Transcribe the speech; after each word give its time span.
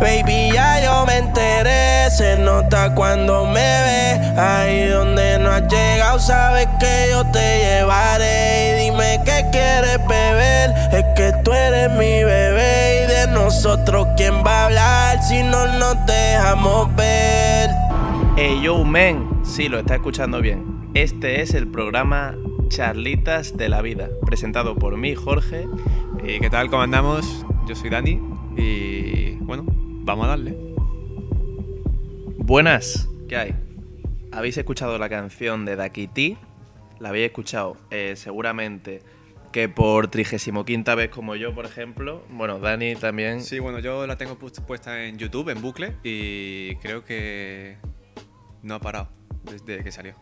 Baby, 0.00 0.50
ya 0.52 0.82
yo 0.84 1.06
me 1.06 1.18
enteré. 1.18 2.10
Se 2.10 2.36
nota 2.38 2.94
cuando 2.94 3.44
me 3.46 3.54
ve. 3.54 4.38
Ahí 4.38 4.88
donde 4.88 5.38
no 5.38 5.50
has 5.50 5.62
llegado, 5.68 6.18
sabes 6.18 6.68
que 6.78 7.08
yo 7.10 7.24
te 7.30 7.58
llevaré. 7.60 8.76
Y 8.76 8.84
dime 8.84 9.20
qué 9.24 9.44
quieres 9.50 9.98
beber. 10.06 10.74
Es 10.92 11.04
que 11.16 11.32
tú 11.42 11.52
eres 11.52 11.90
mi 11.92 12.24
bebé. 12.24 13.04
Y 13.04 13.08
de 13.08 13.26
nosotros, 13.32 14.06
¿quién 14.16 14.44
va 14.44 14.62
a 14.62 14.64
hablar 14.66 15.22
si 15.22 15.42
no 15.42 15.66
nos 15.78 15.96
dejamos 16.06 16.94
ver? 16.94 17.70
Hey 18.36 18.60
yo, 18.62 18.84
men, 18.84 19.26
sí, 19.44 19.68
lo 19.68 19.78
está 19.78 19.94
escuchando 19.94 20.42
bien. 20.42 20.90
Este 20.92 21.40
es 21.40 21.54
el 21.54 21.68
programa 21.68 22.34
Charlitas 22.68 23.56
de 23.56 23.68
la 23.68 23.80
Vida, 23.80 24.08
presentado 24.26 24.76
por 24.76 24.96
mí, 24.98 25.14
Jorge. 25.14 25.66
¿Y 26.22 26.38
qué 26.40 26.50
tal? 26.50 26.68
¿Cómo 26.68 26.82
andamos? 26.82 27.46
Yo 27.66 27.74
soy 27.74 27.90
Dani 27.90 28.20
y 28.56 29.32
bueno, 29.40 29.64
vamos 30.06 30.24
a 30.26 30.28
darle. 30.28 30.56
Buenas, 32.38 33.08
¿qué 33.28 33.36
hay? 33.36 33.54
¿Habéis 34.32 34.56
escuchado 34.56 34.98
la 34.98 35.08
canción 35.08 35.64
de 35.64 35.76
Dakiti? 35.76 36.36
La 37.00 37.10
habéis 37.10 37.26
escuchado 37.26 37.76
eh, 37.90 38.14
seguramente 38.16 39.02
que 39.52 39.68
por 39.68 40.08
35 40.08 40.64
vez 40.96 41.08
como 41.10 41.34
yo, 41.34 41.54
por 41.54 41.64
ejemplo. 41.64 42.22
Bueno, 42.30 42.58
Dani 42.58 42.94
también. 42.96 43.42
Sí, 43.42 43.58
bueno, 43.58 43.78
yo 43.78 44.06
la 44.06 44.16
tengo 44.16 44.38
pu- 44.38 44.64
puesta 44.64 45.04
en 45.04 45.18
YouTube, 45.18 45.48
en 45.50 45.62
bucle, 45.62 45.94
y 46.02 46.76
creo 46.76 47.04
que 47.04 47.76
no 48.62 48.74
ha 48.74 48.80
parado 48.80 49.08
desde 49.44 49.82
que 49.82 49.90
salió. 49.90 50.14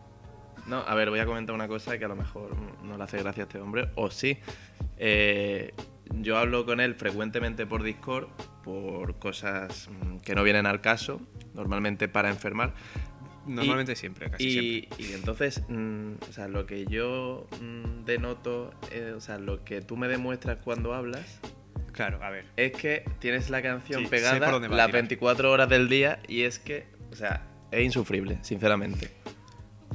No, 0.67 0.77
a 0.79 0.95
ver, 0.95 1.09
voy 1.09 1.19
a 1.19 1.25
comentar 1.25 1.53
una 1.53 1.67
cosa 1.67 1.97
que 1.97 2.05
a 2.05 2.07
lo 2.07 2.15
mejor 2.15 2.55
no 2.83 2.97
le 2.97 3.03
hace 3.03 3.17
gracia 3.19 3.43
a 3.43 3.45
este 3.45 3.59
hombre, 3.59 3.89
o 3.95 4.09
sí. 4.09 4.37
Eh, 4.97 5.73
yo 6.13 6.37
hablo 6.37 6.65
con 6.65 6.79
él 6.79 6.95
frecuentemente 6.95 7.65
por 7.65 7.83
Discord 7.83 8.27
por 8.63 9.19
cosas 9.19 9.89
mm, 9.89 10.17
que 10.19 10.35
no 10.35 10.43
vienen 10.43 10.65
al 10.65 10.81
caso, 10.81 11.21
normalmente 11.53 12.07
para 12.07 12.29
enfermar. 12.29 12.73
Normalmente 13.47 13.95
siempre, 13.95 14.31
casi 14.31 14.43
Y, 14.43 14.51
siempre. 14.81 15.03
y 15.05 15.13
entonces, 15.13 15.61
mm, 15.69 16.13
o 16.27 16.33
sea, 16.33 16.47
lo 16.47 16.65
que 16.65 16.85
yo 16.87 17.45
mm, 17.61 18.03
denoto, 18.05 18.73
eh, 18.91 19.13
o 19.15 19.21
sea, 19.21 19.37
lo 19.37 19.63
que 19.63 19.81
tú 19.81 19.97
me 19.97 20.07
demuestras 20.07 20.57
cuando 20.63 20.93
hablas, 20.95 21.39
Claro, 21.91 22.21
a 22.23 22.29
ver. 22.31 22.45
es 22.57 22.71
que 22.71 23.05
tienes 23.19 23.49
la 23.51 23.61
canción 23.61 24.01
Sí, 24.01 24.07
pegada 24.07 24.39
las 24.39 24.61
tirar. 24.69 24.91
24 24.91 25.51
horas 25.51 25.69
del 25.69 25.87
día 25.89 26.19
y 26.27 26.41
es 26.41 26.57
que, 26.59 26.87
o 27.11 27.15
sea, 27.15 27.43
es 27.71 27.83
insufrible, 27.85 28.39
sinceramente. 28.41 29.11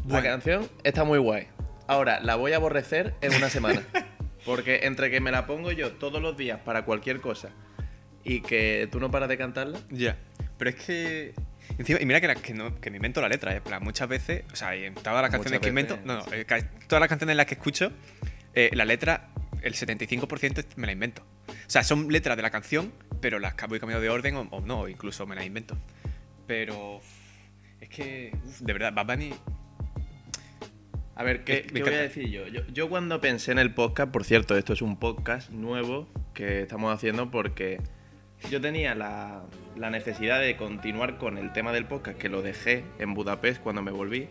La 0.08 0.22
canción 0.22 0.66
está 0.84 1.02
muy 1.04 1.18
guay. 1.18 1.48
Ahora, 1.88 2.20
la 2.20 2.36
voy 2.36 2.52
a 2.52 2.56
aborrecer 2.56 3.14
en 3.20 3.34
una 3.34 3.48
semana. 3.50 3.82
Porque 4.44 4.80
entre 4.84 5.10
que 5.10 5.20
me 5.20 5.30
la 5.30 5.46
pongo 5.46 5.70
yo 5.72 5.92
todos 5.92 6.20
los 6.22 6.36
días 6.36 6.60
para 6.60 6.84
cualquier 6.84 7.20
cosa 7.20 7.50
y 8.24 8.40
que 8.40 8.88
tú 8.90 9.00
no 9.00 9.10
paras 9.10 9.28
de 9.28 9.36
cantarla, 9.38 9.78
Ya. 9.90 10.16
Pero 10.58 10.70
es 10.70 10.76
que. 10.76 11.34
Encima, 11.78 12.00
y 12.00 12.04
mira 12.06 12.20
que, 12.20 12.26
la- 12.26 12.34
que, 12.34 12.52
no, 12.52 12.80
que 12.80 12.90
me 12.90 12.96
invento 12.96 13.20
la 13.20 13.28
letra, 13.28 13.52
¿eh? 13.52 13.56
En 13.58 13.62
plan, 13.62 13.82
muchas 13.82 14.08
veces, 14.08 14.44
o 14.52 14.56
sea, 14.56 14.74
en 14.74 14.94
todas 14.94 15.22
las 15.22 15.30
canciones 15.30 15.60
Muchas 15.60 15.60
que 15.60 15.68
invento, 15.68 15.94
veces, 15.94 16.06
no, 16.06 16.16
no, 16.16 16.22
sí. 16.24 16.30
eh, 16.34 16.44
todas 16.88 17.00
las 17.00 17.08
canciones 17.08 17.32
en 17.32 17.36
las 17.38 17.46
que 17.46 17.54
escucho, 17.54 17.92
eh, 18.54 18.70
la 18.74 18.84
letra, 18.84 19.28
el 19.62 19.74
75% 19.74 20.64
me 20.76 20.86
la 20.86 20.92
invento. 20.92 21.22
O 21.48 21.52
sea, 21.70 21.82
son 21.84 22.10
letras 22.12 22.36
de 22.36 22.42
la 22.42 22.50
canción, 22.50 22.92
pero 23.20 23.38
las 23.38 23.54
voy 23.68 23.78
cambiando 23.80 24.02
de 24.02 24.10
orden 24.10 24.36
o, 24.36 24.40
o 24.50 24.60
no, 24.60 24.80
o 24.80 24.88
incluso 24.88 25.26
me 25.26 25.34
las 25.36 25.46
invento. 25.46 25.78
Pero. 26.46 27.00
Es 27.80 27.88
que, 27.88 28.32
uf, 28.44 28.60
de 28.60 28.72
verdad, 28.74 28.92
Bad 28.92 29.06
Bunny. 29.06 29.32
A 31.20 31.22
ver, 31.22 31.44
¿qué, 31.44 31.64
qué 31.64 31.82
voy 31.82 31.92
a 31.92 32.00
decir 32.00 32.30
yo? 32.30 32.46
yo? 32.46 32.62
Yo 32.72 32.88
cuando 32.88 33.20
pensé 33.20 33.52
en 33.52 33.58
el 33.58 33.74
podcast, 33.74 34.10
por 34.10 34.24
cierto, 34.24 34.56
esto 34.56 34.72
es 34.72 34.80
un 34.80 34.98
podcast 34.98 35.50
nuevo 35.50 36.08
que 36.32 36.62
estamos 36.62 36.94
haciendo 36.94 37.30
porque 37.30 37.78
yo 38.50 38.58
tenía 38.62 38.94
la, 38.94 39.42
la 39.76 39.90
necesidad 39.90 40.40
de 40.40 40.56
continuar 40.56 41.18
con 41.18 41.36
el 41.36 41.52
tema 41.52 41.74
del 41.74 41.84
podcast 41.84 42.16
que 42.16 42.30
lo 42.30 42.40
dejé 42.40 42.84
en 42.98 43.12
Budapest 43.12 43.60
cuando 43.62 43.82
me 43.82 43.90
volví. 43.90 44.28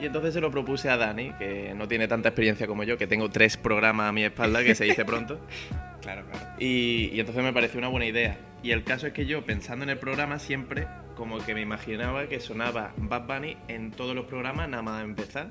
Y 0.00 0.06
entonces 0.06 0.34
se 0.34 0.40
lo 0.40 0.50
propuse 0.50 0.90
a 0.90 0.96
Dani, 0.96 1.34
que 1.34 1.72
no 1.76 1.86
tiene 1.86 2.08
tanta 2.08 2.30
experiencia 2.30 2.66
como 2.66 2.82
yo, 2.82 2.98
que 2.98 3.06
tengo 3.06 3.30
tres 3.30 3.56
programas 3.56 4.08
a 4.08 4.12
mi 4.12 4.24
espalda, 4.24 4.64
que 4.64 4.74
se 4.74 4.84
dice 4.84 5.04
pronto. 5.04 5.38
Claro, 6.02 6.24
claro. 6.28 6.46
Y, 6.58 7.10
y 7.12 7.20
entonces 7.20 7.44
me 7.44 7.52
pareció 7.52 7.78
una 7.78 7.86
buena 7.86 8.06
idea. 8.06 8.36
Y 8.64 8.72
el 8.72 8.82
caso 8.82 9.06
es 9.06 9.12
que 9.12 9.24
yo, 9.24 9.46
pensando 9.46 9.84
en 9.84 9.90
el 9.90 9.98
programa, 9.98 10.40
siempre 10.40 10.88
como 11.14 11.38
que 11.38 11.54
me 11.54 11.60
imaginaba 11.60 12.26
que 12.26 12.40
sonaba 12.40 12.92
Bad 12.96 13.28
Bunny 13.28 13.56
en 13.68 13.92
todos 13.92 14.16
los 14.16 14.26
programas, 14.26 14.68
nada 14.68 14.82
más 14.82 15.04
empezar, 15.04 15.46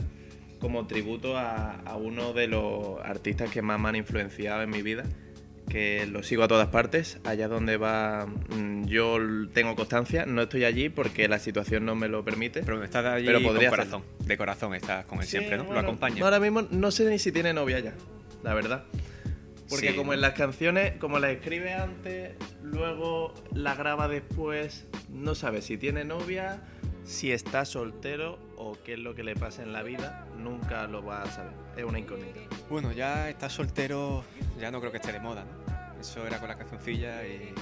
como 0.61 0.87
tributo 0.87 1.37
a, 1.37 1.75
a 1.85 1.97
uno 1.97 2.31
de 2.33 2.47
los 2.47 2.99
artistas 3.03 3.49
que 3.49 3.61
más 3.61 3.79
me 3.79 3.89
han 3.89 3.95
influenciado 3.97 4.61
en 4.61 4.69
mi 4.69 4.81
vida, 4.81 5.03
que 5.67 6.05
lo 6.05 6.21
sigo 6.21 6.43
a 6.43 6.47
todas 6.47 6.67
partes, 6.67 7.19
allá 7.23 7.47
donde 7.47 7.77
va 7.77 8.27
mm, 8.27 8.85
yo 8.85 9.17
tengo 9.53 9.75
constancia, 9.75 10.25
no 10.25 10.43
estoy 10.43 10.65
allí 10.65 10.89
porque 10.89 11.27
la 11.27 11.39
situación 11.39 11.85
no 11.85 11.95
me 11.95 12.07
lo 12.09 12.23
permite. 12.23 12.61
Pero 12.63 12.83
estás 12.83 13.05
allí 13.05 13.25
Pero 13.25 13.41
podría 13.41 13.69
con 13.69 13.77
corazón. 13.79 14.03
De 14.19 14.37
corazón 14.37 14.75
estás 14.75 15.05
con 15.05 15.19
él 15.19 15.25
Sí, 15.25 15.31
siempre, 15.31 15.57
¿no? 15.57 15.63
bueno, 15.63 15.81
Lo 15.81 15.87
acompaña. 15.87 16.23
Ahora 16.23 16.39
mismo 16.39 16.61
no 16.69 16.91
sé 16.91 17.09
ni 17.09 17.19
si 17.19 17.31
tiene 17.31 17.53
novia 17.53 17.79
ya, 17.79 17.93
la 18.43 18.53
verdad. 18.53 18.83
Porque 19.69 19.91
Sí, 19.91 19.95
como 19.95 20.13
en 20.13 20.19
las 20.19 20.33
canciones, 20.33 20.97
como 20.97 21.19
las 21.19 21.31
escribe 21.31 21.73
antes, 21.73 22.31
luego 22.61 23.33
la 23.53 23.73
graba 23.73 24.09
después, 24.09 24.85
no 25.09 25.33
sabe 25.33 25.61
si 25.61 25.77
tiene 25.77 26.03
novia, 26.03 26.59
si 27.11 27.31
está 27.31 27.65
soltero 27.65 28.39
o 28.57 28.77
qué 28.83 28.93
es 28.93 28.99
lo 28.99 29.13
que 29.13 29.23
le 29.23 29.35
pasa 29.35 29.61
en 29.61 29.73
la 29.73 29.83
vida, 29.83 30.25
nunca 30.37 30.87
lo 30.87 31.03
va 31.03 31.23
a 31.23 31.25
saber. 31.25 31.51
Es 31.75 31.83
una 31.83 31.99
incógnita. 31.99 32.39
Bueno, 32.69 32.91
ya 32.93 33.29
estás 33.29 33.53
soltero, 33.53 34.23
ya 34.59 34.71
no 34.71 34.79
creo 34.79 34.91
que 34.91 34.97
esté 34.97 35.11
de 35.11 35.19
moda, 35.19 35.43
¿no? 35.43 35.99
Eso 35.99 36.25
era 36.25 36.39
con 36.39 36.47
la 36.47 36.57
cancioncilla 36.57 37.27
y. 37.27 37.53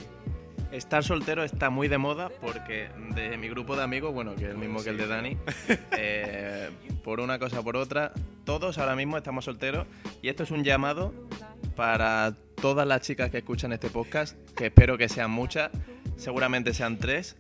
Estar 0.71 1.03
soltero 1.03 1.43
está 1.43 1.71
muy 1.71 1.87
de 1.87 1.97
moda 1.97 2.29
porque 2.41 2.89
de 3.15 3.35
mi 3.37 3.49
grupo 3.49 3.75
de 3.75 3.81
amigos, 3.81 4.13
bueno, 4.13 4.35
que 4.35 4.43
es 4.43 4.51
el 4.51 4.57
mismo 4.57 4.83
que 4.83 4.91
el 4.91 4.97
de 4.97 5.07
Dani, 5.07 5.37
eh, 5.97 6.69
por 7.03 7.19
una 7.19 7.39
cosa 7.39 7.61
o 7.61 7.63
por 7.63 7.75
otra, 7.75 8.13
todos 8.45 8.77
ahora 8.77 8.95
mismo 8.95 9.17
estamos 9.17 9.45
solteros 9.45 9.87
y 10.21 10.29
esto 10.29 10.43
es 10.43 10.51
un 10.51 10.63
llamado 10.63 11.11
para 11.75 12.35
todas 12.61 12.85
las 12.85 13.01
chicas 13.01 13.31
que 13.31 13.39
escuchan 13.39 13.73
este 13.73 13.89
podcast, 13.89 14.37
que 14.51 14.67
espero 14.67 14.95
que 14.95 15.09
sean 15.09 15.31
muchas, 15.31 15.71
seguramente 16.17 16.71
sean 16.75 16.99
tres. 16.99 17.35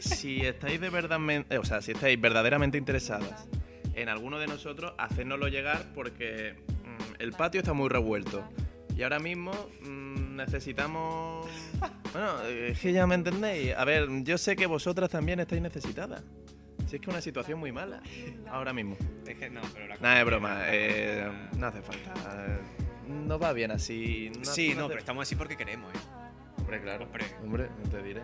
Si 0.00 0.40
estáis 0.44 0.80
de 0.80 0.90
verdad, 0.90 1.18
o 1.58 1.64
sea, 1.64 1.80
si 1.82 1.92
estáis 1.92 2.20
verdaderamente 2.20 2.78
interesadas 2.78 3.46
en 3.94 4.08
alguno 4.08 4.38
de 4.38 4.46
nosotros, 4.46 4.92
hacérnoslo 4.98 5.48
llegar 5.48 5.84
porque 5.94 6.54
mm, 6.84 7.20
el 7.22 7.32
patio 7.32 7.60
está 7.60 7.72
muy 7.72 7.88
revuelto. 7.88 8.44
Y 8.96 9.02
ahora 9.02 9.18
mismo 9.18 9.52
mm, 9.82 10.36
necesitamos... 10.36 11.48
Bueno, 12.12 12.42
eh, 12.44 12.70
es 12.72 12.80
que 12.80 12.92
ya 12.92 13.06
me 13.06 13.14
entendéis. 13.14 13.74
A 13.76 13.84
ver, 13.84 14.08
yo 14.24 14.38
sé 14.38 14.56
que 14.56 14.66
vosotras 14.66 15.10
también 15.10 15.40
estáis 15.40 15.62
necesitadas. 15.62 16.22
Si 16.86 16.96
es 16.96 17.00
que 17.02 17.06
es 17.10 17.14
una 17.14 17.20
situación 17.20 17.58
muy 17.58 17.70
mala 17.70 18.00
ahora 18.50 18.72
mismo. 18.72 18.96
Es 19.26 19.36
que 19.36 19.50
no, 19.50 19.60
pero 19.74 19.88
la 19.88 19.96
Nada 19.98 20.18
de 20.18 20.24
broma, 20.24 20.58
eh, 20.68 21.30
no 21.58 21.66
hace 21.66 21.82
falta. 21.82 22.14
Eh, 22.46 22.58
No 23.08 23.38
va 23.38 23.52
bien 23.52 23.70
así. 23.72 24.30
no- 24.36 24.44
Sí, 24.44 24.70
no, 24.74 24.80
hace- 24.82 24.88
pero 24.88 24.98
estamos 25.00 25.22
así 25.22 25.36
porque 25.36 25.56
queremos, 25.56 25.92
¿eh? 25.94 25.98
Hombre, 26.58 26.80
claro. 26.82 27.04
Hombre. 27.04 27.24
Hombre, 27.42 27.68
no 27.84 27.90
te 27.90 28.02
diré. 28.02 28.22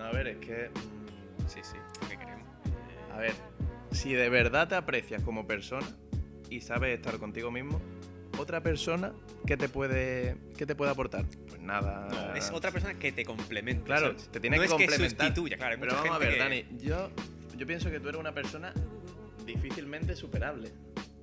No, 0.00 0.06
a 0.06 0.12
ver, 0.12 0.28
es 0.28 0.38
que... 0.38 0.70
mm, 0.70 1.46
Sí, 1.46 1.60
sí, 1.62 1.76
porque 1.98 2.16
queremos. 2.16 2.46
A 3.12 3.18
ver, 3.18 3.32
si 3.90 4.14
de 4.14 4.28
verdad 4.30 4.66
te 4.68 4.74
aprecias 4.76 5.22
como 5.22 5.46
persona 5.46 5.86
y 6.48 6.60
sabes 6.62 6.96
estar 6.96 7.18
contigo 7.18 7.50
mismo, 7.50 7.80
otra 8.38 8.62
persona, 8.62 9.12
¿qué 9.46 9.56
te 9.58 9.68
puede, 9.68 10.36
qué 10.56 10.64
te 10.64 10.74
puede 10.74 10.90
aportar? 10.92 11.26
Pues 11.48 11.60
nada. 11.60 12.08
No, 12.08 12.34
es 12.34 12.50
otra 12.50 12.70
persona 12.70 12.94
que 12.98 13.12
te 13.12 13.24
complementa. 13.26 13.84
Claro, 13.84 14.06
¿sabes? 14.08 14.28
te 14.30 14.40
tiene 14.40 14.56
no 14.56 14.62
que 14.62 14.66
es 14.66 14.72
que 14.72 14.76
complementar. 14.86 15.26
sustituya, 15.26 15.56
claro. 15.58 15.76
Pero 15.80 15.92
vamos 15.94 16.10
a 16.14 16.18
ver, 16.18 16.32
que- 16.32 16.38
Dani, 16.38 16.64
yo, 16.78 17.10
yo 17.58 17.66
pienso 17.66 17.90
que 17.90 18.00
tú 18.00 18.08
eres 18.08 18.20
una 18.20 18.32
persona 18.32 18.72
difícilmente 19.44 20.16
superable. 20.16 20.72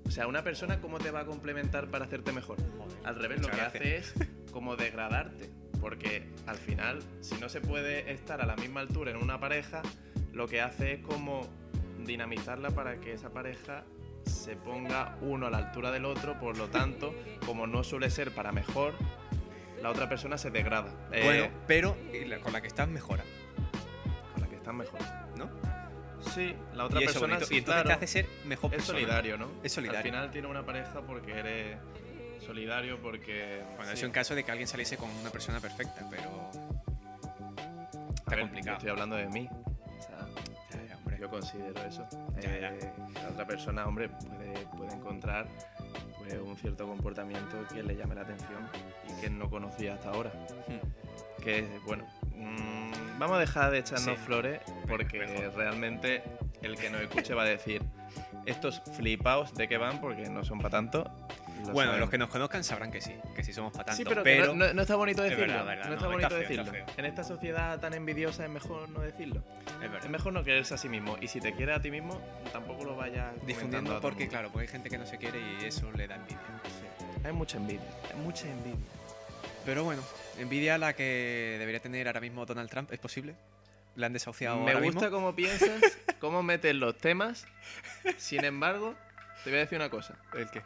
O 0.05 0.11
sea, 0.11 0.27
una 0.27 0.43
persona, 0.43 0.79
¿cómo 0.81 0.99
te 0.99 1.09
va 1.09 1.21
a 1.21 1.25
complementar 1.25 1.87
para 1.89 2.05
hacerte 2.05 2.31
mejor? 2.31 2.57
Al 3.03 3.15
revés, 3.15 3.41
lo 3.41 3.49
que 3.49 3.59
hace 3.61 3.97
es 3.97 4.13
como 4.51 4.75
degradarte. 4.75 5.49
Porque 5.87 6.27
al 6.47 6.57
final, 6.57 6.99
si 7.21 7.35
no 7.35 7.47
se 7.47 7.61
puede 7.61 8.11
estar 8.11 8.41
a 8.41 8.45
la 8.45 8.57
misma 8.57 8.81
altura 8.81 9.11
en 9.11 9.15
una 9.15 9.39
pareja, 9.39 9.81
lo 10.33 10.45
que 10.45 10.59
hace 10.59 10.95
es 10.95 10.99
como 10.99 11.47
dinamizarla 12.05 12.71
para 12.71 12.99
que 12.99 13.13
esa 13.13 13.29
pareja 13.29 13.85
se 14.25 14.57
ponga 14.57 15.17
uno 15.21 15.47
a 15.47 15.49
la 15.49 15.59
altura 15.59 15.89
del 15.91 16.03
otro. 16.03 16.37
Por 16.41 16.57
lo 16.57 16.67
tanto, 16.67 17.15
como 17.45 17.67
no 17.67 17.85
suele 17.85 18.09
ser 18.09 18.31
para 18.35 18.51
mejor, 18.51 18.95
la 19.81 19.89
otra 19.89 20.09
persona 20.09 20.37
se 20.37 20.51
degrada. 20.51 20.91
Eh, 21.13 21.21
Bueno, 21.23 21.47
pero 21.67 21.95
con 22.43 22.51
la 22.51 22.59
que 22.59 22.67
estás 22.67 22.89
mejora, 22.89 23.23
con 24.33 24.41
la 24.41 24.49
que 24.49 24.55
están 24.57 24.75
mejor. 24.75 24.99
¿no? 25.37 25.49
Sí, 26.19 26.53
la 26.73 26.83
otra 26.83 27.01
y 27.01 27.05
persona 27.05 27.39
sí, 27.39 27.55
y 27.55 27.57
entonces 27.59 27.83
claro. 27.83 27.87
te 27.87 27.93
hace 27.93 28.07
ser 28.07 28.25
mejor 28.43 28.71
Es 28.73 28.79
persona. 28.79 28.99
solidario, 28.99 29.37
¿no? 29.37 29.47
Es 29.63 29.71
solidario. 29.71 29.99
Al 29.99 30.03
final 30.03 30.31
tiene 30.31 30.47
una 30.49 30.65
pareja 30.65 30.99
porque 31.07 31.31
eres 31.31 31.77
solidario, 32.41 33.01
porque. 33.01 33.63
Bueno, 33.75 33.91
sí. 33.91 33.97
eso 33.97 34.05
en 34.05 34.11
caso 34.11 34.35
de 34.35 34.43
que 34.43 34.51
alguien 34.51 34.67
saliese 34.67 34.97
con 34.97 35.09
una 35.09 35.29
persona 35.29 35.59
perfecta, 35.59 36.05
pero. 36.09 36.49
Está 38.15 38.31
ver, 38.31 38.39
yo 38.39 38.45
complicado. 38.45 38.77
Estoy 38.77 38.89
hablando 38.89 39.15
de 39.15 39.27
mí. 39.27 39.49
O 39.49 40.01
sea, 40.01 40.27
Ya, 41.09 41.17
yo 41.17 41.29
considero 41.29 41.81
eso. 41.83 42.07
Ya. 42.41 42.49
Eh, 42.69 42.91
La 43.23 43.29
otra 43.29 43.45
persona, 43.47 43.85
hombre, 43.87 44.09
puede, 44.09 44.53
puede 44.75 44.93
encontrar 44.93 45.47
pues, 46.17 46.33
un 46.35 46.57
cierto 46.57 46.85
comportamiento 46.87 47.57
que 47.73 47.81
le 47.83 47.95
llame 47.95 48.15
la 48.15 48.21
atención 48.21 48.67
y 49.09 49.21
que 49.21 49.29
no 49.29 49.49
conocía 49.49 49.95
hasta 49.95 50.09
ahora. 50.09 50.31
Hmm. 50.67 51.41
Que, 51.43 51.65
bueno, 51.85 52.05
mm, 52.35 53.17
vamos 53.19 53.37
a 53.37 53.39
dejar 53.39 53.71
de 53.71 53.79
echarnos 53.79 54.17
Sí. 54.19 54.25
flores 54.25 54.59
porque 54.87 55.19
mejor. 55.19 55.53
realmente 55.55 56.21
el 56.61 56.75
que 56.75 56.89
nos 56.89 57.01
escuche 57.01 57.33
va 57.33 57.43
a 57.43 57.45
decir 57.45 57.81
estos 58.45 58.81
flipaos 58.95 59.53
de 59.53 59.67
qué 59.69 59.77
van 59.77 60.01
porque 60.01 60.29
no 60.29 60.43
son 60.43 60.57
para 60.57 60.69
tanto. 60.71 61.09
Lo 61.65 61.73
Bueno, 61.73 61.91
sabemos. 61.91 61.99
los 61.99 62.09
que 62.09 62.17
nos 62.17 62.29
conozcan 62.29 62.63
sabrán 62.63 62.91
que 62.91 63.01
sí, 63.01 63.15
que 63.35 63.43
sí 63.43 63.53
somos 63.53 63.71
para 63.73 63.85
tanto. 63.85 63.97
Sí, 63.97 64.03
pero, 64.07 64.23
pero, 64.23 64.53
no, 64.55 64.73
no- 64.73 64.81
está 64.81 64.95
bonito 64.95 65.23
Es 65.23 65.31
decirlo. 65.31 65.53
verdad, 65.53 65.65
verdad, 65.65 65.83
no 65.85 65.89
no, 65.89 65.95
está 65.95 66.05
está 66.05 66.07
bonito 66.07 66.29
feo, 66.29 66.37
está 66.39 66.49
decirlo. 66.71 66.71
feo. 66.71 66.85
En 66.97 67.05
esta 67.05 67.23
sociedad 67.23 67.79
tan 67.79 67.93
envidiosa 67.93 68.43
es 68.45 68.49
mejor 68.49 68.89
no 68.89 68.99
decirlo. 69.01 69.43
es 69.65 69.79
verdad. 69.81 70.03
Es 70.05 70.09
mejor 70.09 70.33
no 70.33 70.43
quererse 70.43 70.73
a 70.73 70.77
sí 70.77 70.89
mismo. 70.89 71.17
Y 71.21 71.27
si 71.27 71.39
te 71.41 71.53
quieres 71.53 71.77
a 71.77 71.81
ti 71.81 71.91
mismo, 71.91 72.21
tampoco 72.51 72.83
lo 72.85 72.95
vayas 72.95 73.33
Difundiendo 73.45 73.99
porque, 74.01 74.27
claro, 74.27 74.49
porque 74.51 74.67
hay 74.67 74.71
gente 74.71 74.89
que 74.89 74.97
no 74.97 75.05
se 75.05 75.17
quiere 75.17 75.39
y 75.61 75.65
eso 75.65 75.91
le 75.91 76.07
da 76.07 76.15
envidia. 76.15 76.39
Sí. 76.65 77.17
Hay 77.25 77.33
mucha 77.33 77.57
envidia. 77.57 77.81
Hay 78.13 78.19
mucha 78.21 78.47
envidia. 78.49 78.85
Pero 79.65 79.83
bueno, 79.83 80.01
envidia 80.39 80.77
la 80.77 80.93
que 80.93 81.57
debería 81.59 81.81
tener 81.81 82.07
ahora 82.07 82.21
mismo 82.21 82.45
Donald 82.45 82.69
Trump, 82.69 82.91
¿es 82.93 82.99
posible? 82.99 83.35
¿Le 83.97 84.05
han 84.05 84.13
desahuciado 84.13 84.57
Me 84.57 84.71
ahora 84.71 84.85
gusta 84.85 85.01
mismo? 85.05 85.17
cómo 85.17 85.35
piensas, 85.35 85.81
cómo 86.19 86.43
metes 86.43 86.73
los 86.75 86.95
temas. 86.97 87.45
Sin 88.17 88.45
embargo, 88.45 88.93
te 89.43 89.49
voy 89.49 89.57
a 89.57 89.61
decir 89.63 89.77
una 89.77 89.89
cosa. 89.89 90.15
¿El 90.35 90.49
qué? 90.51 90.61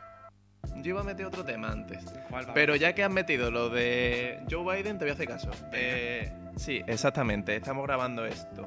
Yo 0.82 0.90
iba 0.92 1.02
a 1.02 1.04
meter 1.04 1.26
otro 1.26 1.44
tema 1.44 1.72
antes. 1.72 2.04
¿Cuál 2.30 2.50
va? 2.50 2.54
Pero 2.54 2.76
ya 2.76 2.94
que 2.94 3.04
has 3.04 3.12
metido 3.12 3.52
lo 3.52 3.70
de 3.70 4.40
Joe 4.50 4.78
Biden, 4.78 4.98
te 4.98 5.06
voy 5.06 5.12
a 5.12 5.14
hacer 5.14 5.28
caso. 5.28 5.52
Eh, 5.72 6.32
sí, 6.56 6.82
exactamente. 6.88 7.56
Estamos 7.56 7.86
grabando 7.86 8.26
esto. 8.26 8.66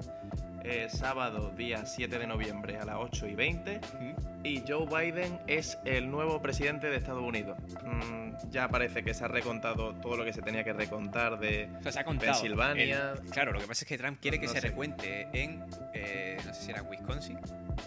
Eh, 0.65 0.89
sábado, 0.89 1.53
día 1.57 1.85
7 1.87 2.19
de 2.19 2.27
noviembre 2.27 2.79
a 2.79 2.85
las 2.85 2.97
8 2.99 3.27
y 3.29 3.35
20. 3.35 3.81
¿Mm? 4.01 4.45
Y 4.47 4.63
Joe 4.69 4.87
Biden 4.87 5.39
es 5.47 5.79
el 5.85 6.11
nuevo 6.11 6.43
presidente 6.43 6.89
de 6.91 6.97
Estados 6.97 7.23
Unidos. 7.23 7.57
Mm, 7.85 8.51
ya 8.51 8.69
parece 8.69 9.03
que 9.03 9.15
se 9.15 9.25
ha 9.25 9.29
recontado 9.29 9.95
todo 9.95 10.17
lo 10.17 10.25
que 10.25 10.33
se 10.35 10.43
tenía 10.43 10.65
que 10.65 10.73
recontar 10.75 11.39
de... 11.39 11.71
O 11.79 11.83
sea, 11.83 11.93
se 11.93 12.01
ha 12.01 12.05
contado. 12.05 12.33
Pensilvania. 12.33 13.13
El- 13.13 13.31
claro, 13.31 13.53
lo 13.53 13.61
que 13.61 13.67
pasa 13.67 13.85
es 13.85 13.89
que 13.89 13.97
Trump 13.97 14.19
quiere 14.21 14.39
que 14.39 14.47
No 14.47 14.53
se 14.53 14.61
sé. 14.61 14.69
recuente 14.69 15.29
en, 15.33 15.65
eh, 15.95 16.37
no 16.45 16.53
sé 16.53 16.63
si 16.63 16.71
era 16.73 16.83
Wisconsin, 16.83 17.39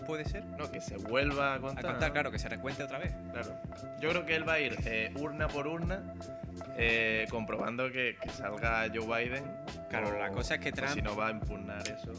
¿puede 0.08 0.26
ser? 0.26 0.46
No, 0.46 0.72
que 0.72 0.82
se 0.82 0.98
vuelva 0.98 1.54
a 1.54 1.56
A 1.56 1.60
contar. 1.60 1.86
contar, 1.86 2.08
¿no? 2.10 2.14
claro, 2.14 2.32
que 2.32 2.40
se 2.40 2.50
recuente 2.50 2.84
otra 2.84 2.98
vez. 2.98 3.14
Claro. 3.32 3.56
Yo 4.00 4.10
creo 4.10 4.26
que 4.26 4.36
él 4.36 4.48
va 4.48 4.54
a 4.54 4.60
ir 4.60 4.76
eh, 4.86 5.12
urna 5.20 5.48
por 5.48 5.68
urna, 5.68 6.02
eh, 6.76 7.28
comprobando 7.30 7.92
que, 7.92 8.18
que 8.22 8.30
salga 8.30 8.88
Joe 8.94 9.06
Biden. 9.26 9.44
Claro, 9.90 10.18
la 10.18 10.30
cosa 10.32 10.56
es 10.56 10.62
que 10.62 10.72
Trump- 10.72 10.94
Si 10.94 11.02
no 11.04 11.16
va 11.16 11.28
a 11.28 11.32
impugnar 11.32 11.82
eso. 11.88 12.14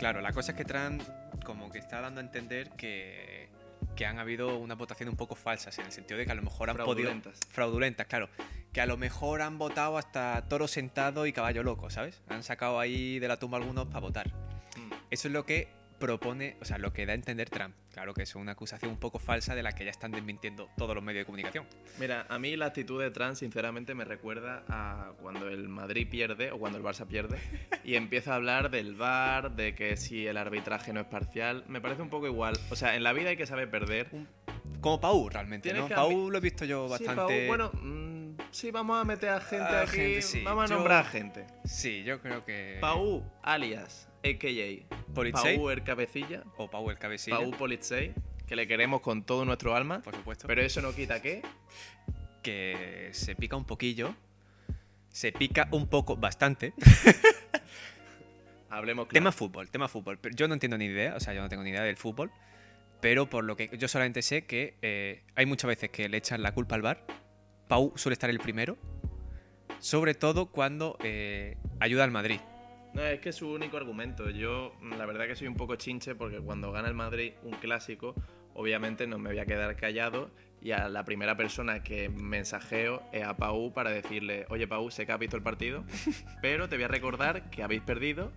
Claro, 0.00 0.22
la 0.22 0.32
cosa 0.32 0.52
es 0.52 0.56
que 0.56 0.64
Trump 0.64 1.02
como 1.44 1.70
que 1.70 1.76
está 1.78 2.00
dando 2.00 2.22
a 2.22 2.24
entender 2.24 2.70
que, 2.70 3.50
que 3.94 4.06
han 4.06 4.18
habido 4.18 4.56
unas 4.56 4.78
votaciones 4.78 5.12
un 5.12 5.18
poco 5.18 5.34
falsas, 5.34 5.78
en 5.78 5.84
el 5.84 5.92
sentido 5.92 6.16
de 6.16 6.24
que 6.24 6.32
a 6.32 6.34
lo 6.34 6.40
mejor 6.40 6.70
han 6.70 6.76
Fraudulentas. 6.76 7.34
podido... 7.34 7.52
Fraudulentas, 7.52 8.06
claro. 8.06 8.30
Que 8.72 8.80
a 8.80 8.86
lo 8.86 8.96
mejor 8.96 9.42
han 9.42 9.58
votado 9.58 9.98
hasta 9.98 10.46
toro 10.48 10.68
sentado 10.68 11.26
y 11.26 11.34
caballo 11.34 11.62
loco, 11.62 11.90
¿sabes? 11.90 12.22
Han 12.30 12.42
sacado 12.42 12.80
ahí 12.80 13.18
de 13.18 13.28
la 13.28 13.36
tumba 13.38 13.58
algunos 13.58 13.88
para 13.88 14.00
votar. 14.00 14.28
Mm. 14.28 14.90
Eso 15.10 15.28
es 15.28 15.34
lo 15.34 15.44
que 15.44 15.68
propone, 16.00 16.56
o 16.60 16.64
sea, 16.64 16.78
lo 16.78 16.92
que 16.92 17.06
da 17.06 17.12
a 17.12 17.14
entender 17.14 17.48
Trump. 17.50 17.76
Claro 17.92 18.14
que 18.14 18.22
es 18.22 18.34
una 18.34 18.52
acusación 18.52 18.90
un 18.90 18.98
poco 18.98 19.20
falsa 19.20 19.54
de 19.54 19.62
la 19.62 19.72
que 19.72 19.84
ya 19.84 19.90
están 19.90 20.10
desmintiendo 20.10 20.68
todos 20.76 20.94
los 20.96 21.04
medios 21.04 21.20
de 21.20 21.26
comunicación. 21.26 21.66
Mira, 22.00 22.26
a 22.28 22.38
mí 22.40 22.56
la 22.56 22.66
actitud 22.66 23.00
de 23.00 23.10
Trump, 23.10 23.34
sinceramente, 23.34 23.94
me 23.94 24.04
recuerda 24.04 24.64
a 24.68 25.12
cuando 25.22 25.48
el 25.48 25.68
Madrid 25.68 26.08
pierde 26.10 26.50
o 26.50 26.58
cuando 26.58 26.78
el 26.78 26.84
Barça 26.84 27.06
pierde 27.06 27.38
y 27.84 27.94
empieza 27.94 28.32
a 28.32 28.36
hablar 28.36 28.70
del 28.70 28.94
VAR, 28.96 29.54
de 29.54 29.74
que 29.76 29.96
si 29.96 30.26
el 30.26 30.36
arbitraje 30.36 30.92
no 30.92 31.00
es 31.00 31.06
parcial. 31.06 31.64
Me 31.68 31.80
parece 31.80 32.02
un 32.02 32.10
poco 32.10 32.26
igual. 32.26 32.58
O 32.70 32.76
sea, 32.76 32.96
en 32.96 33.04
la 33.04 33.12
vida 33.12 33.28
hay 33.30 33.36
que 33.36 33.46
saber 33.46 33.70
perder. 33.70 34.08
Como 34.80 34.98
Pau, 35.00 35.28
realmente, 35.28 35.72
¿no? 35.74 35.86
Pau 35.88 36.30
lo 36.30 36.38
he 36.38 36.40
visto 36.40 36.64
yo 36.64 36.86
Sí, 36.86 37.04
bastante... 37.04 37.46
Pau, 37.46 37.46
bueno, 37.48 37.70
mm, 37.74 38.36
sí, 38.50 38.70
vamos 38.70 38.98
a 38.98 39.04
meter 39.04 39.28
a 39.28 39.40
gente 39.40 39.64
A 39.74 39.82
aquí. 39.82 39.96
gente, 39.96 40.22
sí. 40.22 40.42
Vamos 40.42 40.64
a 40.64 40.68
Yo- 40.68 40.76
nombrar 40.76 41.04
a 41.04 41.04
gente. 41.04 41.46
Sí, 41.66 42.02
yo 42.02 42.20
creo 42.22 42.44
que... 42.46 42.78
Pau, 42.80 43.22
alias, 43.42 44.08
a.k.a. 44.22 45.12
Politsei. 45.14 45.56
Pau 45.56 45.70
el 45.70 45.82
cabecilla. 45.82 46.44
O 46.56 46.68
Pau 46.70 46.90
el 46.90 46.98
cabecilla. 46.98 47.38
Pau 47.38 47.50
Politsei, 47.52 48.14
que 48.46 48.56
le 48.56 48.66
queremos 48.66 49.00
con 49.00 49.24
todo 49.24 49.44
nuestro 49.44 49.74
alma. 49.74 50.02
por 50.02 50.14
supuesto. 50.14 50.46
Pero 50.46 50.62
eso 50.62 50.80
no 50.82 50.94
quita 50.94 51.20
que. 51.22 51.42
que 52.42 53.10
se 53.12 53.34
pica 53.34 53.56
un 53.56 53.64
poquillo. 53.64 54.14
Se 55.08 55.32
pica 55.32 55.68
un 55.72 55.88
poco, 55.88 56.16
bastante. 56.16 56.72
Hablemos 58.70 59.08
claro. 59.08 59.14
Tema 59.14 59.32
fútbol, 59.32 59.68
tema 59.68 59.88
fútbol. 59.88 60.18
Yo 60.36 60.46
no 60.46 60.54
entiendo 60.54 60.78
ni 60.78 60.84
idea, 60.84 61.16
o 61.16 61.20
sea, 61.20 61.34
yo 61.34 61.42
no 61.42 61.48
tengo 61.48 61.64
ni 61.64 61.70
idea 61.70 61.82
del 61.82 61.96
fútbol. 61.96 62.30
Pero 63.00 63.28
por 63.28 63.44
lo 63.44 63.56
que 63.56 63.70
yo 63.76 63.88
solamente 63.88 64.22
sé 64.22 64.44
que 64.44 64.76
eh, 64.82 65.22
hay 65.34 65.46
muchas 65.46 65.68
veces 65.68 65.90
que 65.90 66.08
le 66.08 66.18
echan 66.18 66.42
la 66.42 66.52
culpa 66.52 66.76
al 66.76 66.82
bar. 66.82 67.04
Pau 67.66 67.92
suele 67.96 68.12
estar 68.12 68.30
el 68.30 68.38
primero. 68.38 68.76
Sobre 69.80 70.14
todo 70.14 70.46
cuando 70.46 70.98
eh, 71.02 71.56
ayuda 71.80 72.04
al 72.04 72.10
Madrid. 72.10 72.40
No, 72.92 73.02
es 73.02 73.20
que 73.20 73.28
es 73.28 73.36
su 73.36 73.48
único 73.50 73.76
argumento. 73.76 74.30
Yo, 74.30 74.74
mm, 74.80 74.94
la 74.94 75.06
verdad, 75.06 75.26
que 75.26 75.36
soy 75.36 75.46
un 75.46 75.54
poco 75.56 75.76
chinche 75.76 76.14
porque 76.14 76.38
cuando 76.40 76.72
gana 76.72 76.88
el 76.88 76.94
Madrid 76.94 77.32
un 77.44 77.52
clásico, 77.52 78.14
obviamente 78.54 79.06
no 79.06 79.18
me 79.18 79.30
voy 79.30 79.38
a 79.38 79.46
quedar 79.46 79.76
callado. 79.76 80.30
Y 80.62 80.72
a 80.72 80.88
la 80.90 81.04
primera 81.04 81.36
persona 81.38 81.82
que 81.82 82.10
mensajeo 82.10 83.02
es 83.12 83.24
a 83.24 83.36
Pau 83.36 83.72
para 83.72 83.90
decirle: 83.90 84.44
Oye, 84.50 84.66
Pau, 84.68 84.90
sé 84.90 85.06
que 85.06 85.12
has 85.12 85.18
visto 85.18 85.36
el 85.36 85.42
partido, 85.42 85.84
pero 86.42 86.68
te 86.68 86.76
voy 86.76 86.84
a 86.84 86.88
recordar 86.88 87.48
que 87.50 87.62
habéis 87.62 87.80
perdido. 87.82 88.30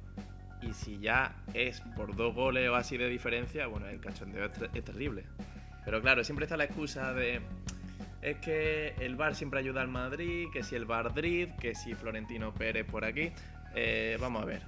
Y 0.61 0.71
si 0.73 0.97
ya 0.99 1.35
es 1.53 1.81
por 1.97 2.15
dos 2.15 2.33
goles 2.33 2.69
o 2.69 2.75
así 2.75 2.95
de 2.95 3.09
diferencia, 3.09 3.67
bueno, 3.67 3.87
el 3.87 3.99
cachondeo 3.99 4.45
es, 4.45 4.53
ter- 4.53 4.69
es 4.73 4.83
terrible. 4.85 5.25
Pero 5.83 6.01
claro, 6.01 6.23
siempre 6.23 6.45
está 6.45 6.55
la 6.55 6.63
excusa 6.63 7.11
de. 7.13 7.41
Es 8.21 8.37
que 8.37 8.93
el 9.01 9.17
VAR 9.17 9.35
siempre 9.35 9.59
ayuda 9.59 9.81
al 9.81 9.89
Madrid, 9.89 10.47
que 10.53 10.63
si 10.63 10.75
el 10.75 10.85
Madrid, 10.85 11.49
que 11.59 11.75
si 11.75 11.93
Florentino 11.95 12.53
Pérez 12.53 12.85
por 12.85 13.03
aquí. 13.03 13.31
Eh, 13.75 14.17
vamos 14.19 14.41
a 14.43 14.45
ver. 14.45 14.61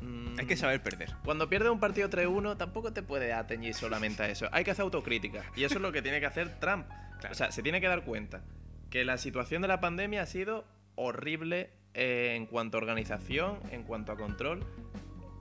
Mm, 0.00 0.38
Hay 0.38 0.46
que 0.46 0.56
saber 0.56 0.82
perder. 0.82 1.10
Cuando 1.24 1.48
pierdes 1.48 1.70
un 1.70 1.80
partido 1.80 2.08
3-1, 2.08 2.56
tampoco 2.56 2.92
te 2.92 3.02
puedes 3.02 3.32
atañir 3.34 3.74
solamente 3.74 4.22
a 4.22 4.28
eso. 4.28 4.48
Hay 4.52 4.64
que 4.64 4.70
hacer 4.70 4.82
autocrítica. 4.82 5.44
Y 5.56 5.64
eso 5.64 5.74
es 5.76 5.80
lo 5.80 5.92
que 5.92 6.02
tiene 6.02 6.20
que 6.20 6.26
hacer 6.26 6.58
Trump. 6.60 6.86
Claro. 7.20 7.32
O 7.32 7.34
sea, 7.34 7.52
se 7.52 7.62
tiene 7.62 7.80
que 7.80 7.88
dar 7.88 8.02
cuenta 8.04 8.42
que 8.88 9.04
la 9.04 9.18
situación 9.18 9.62
de 9.62 9.68
la 9.68 9.80
pandemia 9.80 10.22
ha 10.22 10.26
sido 10.26 10.64
horrible 10.94 11.70
eh, 11.94 12.34
en 12.36 12.46
cuanto 12.46 12.78
a 12.78 12.80
organización, 12.80 13.58
en 13.70 13.82
cuanto 13.82 14.12
a 14.12 14.16
control. 14.16 14.64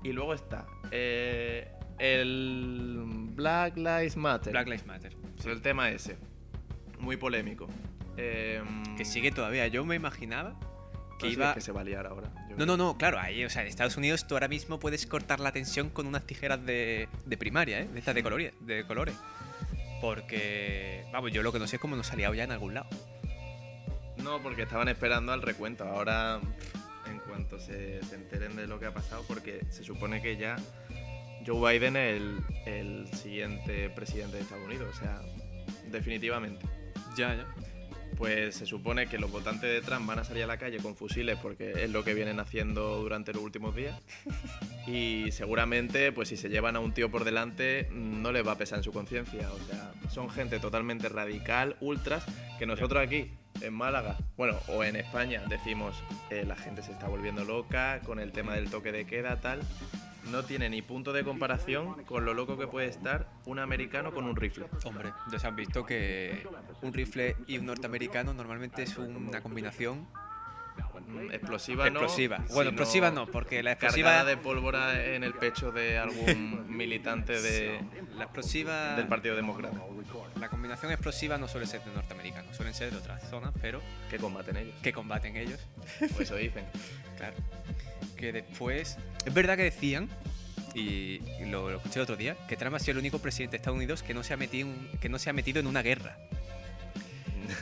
Y 0.03 0.11
luego 0.13 0.33
está 0.33 0.65
eh, 0.91 1.71
el 1.97 3.03
Black 3.35 3.77
Lives 3.77 4.17
Matter. 4.17 4.51
Black 4.51 4.67
Lives 4.67 4.85
Matter. 4.85 5.15
El 5.45 5.61
tema 5.61 5.89
ese. 5.89 6.17
Muy 6.99 7.15
polémico. 7.17 7.67
Em, 8.17 8.95
Que 8.97 9.05
sigue 9.05 9.31
todavía. 9.31 9.67
Yo 9.67 9.85
me 9.85 9.95
imaginaba 9.95 10.59
que 11.19 11.27
sé, 11.27 11.33
iba. 11.33 11.49
es 11.49 11.55
que 11.55 11.61
se 11.61 11.71
va 11.71 11.81
a 11.81 11.83
liar 11.83 12.07
ahora. 12.07 12.29
yo 12.35 12.49
No, 12.49 12.55
creo. 12.55 12.65
no, 12.65 12.77
no, 12.77 12.97
claro, 12.97 13.19
ahí, 13.19 13.43
o 13.45 13.49
sea, 13.49 13.61
en 13.61 13.67
Estados 13.67 13.95
Unidos 13.97 14.25
tú 14.27 14.35
ahora 14.35 14.47
mismo 14.47 14.79
puedes 14.79 15.05
cortar 15.05 15.39
la 15.39 15.51
tensión 15.51 15.89
con 15.89 16.07
unas 16.07 16.25
tijeras 16.25 16.65
de, 16.65 17.07
de 17.25 17.37
primaria, 17.37 17.79
¿eh? 17.81 17.87
De 17.87 17.99
estas 17.99 18.15
de, 18.15 18.23
colores, 18.23 18.53
de 18.61 18.85
colores. 18.85 19.15
Porque, 20.01 21.05
vamos, 21.11 21.31
yo 21.31 21.43
lo 21.43 21.51
que 21.51 21.59
no 21.59 21.67
sé 21.67 21.75
es 21.75 21.81
cómo 21.81 21.95
nos 21.95 22.11
ha 22.11 22.15
liado 22.15 22.33
ya 22.33 22.43
en 22.45 22.51
algún 22.51 22.73
lado. 22.73 22.87
No, 24.17 24.41
porque 24.41 24.63
estaban 24.63 24.87
esperando 24.87 25.31
al 25.31 25.41
recuento. 25.41 25.83
Ahora, 25.85 26.39
en 27.07 27.19
cuanto 27.19 27.59
se, 27.59 28.01
se 28.03 28.15
enteren 28.15 28.55
de 28.55 28.67
lo 28.67 28.79
que 28.79 28.85
ha 28.85 28.93
pasado, 28.93 29.23
porque 29.27 29.65
se 29.69 29.83
supone 29.83 30.21
que 30.21 30.37
ya 30.37 30.55
Joe 31.45 31.73
Biden 31.79 31.95
es 31.95 32.15
el, 32.21 32.39
el 32.65 33.13
siguiente 33.13 33.89
presidente 33.89 34.37
de 34.37 34.43
Estados 34.43 34.65
Unidos. 34.65 34.95
O 34.95 34.99
sea, 34.99 35.21
definitivamente. 35.91 36.65
Ya, 37.17 37.35
ya. 37.35 37.45
Pues 38.19 38.55
se 38.55 38.65
supone 38.65 39.07
que 39.07 39.17
los 39.17 39.31
votantes 39.31 39.71
de 39.71 39.81
Trump 39.81 40.05
van 40.05 40.19
a 40.19 40.25
salir 40.25 40.43
a 40.43 40.47
la 40.47 40.57
calle 40.57 40.79
con 40.79 40.97
fusiles 40.97 41.39
porque 41.41 41.85
es 41.85 41.89
lo 41.89 42.03
que 42.03 42.13
vienen 42.13 42.41
haciendo 42.41 42.97
durante 42.97 43.31
los 43.31 43.41
últimos 43.41 43.75
días. 43.75 43.99
Y 44.87 45.31
seguramente, 45.31 46.11
pues 46.11 46.29
si 46.29 46.37
se 46.37 46.49
llevan 46.49 46.75
a 46.75 46.79
un 46.79 46.93
tío 46.93 47.11
por 47.11 47.23
delante, 47.23 47.87
no 47.91 48.31
les 48.31 48.45
va 48.45 48.53
a 48.53 48.57
pesar 48.57 48.79
en 48.79 48.83
su 48.83 48.91
conciencia. 48.91 49.47
O 49.51 49.59
sea, 49.59 49.93
son 50.09 50.31
gente 50.31 50.59
totalmente 50.59 51.09
radical, 51.09 51.75
ultras, 51.79 52.25
que 52.57 52.65
nosotros 52.65 53.03
aquí, 53.03 53.31
en 53.61 53.73
Málaga, 53.73 54.17
bueno, 54.35 54.57
o 54.67 54.83
en 54.83 54.95
España, 54.95 55.43
decimos, 55.47 55.95
eh, 56.31 56.43
la 56.43 56.55
gente 56.55 56.81
se 56.81 56.91
está 56.91 57.07
volviendo 57.07 57.45
loca 57.45 58.01
con 58.03 58.19
el 58.19 58.31
tema 58.31 58.55
del 58.55 58.71
toque 58.71 58.91
de 58.91 59.05
queda, 59.05 59.39
tal. 59.39 59.59
No 60.31 60.43
tiene 60.43 60.69
ni 60.69 60.81
punto 60.81 61.13
de 61.13 61.23
comparación 61.23 62.03
con 62.03 62.25
lo 62.25 62.33
loco 62.33 62.57
que 62.57 62.67
puede 62.67 62.87
estar 62.87 63.29
un 63.45 63.59
americano 63.59 64.13
con 64.13 64.25
un 64.25 64.35
rifle. 64.35 64.65
Hombre, 64.83 65.11
ya 65.31 65.39
se 65.39 65.47
han 65.47 65.55
visto 65.55 65.85
que 65.85 66.45
un 66.81 66.93
rifle 66.93 67.35
y 67.47 67.57
un 67.57 67.65
norteamericano 67.65 68.33
normalmente 68.33 68.83
es 68.83 68.97
una 68.97 69.41
combinación 69.41 70.07
Mm, 71.07 71.31
Explosiva, 71.31 71.89
no. 71.89 71.99
explosiva. 72.01 72.37
Bueno, 72.53 72.69
explosiva 72.69 73.11
no, 73.11 73.25
porque 73.27 73.63
la 73.63 73.71
explosiva. 73.73 74.09
cargada 74.09 74.29
de 74.29 74.37
pólvora 74.37 75.05
en 75.13 75.23
el 75.23 75.33
pecho 75.33 75.71
de 75.71 75.97
algún 75.97 76.65
militante 76.75 77.41
de, 77.41 77.79
La 78.15 78.25
explosiva. 78.25 78.95
del 78.95 79.07
Partido 79.07 79.35
Demócrata 79.35 79.77
La 80.39 80.49
combinación 80.49 80.91
explosiva 80.91 81.37
no 81.37 81.47
suele 81.47 81.67
ser 81.67 81.83
de 81.83 81.91
norteamericanos, 81.93 82.55
suelen 82.55 82.73
ser 82.73 82.91
de 82.91 82.97
otras 82.97 83.27
zonas, 83.29 83.53
pero 83.61 83.81
que 84.09 84.17
combaten 84.17 84.57
ellos. 84.57 84.75
que 84.81 84.93
combaten 84.93 85.35
ellos. 85.37 85.59
O 86.17 86.21
eso 86.21 86.35
dicen. 86.35 86.65
Claro. 87.17 87.35
Que 88.19 88.31
después. 88.33 88.97
Es 89.25 89.33
verdad 89.33 89.55
que 89.55 89.63
decían, 89.63 90.09
y 90.75 91.19
lo, 91.45 91.69
lo 91.69 91.77
escuché 91.77 91.99
el 91.99 92.03
otro 92.03 92.17
día, 92.17 92.35
que 92.47 92.57
Trump 92.57 92.75
ha 92.75 92.79
sido 92.79 92.91
el 92.93 92.97
único 92.97 93.19
presidente 93.19 93.53
de 93.53 93.57
Estados 93.57 93.77
Unidos 93.77 94.03
que 94.03 94.13
no 94.13 94.23
se 94.23 94.33
ha 94.33 94.37
metido, 94.37 94.67
en- 94.67 94.89
que 94.99 95.07
no 95.09 95.17
se 95.19 95.29
ha 95.29 95.33
metido 95.33 95.59
en 95.59 95.67
una 95.67 95.81
guerra. 95.81 96.17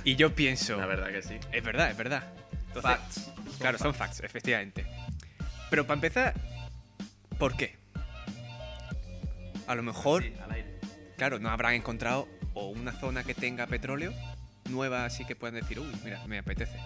Y 0.04 0.16
yo 0.16 0.34
pienso. 0.36 0.76
La 0.78 0.86
verdad 0.86 1.10
que 1.12 1.22
sí. 1.22 1.38
Es 1.52 1.64
verdad, 1.64 1.92
es 1.92 1.98
verdad. 1.98 2.24
Entonces, 2.68 2.82
Facts. 2.92 3.32
Claro, 3.60 3.78
son 3.78 3.94
facts, 3.94 4.20
efectivamente. 4.22 4.86
Pero 5.70 5.86
para 5.86 5.96
empezar, 5.96 6.34
¿por 7.38 7.56
qué? 7.56 7.76
A 9.68 9.76
lo 9.76 9.84
mejor, 9.84 10.24
Sí, 10.24 10.34
al 10.44 10.52
aire. 10.52 10.80
claro, 11.18 11.40
no 11.40 11.50
habrán 11.50 11.74
encontrado 11.74 12.28
o 12.54 12.68
una 12.68 12.92
zona 12.94 13.24
que 13.24 13.34
tenga 13.34 13.68
petróleo 13.68 14.14
nueva 14.70 15.06
así 15.06 15.24
que 15.26 15.36
puedan 15.36 15.56
decir, 15.56 15.80
uy, 15.80 15.92
mira, 16.04 16.26
me 16.28 16.38
apetece. 16.40 16.78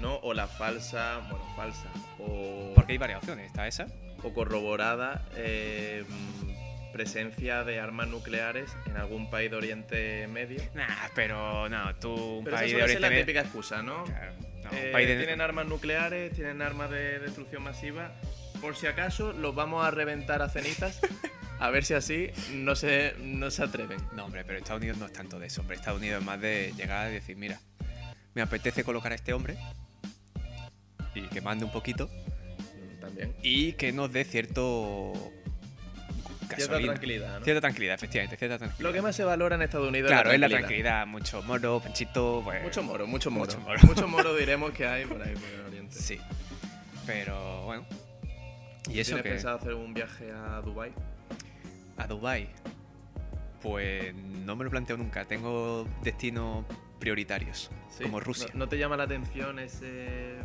No, 0.00 0.16
o 0.16 0.34
la 0.34 0.46
falsa, 0.46 1.18
bueno, 1.30 1.44
falsa, 1.56 1.88
o, 2.18 2.72
Porque 2.74 2.92
hay 2.92 2.98
varias 2.98 3.18
opciones. 3.18 3.46
Está 3.46 3.66
esa. 3.66 3.86
o 4.22 4.32
corroborada 4.34 5.24
eh, 5.36 6.04
mm, 6.08 6.92
presencia 6.92 7.64
de 7.64 7.80
armas 7.80 8.08
nucleares 8.08 8.70
en 8.86 8.96
algún 8.96 9.30
país 9.30 9.50
de 9.50 9.56
Oriente 9.56 10.26
Medio. 10.28 10.60
Nah, 10.74 10.86
pero 11.14 11.68
no, 11.68 11.94
tú, 11.96 12.12
un 12.14 12.44
Pero 12.44 12.56
esa 12.56 12.62
país 12.62 12.72
de 12.72 12.78
suele 12.78 12.78
ser 12.78 12.82
Oriente 12.84 13.00
la 13.00 13.08
Medio- 13.10 13.22
típica 13.24 13.40
excusa, 13.40 13.82
¿no? 13.82 14.04
Claro, 14.04 14.32
no, 14.64 14.70
Eh, 14.72 14.90
país 14.92 15.08
de- 15.08 15.16
Tienen 15.18 15.40
armas 15.40 15.66
nucleares, 15.66 16.32
tienen 16.32 16.60
armas 16.62 16.90
de 16.90 17.18
destrucción 17.20 17.62
masiva. 17.62 18.12
Por 18.60 18.74
si 18.76 18.86
acaso, 18.86 19.32
los 19.32 19.54
vamos 19.54 19.84
a 19.84 19.90
reventar 19.90 20.40
a 20.42 20.48
cenizas. 20.48 21.00
a 21.60 21.70
ver 21.70 21.84
si 21.84 21.94
así 21.94 22.30
no 22.52 22.74
se, 22.74 23.14
no 23.20 23.50
se 23.50 23.62
atreven. 23.62 23.98
No, 24.14 24.24
hombre, 24.26 24.44
pero 24.44 24.58
Estados 24.58 24.80
Unidos 24.80 24.98
no 24.98 25.06
es 25.06 25.12
tanto 25.12 25.38
de 25.38 25.46
eso, 25.46 25.60
hombre. 25.62 25.76
Estados 25.76 26.00
Unidos 26.00 26.20
es 26.20 26.24
más 26.26 26.40
de 26.40 26.72
llegar 26.76 27.10
y 27.10 27.14
decir, 27.14 27.36
mira, 27.36 27.60
me 28.34 28.42
apetece 28.42 28.82
colocar 28.84 29.12
a 29.12 29.14
este 29.14 29.32
hombre 29.32 29.56
y 31.16 31.22
que 31.28 31.40
mande 31.40 31.64
un 31.64 31.72
poquito 31.72 32.08
Mm, 32.08 33.00
También. 33.00 33.34
y 33.42 33.72
que 33.72 33.92
nos 33.92 34.12
dé 34.12 34.24
cierto... 34.24 35.12
Cierta 36.48 36.56
gasolina. 36.74 36.92
tranquilidad, 36.92 37.38
¿no? 37.40 37.44
Cierta 37.44 37.60
tranquilidad, 37.60 37.94
efectivamente, 37.96 38.36
cierta 38.36 38.58
tranquilidad. 38.58 38.88
Lo 38.88 38.94
que 38.94 39.02
más 39.02 39.16
se 39.16 39.24
valora 39.24 39.56
en 39.56 39.62
Estados 39.62 39.88
Unidos 39.88 40.08
Claro, 40.10 40.30
es 40.30 40.34
es 40.36 40.40
la 40.40 40.46
la 40.48 40.56
tranquilidad. 40.58 40.90
tranquilidad, 41.02 41.06
mucho 41.06 41.42
moro, 41.42 41.80
panchito, 41.80 42.40
pues... 42.44 42.62
Mucho 42.62 42.82
moro, 42.84 43.06
mucho 43.06 43.30
moro. 43.32 43.52
Mucho 43.82 44.06
moro. 44.08 44.34
diremos 44.36 44.70
que 44.72 44.86
hay 44.86 45.04
por 45.06 45.20
ahí, 45.20 45.34
por 45.34 45.48
el 45.48 45.60
Oriente. 45.66 45.96
Sí. 45.98 46.18
Pero 47.04 47.64
bueno. 47.64 47.84
Y 48.88 49.00
eso 49.00 49.10
¿Tienes 49.16 49.22
que 49.24 49.28
pensado 49.30 49.56
hacer 49.58 49.74
un 49.74 49.92
viaje 49.92 50.30
a 50.30 50.60
Dubai? 50.60 50.92
a 51.98 52.06
Dubai, 52.06 52.48
pues 53.62 54.14
no 54.14 54.56
me 54.56 54.64
lo 54.64 54.70
planteo 54.70 54.96
nunca. 54.96 55.24
Tengo 55.24 55.86
destinos 56.02 56.64
prioritarios, 56.98 57.70
como 58.02 58.20
Rusia. 58.20 58.48
¿No, 58.54 58.60
no 58.60 58.68
te 58.68 58.78
llama 58.78 58.96
la 58.96 59.04
atención 59.04 59.58
ese, 59.58 60.36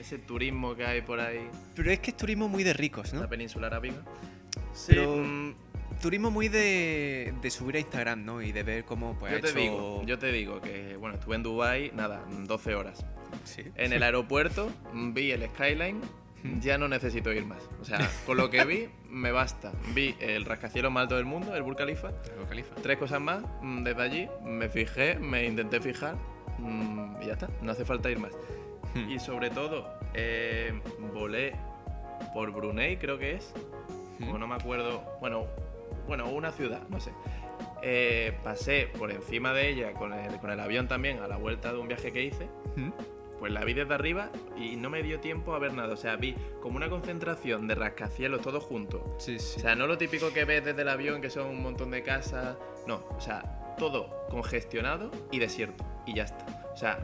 ese 0.00 0.18
turismo 0.18 0.76
que 0.76 0.86
hay 0.86 1.00
por 1.02 1.18
ahí 1.18 1.48
Pero 1.74 1.90
es 1.90 1.98
que 1.98 2.12
es 2.12 2.16
turismo 2.16 2.48
muy 2.48 2.62
de 2.62 2.72
ricos, 2.72 3.12
¿no? 3.12 3.20
la 3.22 3.28
península 3.28 3.66
arábiga? 3.66 3.96
Sí, 4.72 4.92
Pero- 4.92 5.16
mm, 5.16 5.54
Turismo 6.02 6.30
muy 6.30 6.48
de, 6.48 7.32
de 7.40 7.50
subir 7.50 7.76
a 7.76 7.78
Instagram, 7.78 8.22
¿no? 8.26 8.42
Y 8.42 8.52
de 8.52 8.62
ver 8.62 8.84
cómo 8.84 9.18
pues 9.18 9.32
yo 9.32 9.38
ha 9.38 9.40
te 9.40 9.48
hecho... 9.48 9.58
digo, 9.58 10.02
yo 10.04 10.18
te 10.18 10.30
digo 10.30 10.60
que 10.60 10.94
bueno, 10.96 11.14
estuve 11.14 11.36
en 11.36 11.42
Dubai, 11.42 11.90
nada, 11.94 12.22
12 12.46 12.74
horas. 12.74 13.02
Sí. 13.44 13.62
En 13.76 13.94
el 13.94 14.02
aeropuerto 14.02 14.70
vi 14.92 15.30
el 15.32 15.46
skyline, 15.48 16.02
ya 16.60 16.78
no 16.78 16.88
necesito 16.88 17.32
ir 17.32 17.44
más. 17.44 17.68
O 17.80 17.84
sea, 17.84 17.98
con 18.24 18.36
lo 18.36 18.50
que 18.50 18.64
vi 18.64 18.88
me 19.08 19.32
basta. 19.32 19.72
Vi 19.94 20.14
el 20.20 20.44
rascacielos 20.44 20.92
más 20.92 21.02
alto 21.02 21.16
del 21.16 21.24
mundo, 21.24 21.54
el 21.54 21.62
Burj 21.62 21.76
Khalifa, 21.76 22.10
Burj 22.36 22.48
Khalifa. 22.48 22.74
tres 22.76 22.98
cosas 22.98 23.20
más. 23.20 23.42
mm, 23.62 23.82
Desde 23.82 24.02
allí 24.02 24.28
me 24.44 24.68
fijé, 24.68 25.18
me 25.18 25.44
intenté 25.44 25.80
fijar 25.80 26.16
mm, 26.58 27.22
y 27.22 27.26
ya 27.26 27.32
está. 27.34 27.48
No 27.62 27.72
hace 27.72 27.84
falta 27.84 28.10
ir 28.10 28.18
más. 28.18 28.32
Hmm. 28.94 29.10
Y 29.10 29.18
sobre 29.18 29.50
todo, 29.50 29.88
eh, 30.14 30.72
volé 31.12 31.54
por 32.32 32.50
Brunei, 32.52 32.96
creo 32.98 33.18
que 33.18 33.34
es. 33.34 33.52
Hmm. 34.18 34.30
O 34.30 34.38
no 34.38 34.46
me 34.46 34.54
acuerdo. 34.54 35.02
Bueno, 35.20 35.46
bueno, 36.06 36.28
una 36.28 36.52
ciudad, 36.52 36.82
no 36.88 37.00
sé. 37.00 37.12
Eh, 37.82 38.36
pasé 38.42 38.88
por 38.98 39.10
encima 39.10 39.52
de 39.52 39.68
ella 39.68 39.92
con 39.92 40.12
el, 40.12 40.38
con 40.38 40.50
el 40.50 40.58
avión 40.60 40.88
también 40.88 41.20
a 41.20 41.28
la 41.28 41.36
vuelta 41.36 41.72
de 41.72 41.78
un 41.78 41.88
viaje 41.88 42.12
que 42.12 42.22
hice. 42.24 42.48
Hmm. 42.76 42.90
Pues 43.38 43.52
la 43.52 43.64
vi 43.64 43.74
desde 43.74 43.92
arriba 43.92 44.30
y 44.56 44.76
no 44.76 44.90
me 44.90 45.02
dio 45.02 45.20
tiempo 45.20 45.54
a 45.54 45.58
ver 45.58 45.74
nada. 45.74 45.94
O 45.94 45.96
sea, 45.96 46.16
vi 46.16 46.34
como 46.60 46.76
una 46.76 46.88
concentración 46.88 47.66
de 47.68 47.74
rascacielos 47.74 48.42
todos 48.42 48.64
juntos. 48.64 49.02
Sí, 49.18 49.38
sí. 49.38 49.58
O 49.58 49.60
sea, 49.60 49.74
no 49.74 49.86
lo 49.86 49.98
típico 49.98 50.32
que 50.32 50.44
ves 50.44 50.64
desde 50.64 50.82
el 50.82 50.88
avión, 50.88 51.20
que 51.20 51.30
son 51.30 51.46
un 51.48 51.62
montón 51.62 51.90
de 51.90 52.02
casas. 52.02 52.56
No, 52.86 53.04
o 53.10 53.20
sea, 53.20 53.74
todo 53.78 54.26
congestionado 54.30 55.10
y 55.30 55.38
desierto. 55.38 55.84
Y 56.06 56.14
ya 56.14 56.24
está. 56.24 56.46
O 56.72 56.76
sea, 56.76 57.02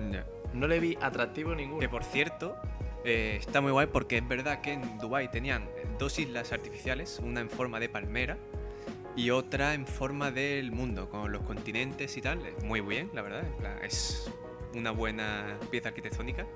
no 0.53 0.67
le 0.67 0.81
vi 0.81 0.99
atractivo 1.01 1.55
ninguno. 1.55 1.81
Que 1.81 1.89
por 1.89 2.05
cierto, 2.05 2.57
eh, 3.05 3.37
está 3.39 3.61
muy 3.61 3.73
guay 3.73 3.87
porque 3.87 4.19
es 4.19 4.29
verdad 4.29 4.61
que 4.61 4.73
en 4.73 4.99
Dubai 4.99 5.31
tenían 5.31 5.69
dos 5.99 6.19
islas 6.19 6.53
artificiales, 6.53 7.21
una 7.23 7.41
en 7.41 7.51
forma 7.51 7.81
de 7.81 7.89
palmera 7.89 8.39
y 9.17 9.31
otra 9.31 9.75
en 9.75 9.87
forma 9.87 10.31
del 10.31 10.73
mundo, 10.73 11.09
con 11.11 11.31
los 11.33 11.43
continentes 11.43 12.17
y 12.17 12.23
tal. 12.23 12.41
Muy 12.65 12.81
bien, 12.81 13.11
la 13.13 13.23
verdad. 13.23 13.45
Es 13.83 14.31
una 14.75 14.91
buena 14.91 15.59
pieza 15.71 15.89
arquitectónica. 15.89 16.47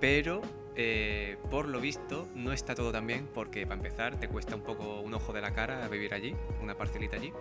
Pero, 0.00 0.42
eh, 0.76 1.36
por 1.50 1.68
lo 1.68 1.80
visto, 1.80 2.28
no 2.34 2.52
está 2.52 2.74
todo 2.74 2.92
tan 2.92 3.06
bien 3.06 3.28
porque, 3.32 3.66
para 3.66 3.76
empezar, 3.76 4.16
te 4.18 4.28
cuesta 4.28 4.54
un 4.54 4.62
poco 4.62 5.00
un 5.00 5.14
ojo 5.14 5.32
de 5.32 5.40
la 5.40 5.52
cara 5.54 5.86
vivir 5.88 6.12
allí, 6.14 6.34
una 6.62 6.76
parcelita 6.76 7.16
allí. 7.16 7.32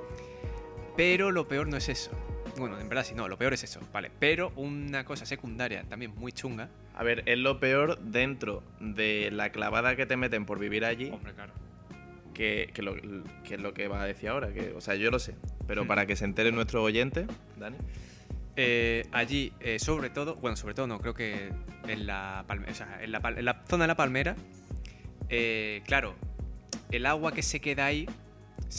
Pero 0.95 1.31
lo 1.31 1.47
peor 1.47 1.67
no 1.67 1.77
es 1.77 1.89
eso. 1.89 2.11
Bueno, 2.57 2.79
en 2.79 2.87
verdad 2.87 3.03
sí, 3.03 3.15
no, 3.15 3.27
lo 3.27 3.37
peor 3.37 3.53
es 3.53 3.63
eso, 3.63 3.79
vale. 3.91 4.11
Pero 4.19 4.51
una 4.55 5.03
cosa 5.05 5.25
secundaria 5.25 5.83
también 5.89 6.13
muy 6.15 6.31
chunga. 6.31 6.69
A 6.93 7.03
ver, 7.03 7.23
es 7.25 7.39
lo 7.39 7.59
peor 7.59 7.99
dentro 7.99 8.63
de 8.79 9.29
la 9.31 9.51
clavada 9.51 9.95
que 9.95 10.05
te 10.05 10.15
meten 10.17 10.45
por 10.45 10.59
vivir 10.59 10.85
allí, 10.85 11.09
Hombre, 11.09 11.33
claro. 11.33 11.51
que, 12.35 12.69
que 12.73 12.83
lo, 12.83 12.93
que 13.43 13.55
es 13.55 13.61
lo 13.61 13.73
que 13.73 13.87
va 13.87 14.03
a 14.03 14.05
decir 14.05 14.29
ahora. 14.29 14.53
Que, 14.53 14.71
o 14.73 14.81
sea, 14.81 14.93
yo 14.95 15.09
lo 15.09 15.17
sé, 15.17 15.35
pero 15.65 15.83
Hmm. 15.83 15.87
para 15.87 16.05
que 16.05 16.15
se 16.15 16.25
entere 16.25 16.51
nuestro 16.51 16.83
oyente, 16.83 17.25
Dani. 17.57 17.77
Eh, 18.55 19.07
allí, 19.11 19.51
eh, 19.59 19.79
sobre 19.79 20.09
todo, 20.09 20.35
bueno, 20.35 20.55
sobre 20.55 20.75
todo 20.75 20.85
no, 20.85 20.99
creo 20.99 21.13
que 21.13 21.49
en 21.87 22.05
la, 22.05 22.45
o 22.47 22.73
sea, 22.73 22.99
en 23.01 23.11
la, 23.11 23.63
zona 23.67 23.85
de 23.85 23.87
la 23.87 23.95
palmera, 23.95 24.35
eh, 25.29 25.81
claro, 25.85 26.15
el 26.91 27.05
agua 27.07 27.31
que 27.31 27.41
se 27.41 27.59
queda 27.59 27.87
ahí 27.87 28.07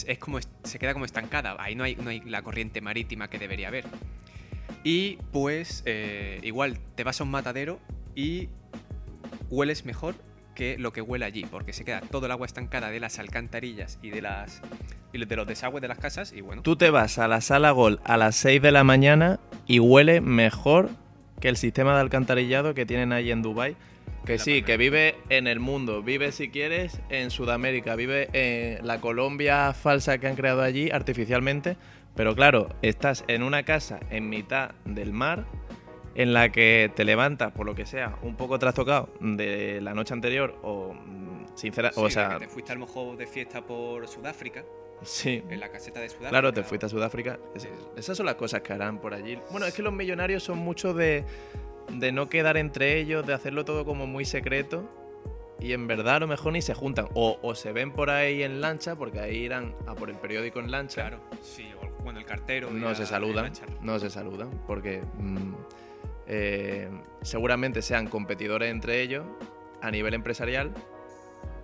es 0.07 0.17
como 0.17 0.39
se 0.63 0.79
queda 0.79 0.93
como 0.93 1.05
estancada. 1.05 1.55
Ahí 1.59 1.75
no 1.75 1.83
hay, 1.83 1.95
no 1.95 2.09
hay 2.09 2.21
la 2.21 2.41
corriente 2.41 2.79
marítima 2.81 3.29
que 3.29 3.37
debería 3.37 3.67
haber. 3.67 3.85
Y 4.83 5.17
pues 5.31 5.83
igual 6.41 6.77
te 6.95 7.03
vas 7.03 7.19
a 7.19 7.23
un 7.23 7.31
matadero 7.31 7.79
y 8.13 8.49
hueles 9.49 9.85
mejor 9.85 10.15
que 10.53 10.77
lo 10.77 10.93
que 10.93 11.01
huele 11.01 11.25
allí, 11.25 11.45
porque 11.45 11.73
se 11.73 11.83
queda 11.83 12.01
todo 12.01 12.27
el 12.27 12.31
agua 12.31 12.45
estancada 12.45 12.89
de 12.89 12.99
las 12.99 13.19
alcantarillas 13.19 13.99
y 14.01 14.09
de 14.09 14.21
las 14.21 14.61
y 15.11 15.23
de 15.23 15.35
los 15.35 15.47
desagües 15.47 15.81
de 15.81 15.87
las 15.87 15.97
casas 15.97 16.33
y 16.33 16.41
bueno. 16.41 16.61
Tú 16.61 16.75
te 16.75 16.89
vas 16.89 17.19
a 17.19 17.27
la 17.27 17.41
sala 17.41 17.71
Gol 17.71 17.99
a 18.03 18.17
las 18.17 18.35
6 18.35 18.61
de 18.61 18.71
la 18.71 18.83
mañana 18.83 19.39
y 19.67 19.79
huele 19.79 20.21
mejor 20.21 20.89
que 21.39 21.49
el 21.49 21.57
sistema 21.57 21.95
de 21.95 22.01
alcantarillado 22.01 22.73
que 22.73 22.85
tienen 22.85 23.11
ahí 23.11 23.31
en 23.31 23.41
Dubai. 23.41 23.75
Que 24.25 24.39
sí, 24.39 24.63
que 24.63 24.77
vive 24.77 25.15
en 25.29 25.45
el 25.45 25.59
mundo, 25.59 26.01
vive 26.01 26.31
si 26.31 26.49
quieres 26.49 26.99
en 27.09 27.29
Sudamérica, 27.29 27.95
vive 27.95 28.29
en 28.33 28.85
la 28.85 28.99
Colombia 28.99 29.71
falsa 29.73 30.17
que 30.17 30.27
han 30.27 30.35
creado 30.35 30.61
allí 30.61 30.89
artificialmente. 30.89 31.77
Pero 32.15 32.33
claro, 32.33 32.69
estás 32.81 33.23
en 33.27 33.43
una 33.43 33.63
casa 33.63 33.99
en 34.09 34.29
mitad 34.29 34.71
del 34.85 35.11
mar 35.11 35.45
en 36.15 36.33
la 36.33 36.51
que 36.51 36.91
te 36.95 37.03
levantas, 37.03 37.51
por 37.51 37.65
lo 37.65 37.75
que 37.75 37.85
sea, 37.85 38.17
un 38.21 38.35
poco 38.35 38.57
trastocado 38.57 39.09
de 39.19 39.81
la 39.81 39.93
noche 39.93 40.13
anterior 40.13 40.57
o 40.63 40.93
mm, 40.93 41.55
sincera, 41.55 41.91
Sí, 41.91 41.99
o 41.99 42.09
sea, 42.09 42.29
que 42.29 42.45
te 42.45 42.47
fuiste 42.47 42.71
a 42.71 42.75
lo 42.75 42.85
mejor 42.85 43.17
de 43.17 43.27
fiesta 43.27 43.61
por 43.61 44.07
Sudáfrica, 44.07 44.63
sí, 45.03 45.43
en 45.49 45.59
la 45.59 45.69
caseta 45.69 45.99
de 45.99 46.07
Sudáfrica. 46.09 46.29
Claro, 46.29 46.53
te 46.53 46.63
fuiste 46.63 46.85
a 46.85 46.89
Sudáfrica. 46.89 47.39
Es- 47.55 47.67
esas 47.95 48.17
son 48.17 48.25
las 48.25 48.35
cosas 48.35 48.61
que 48.61 48.73
harán 48.73 48.99
por 48.99 49.13
allí. 49.13 49.37
Bueno, 49.51 49.65
es 49.65 49.73
que 49.73 49.81
los 49.81 49.93
millonarios 49.93 50.43
son 50.43 50.57
mucho 50.59 50.93
de, 50.93 51.23
de 51.91 52.11
no 52.11 52.29
quedar 52.29 52.57
entre 52.57 52.97
ellos, 52.99 53.25
de 53.25 53.33
hacerlo 53.33 53.65
todo 53.65 53.85
como 53.85 54.07
muy 54.07 54.25
secreto. 54.25 54.89
Y 55.59 55.71
en 55.71 55.87
verdad 55.87 56.15
a 56.15 56.19
lo 56.19 56.27
mejor 56.27 56.51
ni 56.53 56.61
se 56.61 56.73
juntan. 56.73 57.07
O, 57.13 57.39
o 57.41 57.55
se 57.55 57.71
ven 57.71 57.91
por 57.93 58.09
ahí 58.09 58.43
en 58.43 58.59
lancha, 58.59 58.95
porque 58.97 59.19
ahí 59.21 59.37
irán 59.37 59.73
a 59.87 59.95
por 59.95 60.09
el 60.09 60.17
periódico 60.17 60.59
en 60.59 60.69
lancha. 60.69 61.01
Claro, 61.07 61.19
sí, 61.41 61.69
o 61.81 62.03
bueno, 62.03 62.19
el 62.19 62.25
cartero. 62.25 62.69
No 62.71 62.93
se 62.93 63.05
saludan. 63.05 63.53
No 63.81 63.97
se 63.99 64.09
saludan. 64.09 64.49
Porque 64.67 65.01
mm, 65.17 65.53
eh, 66.27 66.89
seguramente 67.21 67.81
sean 67.81 68.07
competidores 68.07 68.69
entre 68.69 69.01
ellos 69.01 69.23
a 69.81 69.91
nivel 69.91 70.13
empresarial. 70.13 70.73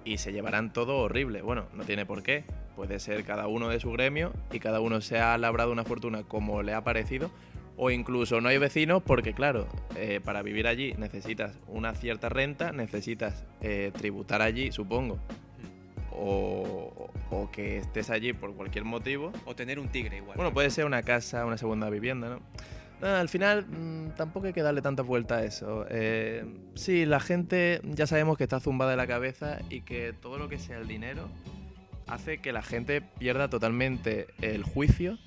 Y 0.05 0.17
se 0.17 0.31
llevarán 0.31 0.71
todo 0.73 0.97
horrible. 0.97 1.41
Bueno, 1.41 1.67
no 1.73 1.83
tiene 1.83 2.05
por 2.05 2.23
qué. 2.23 2.45
Puede 2.75 2.99
ser 2.99 3.23
cada 3.23 3.47
uno 3.47 3.69
de 3.69 3.79
su 3.79 3.91
gremio 3.91 4.33
y 4.51 4.59
cada 4.59 4.79
uno 4.79 5.01
se 5.01 5.19
ha 5.19 5.37
labrado 5.37 5.71
una 5.71 5.83
fortuna 5.83 6.23
como 6.23 6.63
le 6.63 6.73
ha 6.73 6.83
parecido. 6.83 7.31
O 7.77 7.89
incluso 7.89 8.41
no 8.41 8.49
hay 8.49 8.57
vecinos 8.57 9.01
porque, 9.01 9.33
claro, 9.33 9.67
eh, 9.95 10.19
para 10.23 10.41
vivir 10.43 10.67
allí 10.67 10.93
necesitas 10.97 11.57
una 11.67 11.95
cierta 11.95 12.29
renta, 12.29 12.71
necesitas 12.71 13.45
eh, 13.61 13.91
tributar 13.97 14.41
allí, 14.41 14.71
supongo. 14.71 15.19
O, 16.11 17.09
o 17.31 17.49
que 17.51 17.77
estés 17.77 18.09
allí 18.09 18.33
por 18.33 18.53
cualquier 18.53 18.83
motivo. 18.83 19.31
O 19.45 19.55
tener 19.55 19.79
un 19.79 19.87
tigre 19.87 20.17
igual. 20.17 20.35
Bueno, 20.35 20.53
puede 20.53 20.69
ser 20.69 20.85
una 20.85 21.01
casa, 21.01 21.45
una 21.45 21.57
segunda 21.57 21.89
vivienda, 21.89 22.29
¿no? 22.29 22.39
No, 23.01 23.07
al 23.07 23.29
final 23.29 23.65
mm, 23.65 24.11
tampoco 24.15 24.45
hay 24.45 24.53
que 24.53 24.61
darle 24.61 24.81
tanta 24.81 25.01
vuelta 25.01 25.37
a 25.37 25.43
eso. 25.43 25.85
Eh, 25.89 26.45
sí, 26.75 27.05
la 27.05 27.19
gente 27.19 27.81
ya 27.83 28.05
sabemos 28.05 28.37
que 28.37 28.43
está 28.43 28.59
zumbada 28.59 28.91
de 28.91 28.97
la 28.97 29.07
cabeza 29.07 29.57
y 29.69 29.81
que 29.81 30.13
todo 30.13 30.37
lo 30.37 30.47
que 30.47 30.59
sea 30.59 30.77
el 30.77 30.87
dinero 30.87 31.27
hace 32.11 32.39
que 32.39 32.51
la 32.51 32.61
gente 32.61 33.01
pierda 33.01 33.49
totalmente 33.49 34.27
el 34.41 34.63
juicio 34.63 35.17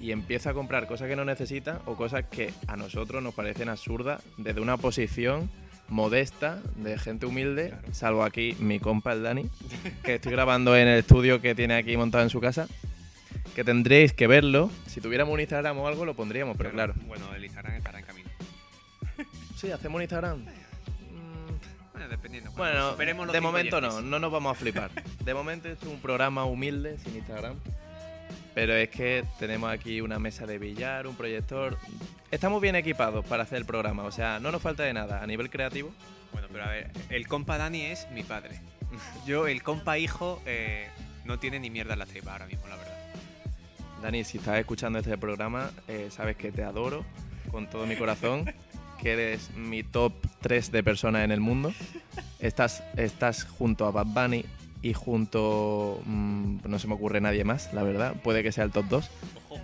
y 0.00 0.12
empieza 0.12 0.50
a 0.50 0.54
comprar 0.54 0.86
cosas 0.86 1.08
que 1.08 1.16
no 1.16 1.24
necesita 1.24 1.80
o 1.86 1.94
cosas 1.96 2.24
que 2.30 2.52
a 2.66 2.76
nosotros 2.76 3.22
nos 3.22 3.34
parecen 3.34 3.68
absurdas 3.68 4.22
desde 4.36 4.60
una 4.60 4.76
posición 4.76 5.50
modesta, 5.88 6.60
de 6.76 6.98
gente 6.98 7.24
humilde, 7.24 7.70
Claro. 7.70 7.94
salvo 7.94 8.22
aquí 8.24 8.54
mi 8.60 8.78
compa 8.78 9.12
el 9.14 9.22
Dani, 9.22 9.48
que 10.04 10.16
estoy 10.16 10.32
grabando 10.32 10.76
en 10.76 10.86
el 10.86 10.98
estudio 10.98 11.40
que 11.40 11.54
tiene 11.54 11.74
aquí 11.74 11.96
montado 11.96 12.22
en 12.24 12.30
su 12.30 12.40
casa, 12.40 12.68
que 13.54 13.64
tendréis 13.64 14.12
que 14.12 14.26
verlo. 14.26 14.70
Si 14.86 15.00
tuviéramos 15.00 15.32
un 15.32 15.40
Instagram 15.40 15.78
o 15.78 15.88
algo 15.88 16.04
lo 16.04 16.14
pondríamos, 16.14 16.56
pero 16.58 16.70
claro. 16.72 16.94
Bueno, 17.06 17.34
el 17.34 17.44
Instagram 17.44 17.74
estará 17.74 17.98
en 18.00 18.04
camino. 18.04 18.28
Sí, 19.56 19.70
hacemos 19.72 19.96
un 19.96 20.02
Instagram. 20.02 20.44
Bueno, 21.98 22.12
dependiendo. 22.12 22.52
Bueno, 22.52 22.90
superemos 22.92 23.26
los 23.26 23.32
de 23.32 23.40
momento 23.40 23.80
no, 23.80 24.00
no 24.00 24.20
nos 24.20 24.30
vamos 24.30 24.52
a 24.52 24.54
flipar. 24.54 24.88
De 25.24 25.34
momento 25.34 25.68
es 25.68 25.82
un 25.82 26.00
programa 26.00 26.44
humilde, 26.44 26.96
sin 26.98 27.16
Instagram. 27.16 27.56
Pero 28.54 28.74
es 28.74 28.88
que 28.88 29.24
tenemos 29.40 29.68
aquí 29.68 30.00
una 30.00 30.20
mesa 30.20 30.46
de 30.46 30.58
billar, 30.58 31.08
un 31.08 31.16
proyector. 31.16 31.76
Estamos 32.30 32.62
bien 32.62 32.76
equipados 32.76 33.24
para 33.26 33.42
hacer 33.42 33.58
el 33.58 33.64
programa, 33.64 34.04
o 34.04 34.12
sea, 34.12 34.38
no 34.38 34.52
nos 34.52 34.62
falta 34.62 34.84
de 34.84 34.92
nada. 34.92 35.24
A 35.24 35.26
nivel 35.26 35.50
creativo, 35.50 35.92
Bueno, 36.32 36.46
pero 36.52 36.66
a 36.66 36.68
ver, 36.68 36.92
el 37.10 37.26
compa 37.26 37.58
Dani 37.58 37.86
es 37.86 38.08
mi 38.12 38.22
padre. 38.22 38.60
Yo, 39.26 39.48
el 39.48 39.64
compa 39.64 39.98
hijo, 39.98 40.40
eh, 40.46 40.86
no 41.24 41.40
tiene 41.40 41.58
ni 41.58 41.68
mierda 41.68 41.94
en 41.94 41.98
la 41.98 42.06
tripa 42.06 42.30
ahora 42.30 42.46
mismo, 42.46 42.68
la 42.68 42.76
verdad. 42.76 42.96
Dani, 44.02 44.22
si 44.22 44.38
estás 44.38 44.60
escuchando 44.60 45.00
este 45.00 45.18
programa, 45.18 45.72
eh, 45.88 46.10
sabes 46.12 46.36
que 46.36 46.52
te 46.52 46.62
adoro 46.62 47.04
con 47.50 47.68
todo 47.68 47.86
mi 47.86 47.96
corazón, 47.96 48.54
que 49.00 49.12
eres 49.12 49.50
mi 49.54 49.82
top 49.82 50.12
3 50.40 50.72
de 50.72 50.82
personas 50.82 51.24
en 51.24 51.30
el 51.32 51.40
mundo. 51.40 51.72
Estás, 52.40 52.82
estás 52.96 53.44
junto 53.44 53.86
a 53.86 53.90
Bad 53.90 54.06
Bunny 54.06 54.44
y 54.82 54.92
junto... 54.92 56.00
mm, 56.04 56.58
no 56.66 56.78
se 56.78 56.86
me 56.88 56.94
ocurre 56.94 57.20
nadie 57.20 57.44
más, 57.44 57.72
la 57.72 57.82
verdad. 57.82 58.14
Puede 58.22 58.42
que 58.42 58.52
sea 58.52 58.64
el 58.64 58.70
top 58.72 58.86
2. 58.88 59.10
Ojo. 59.50 59.60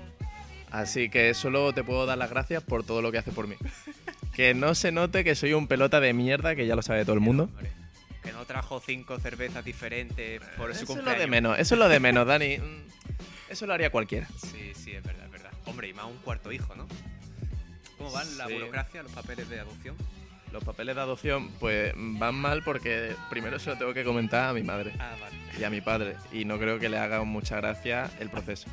Así 0.71 1.09
que 1.09 1.35
solo 1.35 1.73
te 1.73 1.85
puedo 1.85 2.05
dar 2.07 2.19
las 2.19 2.31
gracias 2.31 2.63
por 2.63 2.85
todo 2.85 3.01
lo 3.03 3.13
que 3.13 3.19
hace 3.19 3.31
por 3.33 3.47
mí. 3.47 3.55
Que 4.35 4.55
no 4.55 4.75
se 4.75 4.91
note 4.91 5.23
que 5.23 5.35
soy 5.37 5.53
un 5.53 5.69
pelota 5.69 6.01
de 6.01 6.13
mierda, 6.13 6.57
que 6.57 6.67
ya 6.67 6.75
lo 6.75 6.83
sabe 6.83 7.05
todo 7.05 7.15
el 7.15 7.21
mundo. 7.21 7.49
Que 8.25 8.33
no 8.33 8.45
trajo 8.47 8.81
cinco 8.85 9.21
cervezas 9.21 9.65
diferentes 9.65 10.41
por 10.57 10.75
su 10.75 10.83
Eso 10.83 10.83
es 10.83 10.89
lo 10.89 10.95
cumpleaños. 10.97 11.21
de 11.21 11.27
menos, 11.29 11.59
eso 11.61 11.75
es 11.75 11.79
lo 11.79 11.89
de 11.89 12.01
menos, 12.01 12.27
Dani. 12.27 12.59
Mm, 12.59 12.83
Eso 13.51 13.67
lo 13.67 13.75
haría 13.75 13.91
cualquiera. 13.91 14.27
Sí, 14.37 14.73
sí, 14.75 14.91
es 14.93 15.03
verdad, 15.05 15.27
es 15.27 15.31
verdad. 15.31 15.51
Hombre, 15.67 15.89
y 15.89 15.95
más 15.95 16.07
un 16.07 16.17
cuarto 16.19 16.51
hijo, 16.51 16.75
¿no? 16.75 16.89
¿Cómo 18.05 18.15
van 18.17 18.37
la 18.39 18.47
Sí. 18.47 18.53
burocracia, 18.55 19.03
los 19.03 19.13
papeles 19.13 19.49
de 19.49 19.61
adopción? 19.61 19.97
Los 20.53 20.63
papeles 20.63 20.95
de 20.95 21.01
adopción, 21.01 21.49
pues 21.59 21.93
van 21.97 22.35
mal 22.35 22.63
porque 22.63 23.17
primero 23.31 23.59
se 23.59 23.71
lo 23.71 23.79
tengo 23.79 23.95
que 23.95 24.05
comentar 24.05 24.51
a 24.51 24.53
mi 24.53 24.63
madre 24.63 24.93
Ah, 25.01 25.17
vale. 25.21 25.37
y 25.59 25.65
a 25.65 25.71
mi 25.71 25.81
padre. 25.81 26.17
Y 26.33 26.45
no 26.45 26.59
creo 26.59 26.79
que 26.79 26.89
le 26.89 26.99
haga 26.99 27.23
mucha 27.25 27.57
gracia 27.57 28.11
el 28.21 28.29
proceso. 28.31 28.69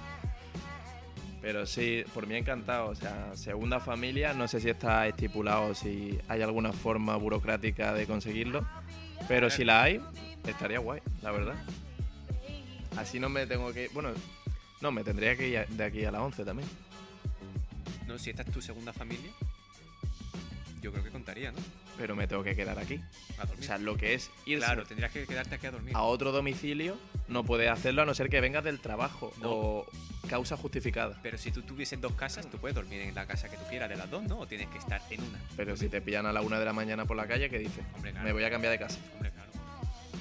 Pero 1.41 1.65
sí, 1.65 2.03
por 2.13 2.27
mí 2.27 2.35
encantado. 2.35 2.89
O 2.89 2.95
sea, 2.95 3.31
segunda 3.35 3.79
familia, 3.79 4.33
no 4.33 4.47
sé 4.47 4.59
si 4.59 4.69
está 4.69 5.07
estipulado, 5.07 5.73
si 5.73 6.19
hay 6.27 6.41
alguna 6.43 6.71
forma 6.71 7.15
burocrática 7.15 7.93
de 7.93 8.05
conseguirlo. 8.05 8.67
Pero 9.27 9.50
si 9.50 9.63
la 9.63 9.81
hay, 9.81 10.01
estaría 10.45 10.79
guay, 10.79 11.01
la 11.23 11.31
verdad. 11.31 11.55
Así 12.97 13.19
no 13.19 13.29
me 13.29 13.47
tengo 13.47 13.71
que... 13.73 13.88
Bueno, 13.93 14.11
no, 14.81 14.91
me 14.91 15.03
tendría 15.03 15.35
que 15.35 15.47
ir 15.47 15.67
de 15.67 15.83
aquí 15.83 16.03
a 16.05 16.11
las 16.11 16.21
11 16.21 16.43
también. 16.45 16.67
No, 18.11 18.19
si 18.19 18.29
esta 18.29 18.41
es 18.43 18.51
tu 18.51 18.61
segunda 18.61 18.91
familia, 18.91 19.31
yo 20.81 20.91
creo 20.91 21.03
que 21.03 21.11
contaría, 21.11 21.51
¿no? 21.51 21.59
Pero 21.97 22.15
me 22.15 22.27
tengo 22.27 22.43
que 22.43 22.55
quedar 22.55 22.77
aquí. 22.79 22.99
A 23.37 23.45
dormir. 23.45 23.63
O 23.63 23.67
sea, 23.67 23.77
lo 23.77 23.95
que 23.95 24.15
es 24.15 24.31
irse 24.45 24.65
claro, 24.65 24.83
tendrías 24.85 25.11
que 25.11 25.25
quedarte 25.25 25.55
aquí 25.55 25.67
a 25.67 25.71
dormir. 25.71 25.95
a 25.95 26.01
otro 26.01 26.31
domicilio, 26.31 26.97
no 27.27 27.43
puedes 27.45 27.69
hacerlo 27.69 28.01
a 28.01 28.05
no 28.05 28.13
ser 28.13 28.29
que 28.29 28.41
vengas 28.41 28.63
del 28.63 28.79
trabajo 28.79 29.31
No. 29.41 29.49
o 29.51 29.85
causa 30.27 30.57
justificada. 30.57 31.19
Pero 31.23 31.37
si 31.37 31.51
tú 31.51 31.61
tuvieses 31.61 32.01
dos 32.01 32.13
casas, 32.13 32.49
tú 32.49 32.57
puedes 32.57 32.75
dormir 32.75 33.01
en 33.01 33.13
la 33.15 33.25
casa 33.27 33.47
que 33.49 33.57
tú 33.57 33.63
quieras 33.69 33.87
de 33.89 33.95
las 33.95 34.09
dos, 34.09 34.23
¿no? 34.23 34.39
O 34.39 34.47
tienes 34.47 34.67
que 34.69 34.77
estar 34.79 35.01
en 35.09 35.21
una. 35.21 35.39
Pero 35.55 35.77
si 35.77 35.87
te 35.87 36.01
pillan 36.01 36.25
a 36.25 36.33
la 36.33 36.41
una 36.41 36.59
de 36.59 36.65
la 36.65 36.73
mañana 36.73 37.05
por 37.05 37.15
la 37.15 37.27
calle, 37.27 37.49
¿qué 37.49 37.59
dices? 37.59 37.83
Hombre, 37.95 38.11
claro. 38.11 38.25
Me 38.25 38.33
voy 38.33 38.43
a 38.43 38.49
cambiar 38.49 38.71
de 38.73 38.79
casa. 38.79 38.97
Hombre, 39.13 39.31
claro. 39.31 39.51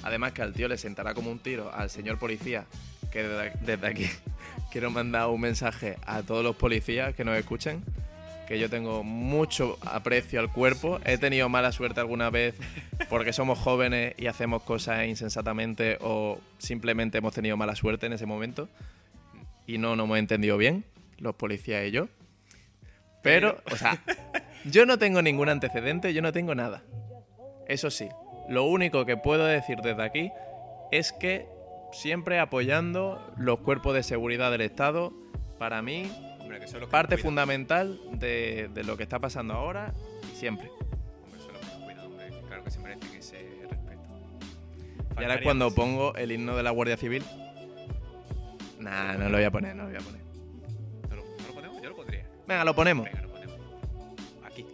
Además 0.03 0.31
que 0.33 0.43
al 0.43 0.53
tío 0.53 0.67
le 0.67 0.77
sentará 0.77 1.13
como 1.13 1.29
un 1.31 1.39
tiro 1.39 1.73
al 1.73 1.89
señor 1.89 2.17
policía, 2.19 2.65
que 3.11 3.23
desde, 3.23 3.51
desde 3.65 3.87
aquí 3.87 4.09
quiero 4.71 4.89
mandar 4.89 5.27
un 5.27 5.41
mensaje 5.41 5.97
a 6.05 6.23
todos 6.23 6.43
los 6.43 6.55
policías 6.55 7.13
que 7.13 7.25
nos 7.25 7.37
escuchen, 7.37 7.83
que 8.47 8.57
yo 8.57 8.69
tengo 8.69 9.03
mucho 9.03 9.77
aprecio 9.85 10.39
al 10.39 10.51
cuerpo. 10.51 10.99
He 11.05 11.17
tenido 11.17 11.49
mala 11.49 11.71
suerte 11.71 11.99
alguna 11.99 12.29
vez 12.29 12.55
porque 13.09 13.33
somos 13.33 13.59
jóvenes 13.59 14.15
y 14.17 14.27
hacemos 14.27 14.63
cosas 14.63 15.05
insensatamente 15.05 15.97
o 16.01 16.39
simplemente 16.57 17.17
hemos 17.17 17.33
tenido 17.33 17.57
mala 17.57 17.75
suerte 17.75 18.05
en 18.05 18.13
ese 18.13 18.25
momento 18.25 18.69
y 19.67 19.77
no 19.77 19.95
nos 19.95 20.05
hemos 20.05 20.19
entendido 20.19 20.57
bien, 20.57 20.85
los 21.17 21.35
policías 21.35 21.85
y 21.85 21.91
yo. 21.91 22.07
Pero, 23.21 23.61
o 23.71 23.75
sea, 23.75 24.01
yo 24.65 24.85
no 24.85 24.97
tengo 24.97 25.21
ningún 25.21 25.49
antecedente, 25.49 26.13
yo 26.13 26.21
no 26.21 26.31
tengo 26.31 26.55
nada. 26.55 26.81
Eso 27.67 27.91
sí, 27.91 28.07
lo 28.49 28.63
único 28.63 29.05
que 29.05 29.17
puedo 29.17 29.45
decir 29.45 29.79
desde 29.83 30.03
aquí 30.03 30.31
es 30.91 31.11
que 31.11 31.45
siempre 31.91 32.39
apoyando 32.39 33.33
los 33.37 33.59
cuerpos 33.59 33.93
de 33.93 34.03
seguridad 34.03 34.51
del 34.51 34.61
Estado, 34.61 35.13
para 35.59 35.81
mí, 35.81 36.11
Hombre, 36.39 36.59
que 36.59 36.71
lo 36.71 36.79
que 36.79 36.87
parte 36.87 37.17
fundamental 37.17 37.99
de, 38.13 38.69
de 38.73 38.83
lo 38.83 38.97
que 38.97 39.03
está 39.03 39.19
pasando 39.19 39.53
ahora 39.53 39.93
y 40.31 40.35
siempre. 40.35 40.69
Hombre, 41.23 41.39
eso 41.39 41.51
es 41.51 41.53
lo 41.53 41.59
que 41.59 42.01
hombre. 42.05 42.29
Claro 42.47 42.63
que 42.63 42.71
se 42.71 42.79
merecen 42.79 43.15
ese 43.15 43.37
respeto. 43.69 44.01
Y 45.19 45.23
ahora 45.23 45.41
cuando 45.41 45.65
más. 45.65 45.73
pongo 45.75 46.15
el 46.15 46.31
himno 46.31 46.55
de 46.57 46.63
la 46.63 46.71
Guardia 46.71 46.97
Civil. 46.97 47.23
Nah, 48.79 49.13
no 49.13 49.29
lo 49.29 49.37
voy 49.37 49.43
a 49.45 49.51
poner, 49.51 49.75
no 49.75 49.83
lo 49.83 49.89
voy 49.89 49.97
a 49.97 50.03
poner. 50.03 50.21
¿No 51.09 51.15
lo, 51.15 51.23
no 51.23 51.47
lo 51.47 51.53
ponemos? 51.53 51.81
Yo 51.81 51.89
lo 51.89 51.95
pondría. 51.95 52.25
Venga, 52.47 52.65
lo 52.65 52.75
ponemos. 52.75 53.05
Venga, 53.05 53.21
lo 53.21 53.29
ponemos. 53.29 53.59
Aquí. 54.43 54.65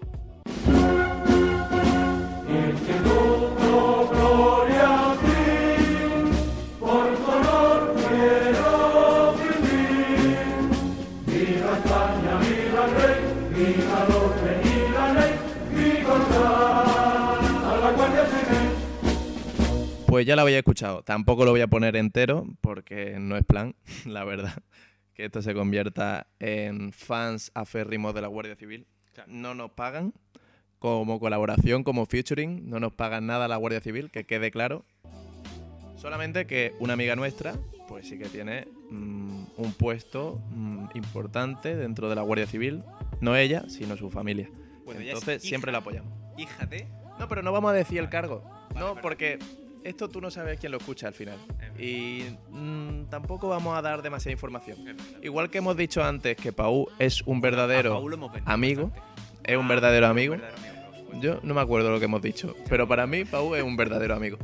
Pues 20.17 20.25
ya 20.25 20.35
lo 20.35 20.41
había 20.41 20.57
escuchado. 20.57 21.03
Tampoco 21.03 21.45
lo 21.45 21.51
voy 21.51 21.61
a 21.61 21.67
poner 21.67 21.95
entero 21.95 22.47
porque 22.61 23.17
no 23.19 23.37
es 23.37 23.45
plan, 23.45 23.75
la 24.07 24.23
verdad, 24.23 24.63
que 25.13 25.25
esto 25.25 25.43
se 25.43 25.53
convierta 25.53 26.25
en 26.39 26.91
fans 26.91 27.51
aférrimos 27.53 28.15
de 28.15 28.21
la 28.21 28.27
Guardia 28.27 28.55
Civil. 28.55 28.87
No 29.27 29.53
nos 29.53 29.69
pagan 29.73 30.15
como 30.79 31.19
colaboración, 31.19 31.83
como 31.83 32.07
featuring, 32.07 32.67
no 32.67 32.79
nos 32.79 32.93
pagan 32.93 33.27
nada 33.27 33.47
la 33.47 33.57
Guardia 33.57 33.79
Civil, 33.79 34.09
que 34.09 34.23
quede 34.23 34.49
claro. 34.49 34.85
Solamente 35.97 36.47
que 36.47 36.73
una 36.79 36.93
amiga 36.93 37.15
nuestra, 37.15 37.53
pues 37.87 38.07
sí 38.07 38.17
que 38.17 38.25
tiene 38.25 38.67
mm, 38.89 39.43
un 39.57 39.73
puesto 39.73 40.41
mm, 40.49 40.85
importante 40.95 41.75
dentro 41.75 42.09
de 42.09 42.15
la 42.15 42.23
Guardia 42.23 42.47
Civil. 42.47 42.81
No 43.21 43.35
ella, 43.35 43.65
sino 43.69 43.95
su 43.97 44.09
familia. 44.09 44.49
Bueno, 44.83 44.99
Entonces 44.99 45.43
siempre 45.43 45.69
hija- 45.69 45.73
la 45.73 45.77
apoyamos. 45.77 46.11
Hija 46.39 46.65
de. 46.65 46.87
No, 47.19 47.27
pero 47.27 47.43
no 47.43 47.51
vamos 47.51 47.69
a 47.69 47.73
decir 47.75 47.99
el 47.99 48.09
cargo. 48.09 48.43
Vale, 48.73 48.79
no, 48.79 48.99
porque 48.99 49.37
esto 49.87 50.09
tú 50.09 50.19
no 50.19 50.29
sabes 50.29 50.59
quién 50.59 50.71
lo 50.71 50.77
escucha 50.79 51.07
al 51.07 51.13
final. 51.13 51.37
Y 51.79 52.23
mm, 52.49 53.05
tampoco 53.05 53.47
vamos 53.47 53.77
a 53.77 53.81
dar 53.81 54.01
demasiada 54.01 54.33
información. 54.33 54.97
Igual 55.21 55.49
que 55.49 55.59
hemos 55.59 55.77
dicho 55.77 56.03
antes 56.03 56.35
que 56.35 56.51
Pau 56.51 56.89
es 56.99 57.21
un 57.21 57.39
verdadero 57.41 58.03
amigo, 58.45 58.91
es 59.43 59.55
un 59.57 59.65
Ah, 59.65 59.69
verdadero 59.69 60.05
un 60.07 60.11
amigo. 60.11 60.35
Yo 61.21 61.39
no 61.41 61.53
me 61.53 61.61
acuerdo 61.61 61.89
lo 61.89 61.99
que 61.99 62.05
hemos 62.05 62.21
dicho, 62.21 62.55
pero 62.69 62.87
para 62.87 63.07
mí 63.07 63.23
Pau 63.23 63.55
es 63.55 63.63
un 63.63 63.77
verdadero 63.77 64.13
amigo. 64.15 64.37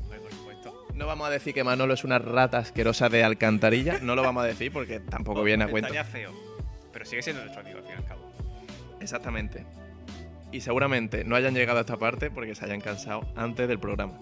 No 0.95 1.08
vamos 1.08 1.27
a 1.27 1.32
decir 1.32 1.53
que 1.53 1.63
Manolo 1.63 1.93
es 1.95 2.03
una 2.03 2.19
rata 2.19 2.60
asquerosa 2.60 3.10
de 3.10 3.23
alcantarilla, 3.23 3.99
no 3.99 4.15
lo 4.15 4.21
vamos 4.21 4.43
a 4.43 4.47
decir 4.47 4.71
porque 4.71 4.99
tampoco 4.99 5.43
viene 5.43 5.65
a 5.65 5.67
cuento. 5.67 5.88
Estaría 5.88 6.06
feo. 6.06 6.32
Pero 6.93 7.03
sigue 7.06 7.21
siendo 7.23 7.41
nuestro 7.41 7.62
amigo 7.62 7.79
al 7.79 7.84
fin 7.84 7.93
y 7.95 7.97
al 7.97 8.06
cabo. 8.06 8.32
Exactamente. 9.01 9.65
Y 10.51 10.62
seguramente 10.62 11.23
no 11.25 11.36
hayan 11.36 11.56
llegado 11.56 11.79
a 11.79 11.82
esta 11.82 11.97
parte 11.97 12.29
porque 12.29 12.53
se 12.53 12.63
hayan 12.63 12.79
cansado 12.79 13.21
antes 13.36 13.67
del 13.67 13.79
programa. 13.79 14.13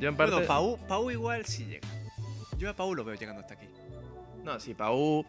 Yo 0.00 0.08
en 0.08 0.16
parte... 0.16 0.32
Bueno, 0.32 0.48
Pau, 0.48 0.78
Pau 0.88 1.10
igual 1.10 1.44
sí 1.44 1.66
llega. 1.66 1.86
Yo 2.58 2.70
a 2.70 2.74
Pau 2.74 2.94
lo 2.94 3.04
veo 3.04 3.14
llegando 3.14 3.40
hasta 3.42 3.54
aquí. 3.54 3.66
No, 4.42 4.58
si 4.58 4.74
Pau... 4.74 5.24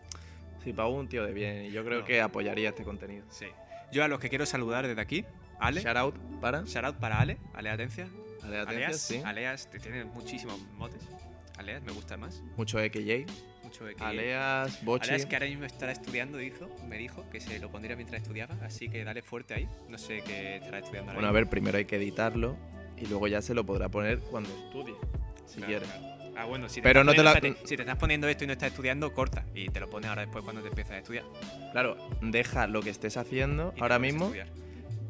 Si 0.64 0.74
Pau 0.74 0.94
un 0.94 1.08
tío 1.10 1.26
de 1.26 1.34
bien, 1.34 1.66
y 1.66 1.72
yo 1.72 1.84
creo 1.84 2.00
No. 2.00 2.06
que 2.06 2.22
apoyaría 2.22 2.70
este 2.70 2.84
contenido. 2.84 3.26
Sí. 3.30 3.48
Yo 3.92 4.04
a 4.04 4.08
los 4.08 4.20
que 4.20 4.30
quiero 4.30 4.46
saludar 4.46 4.88
desde 4.88 5.02
aquí, 5.02 5.26
Ale. 5.60 5.82
Shout 5.82 5.98
out 5.98 6.16
para... 6.40 6.64
Shout 6.64 6.86
out 6.86 6.96
para 6.98 7.20
Ale, 7.20 7.38
Ale 7.54 7.70
Atencia. 7.70 8.08
Ale, 8.44 8.60
atención, 8.60 8.84
Aleas, 8.86 9.02
sí. 9.02 9.22
Aleas, 9.26 9.70
te 9.70 9.80
tiene 9.80 10.06
muchísimos 10.06 10.60
motes. 10.78 11.02
Aleas, 11.58 11.84
me 11.84 11.92
gusta 11.92 12.16
más. 12.18 12.42
Mucho 12.58 12.80
XJ. 12.80 13.26
Mucho 13.64 13.86
de 13.86 13.96
que. 13.96 14.04
Aleas, 14.04 14.84
Bochi. 14.84 15.10
Aleas 15.10 15.26
que 15.26 15.36
ahora 15.36 15.46
mismo 15.48 15.66
estará 15.66 15.92
estudiando, 15.92 16.38
dijo, 16.38 16.68
me 16.88 16.98
dijo 16.98 17.30
que 17.30 17.40
se 17.40 17.60
lo 17.60 17.70
pondría 17.72 17.96
mientras 17.96 18.22
estudiaba, 18.22 18.56
así 18.64 18.90
que 18.90 19.04
dale 19.04 19.22
fuerte 19.22 19.54
ahí. 19.54 19.68
No 19.90 19.98
sé 19.98 20.24
qué 20.26 20.56
estará 20.58 20.80
estudiando 20.80 21.12
ahora 21.12 21.16
Bueno, 21.22 21.28
a 21.28 21.32
ver, 21.32 21.48
primero 21.50 21.78
hay 21.78 21.86
que 21.86 21.98
editarlo 21.98 22.58
y 23.02 23.08
luego 23.08 23.28
ya 23.28 23.42
se 23.42 23.54
lo 23.54 23.66
podrá 23.66 23.90
poner 23.90 24.20
cuando 24.20 24.50
estudie, 24.50 24.96
si 25.46 25.58
Claro, 25.58 25.68
quiere. 25.68 25.86
claro. 25.86 26.12
Ah, 26.38 26.46
bueno, 26.46 26.70
si 26.70 26.76
te, 26.76 26.82
Pero 26.84 27.02
estás 27.02 27.06
no 27.06 27.12
te 27.12 27.18
poniendo- 27.18 27.24
la- 27.24 27.38
espérate, 27.50 27.68
si 27.68 27.76
te 27.76 27.82
estás 27.84 27.98
poniendo 27.98 28.28
esto 28.30 28.44
y 28.46 28.48
no 28.48 28.54
estás 28.54 28.70
estudiando, 28.70 29.14
corta. 29.14 29.46
Y 29.54 29.68
te 29.70 29.80
lo 29.82 29.90
pones 29.90 30.10
ahora 30.10 30.22
después 30.22 30.44
cuando 30.44 30.62
te 30.62 30.70
empiezas 30.70 30.94
a 30.94 30.98
estudiar. 31.00 31.26
Claro, 31.74 31.98
deja 32.22 32.68
lo 32.68 32.82
que 32.82 32.90
estés 32.90 33.18
haciendo 33.18 33.74
Y 33.76 33.82
ahora 33.82 34.00
mismo 34.00 34.32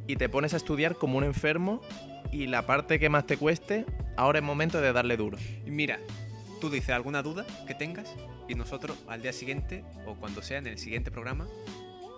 y 0.07 0.15
te 0.15 0.29
pones 0.29 0.53
a 0.53 0.57
estudiar 0.57 0.95
como 0.95 1.17
un 1.19 1.23
enfermo 1.23 1.81
y 2.31 2.47
la 2.47 2.65
parte 2.65 2.99
que 2.99 3.07
más 3.09 3.27
te 3.27 3.37
cueste, 3.37 3.85
ahora 4.17 4.39
es 4.39 4.43
momento 4.45 4.81
de 4.81 4.91
darle 4.93 5.15
duro. 5.15 5.37
Mira, 5.65 5.99
tú 6.59 6.69
dices 6.69 6.89
alguna 6.89 7.21
duda 7.21 7.45
que 7.67 7.75
tengas 7.75 8.13
y 8.49 8.55
nosotros 8.55 8.97
al 9.07 9.21
día 9.21 9.31
siguiente 9.31 9.83
o 10.07 10.15
cuando 10.15 10.41
sea 10.41 10.57
en 10.57 10.67
el 10.67 10.77
siguiente 10.79 11.11
programa 11.11 11.47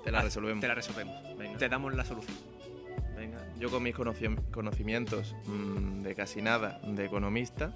Te 0.03 0.11
la 0.11 0.21
resolvemos. 0.21 0.61
Te 0.61 0.67
la 0.67 0.75
resolvemos. 0.75 1.37
Venga. 1.37 1.57
Te 1.57 1.69
damos 1.69 1.93
la 1.93 2.03
solución. 2.05 2.35
Venga, 3.23 3.39
yo 3.59 3.69
con 3.69 3.81
mis 3.83 3.95
conoci- 3.95 4.51
conocimientos 4.51 5.35
mm, 5.45 6.01
de 6.03 6.15
casi 6.15 6.41
nada 6.41 6.79
de 6.85 7.05
economista, 7.05 7.73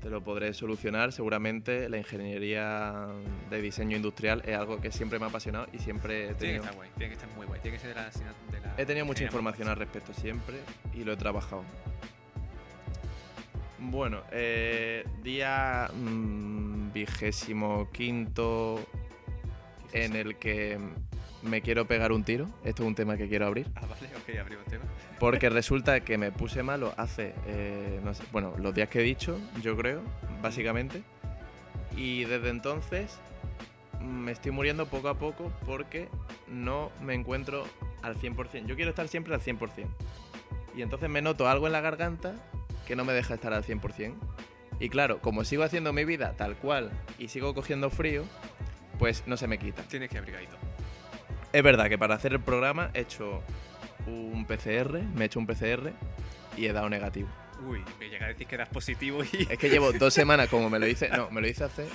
te 0.00 0.08
lo 0.10 0.22
podré 0.22 0.54
solucionar. 0.54 1.12
Seguramente 1.12 1.88
la 1.88 1.98
ingeniería 1.98 3.06
de 3.50 3.60
diseño 3.60 3.96
industrial 3.96 4.42
es 4.46 4.56
algo 4.56 4.80
que 4.80 4.90
siempre 4.92 5.18
me 5.18 5.24
ha 5.26 5.28
apasionado 5.28 5.66
y 5.72 5.78
siempre 5.78 6.30
he 6.30 6.34
Tiene 6.34 6.34
que 6.34 6.38
tenido, 6.38 6.62
estar 6.62 6.74
guay, 6.76 6.90
tiene 6.96 7.08
que 7.08 7.14
estar 7.20 7.36
muy 7.36 7.46
guay. 7.46 7.60
Tiene 7.60 7.76
que 7.76 7.80
ser 7.82 7.94
de 7.94 8.00
la, 8.00 8.08
asigna- 8.08 8.34
de 8.52 8.60
la 8.60 8.74
he 8.78 8.86
tenido 8.86 9.04
mucha 9.06 9.24
información 9.24 9.68
al 9.68 9.76
respecto 9.76 10.14
siempre 10.14 10.56
y 10.94 11.04
lo 11.04 11.12
he 11.12 11.16
trabajado. 11.16 11.64
Bueno, 13.78 14.22
eh, 14.30 15.04
día 15.22 15.90
mm, 15.92 16.92
vigésimo 16.92 17.88
quinto 17.92 18.74
guay. 18.74 20.04
en 20.04 20.16
el 20.16 20.36
que 20.36 20.78
me 21.42 21.62
quiero 21.62 21.86
pegar 21.86 22.12
un 22.12 22.24
tiro. 22.24 22.46
Esto 22.64 22.82
es 22.82 22.88
un 22.88 22.94
tema 22.94 23.16
que 23.16 23.28
quiero 23.28 23.46
abrir. 23.46 23.66
Ah, 23.74 23.86
vale, 23.86 24.08
ok, 24.16 24.38
abrimos 24.40 24.64
tema. 24.66 24.84
Porque 25.18 25.50
resulta 25.50 26.00
que 26.00 26.18
me 26.18 26.32
puse 26.32 26.62
malo 26.62 26.94
hace, 26.96 27.34
eh, 27.46 28.00
no 28.04 28.14
sé, 28.14 28.22
bueno, 28.32 28.54
los 28.58 28.74
días 28.74 28.88
que 28.88 29.00
he 29.00 29.02
dicho, 29.02 29.38
yo 29.62 29.76
creo, 29.76 30.02
básicamente. 30.42 31.02
Y 31.96 32.24
desde 32.24 32.50
entonces 32.50 33.18
me 34.00 34.32
estoy 34.32 34.52
muriendo 34.52 34.86
poco 34.86 35.08
a 35.08 35.18
poco 35.18 35.52
porque 35.66 36.08
no 36.48 36.90
me 37.02 37.14
encuentro 37.14 37.64
al 38.02 38.16
100%. 38.16 38.66
Yo 38.66 38.76
quiero 38.76 38.90
estar 38.90 39.08
siempre 39.08 39.34
al 39.34 39.40
100%. 39.40 39.86
Y 40.76 40.82
entonces 40.82 41.10
me 41.10 41.20
noto 41.20 41.48
algo 41.48 41.66
en 41.66 41.72
la 41.72 41.80
garganta 41.80 42.34
que 42.86 42.96
no 42.96 43.04
me 43.04 43.12
deja 43.12 43.34
estar 43.34 43.52
al 43.52 43.64
100%. 43.64 44.14
Y 44.78 44.88
claro, 44.88 45.20
como 45.20 45.44
sigo 45.44 45.62
haciendo 45.62 45.92
mi 45.92 46.04
vida 46.04 46.34
tal 46.36 46.56
cual 46.56 46.90
y 47.18 47.28
sigo 47.28 47.54
cogiendo 47.54 47.90
frío, 47.90 48.24
pues 48.98 49.24
no 49.26 49.36
se 49.36 49.46
me 49.46 49.58
quita. 49.58 49.82
Tienes 49.82 50.08
que 50.08 50.18
abrigadito. 50.18 50.56
Es 51.52 51.62
verdad 51.62 51.88
que 51.88 51.98
para 51.98 52.14
hacer 52.14 52.32
el 52.32 52.40
programa 52.40 52.90
he 52.94 53.00
hecho 53.00 53.42
un 54.06 54.44
PCR, 54.46 55.00
me 55.14 55.22
he 55.22 55.26
hecho 55.26 55.38
un 55.38 55.46
PCR 55.46 55.92
y 56.56 56.66
he 56.66 56.72
dado 56.72 56.88
negativo. 56.88 57.28
Uy, 57.66 57.82
me 57.98 58.08
llega 58.08 58.26
a 58.26 58.28
decir 58.28 58.46
que 58.46 58.56
das 58.56 58.68
positivo 58.68 59.22
y 59.24 59.46
Es 59.50 59.58
que 59.58 59.68
llevo 59.68 59.92
dos 59.92 60.14
semanas 60.14 60.48
como 60.48 60.70
me 60.70 60.78
lo 60.78 60.86
hice. 60.86 61.08
No, 61.10 61.30
me 61.30 61.40
lo 61.40 61.48
hice 61.48 61.64
hace. 61.64 61.86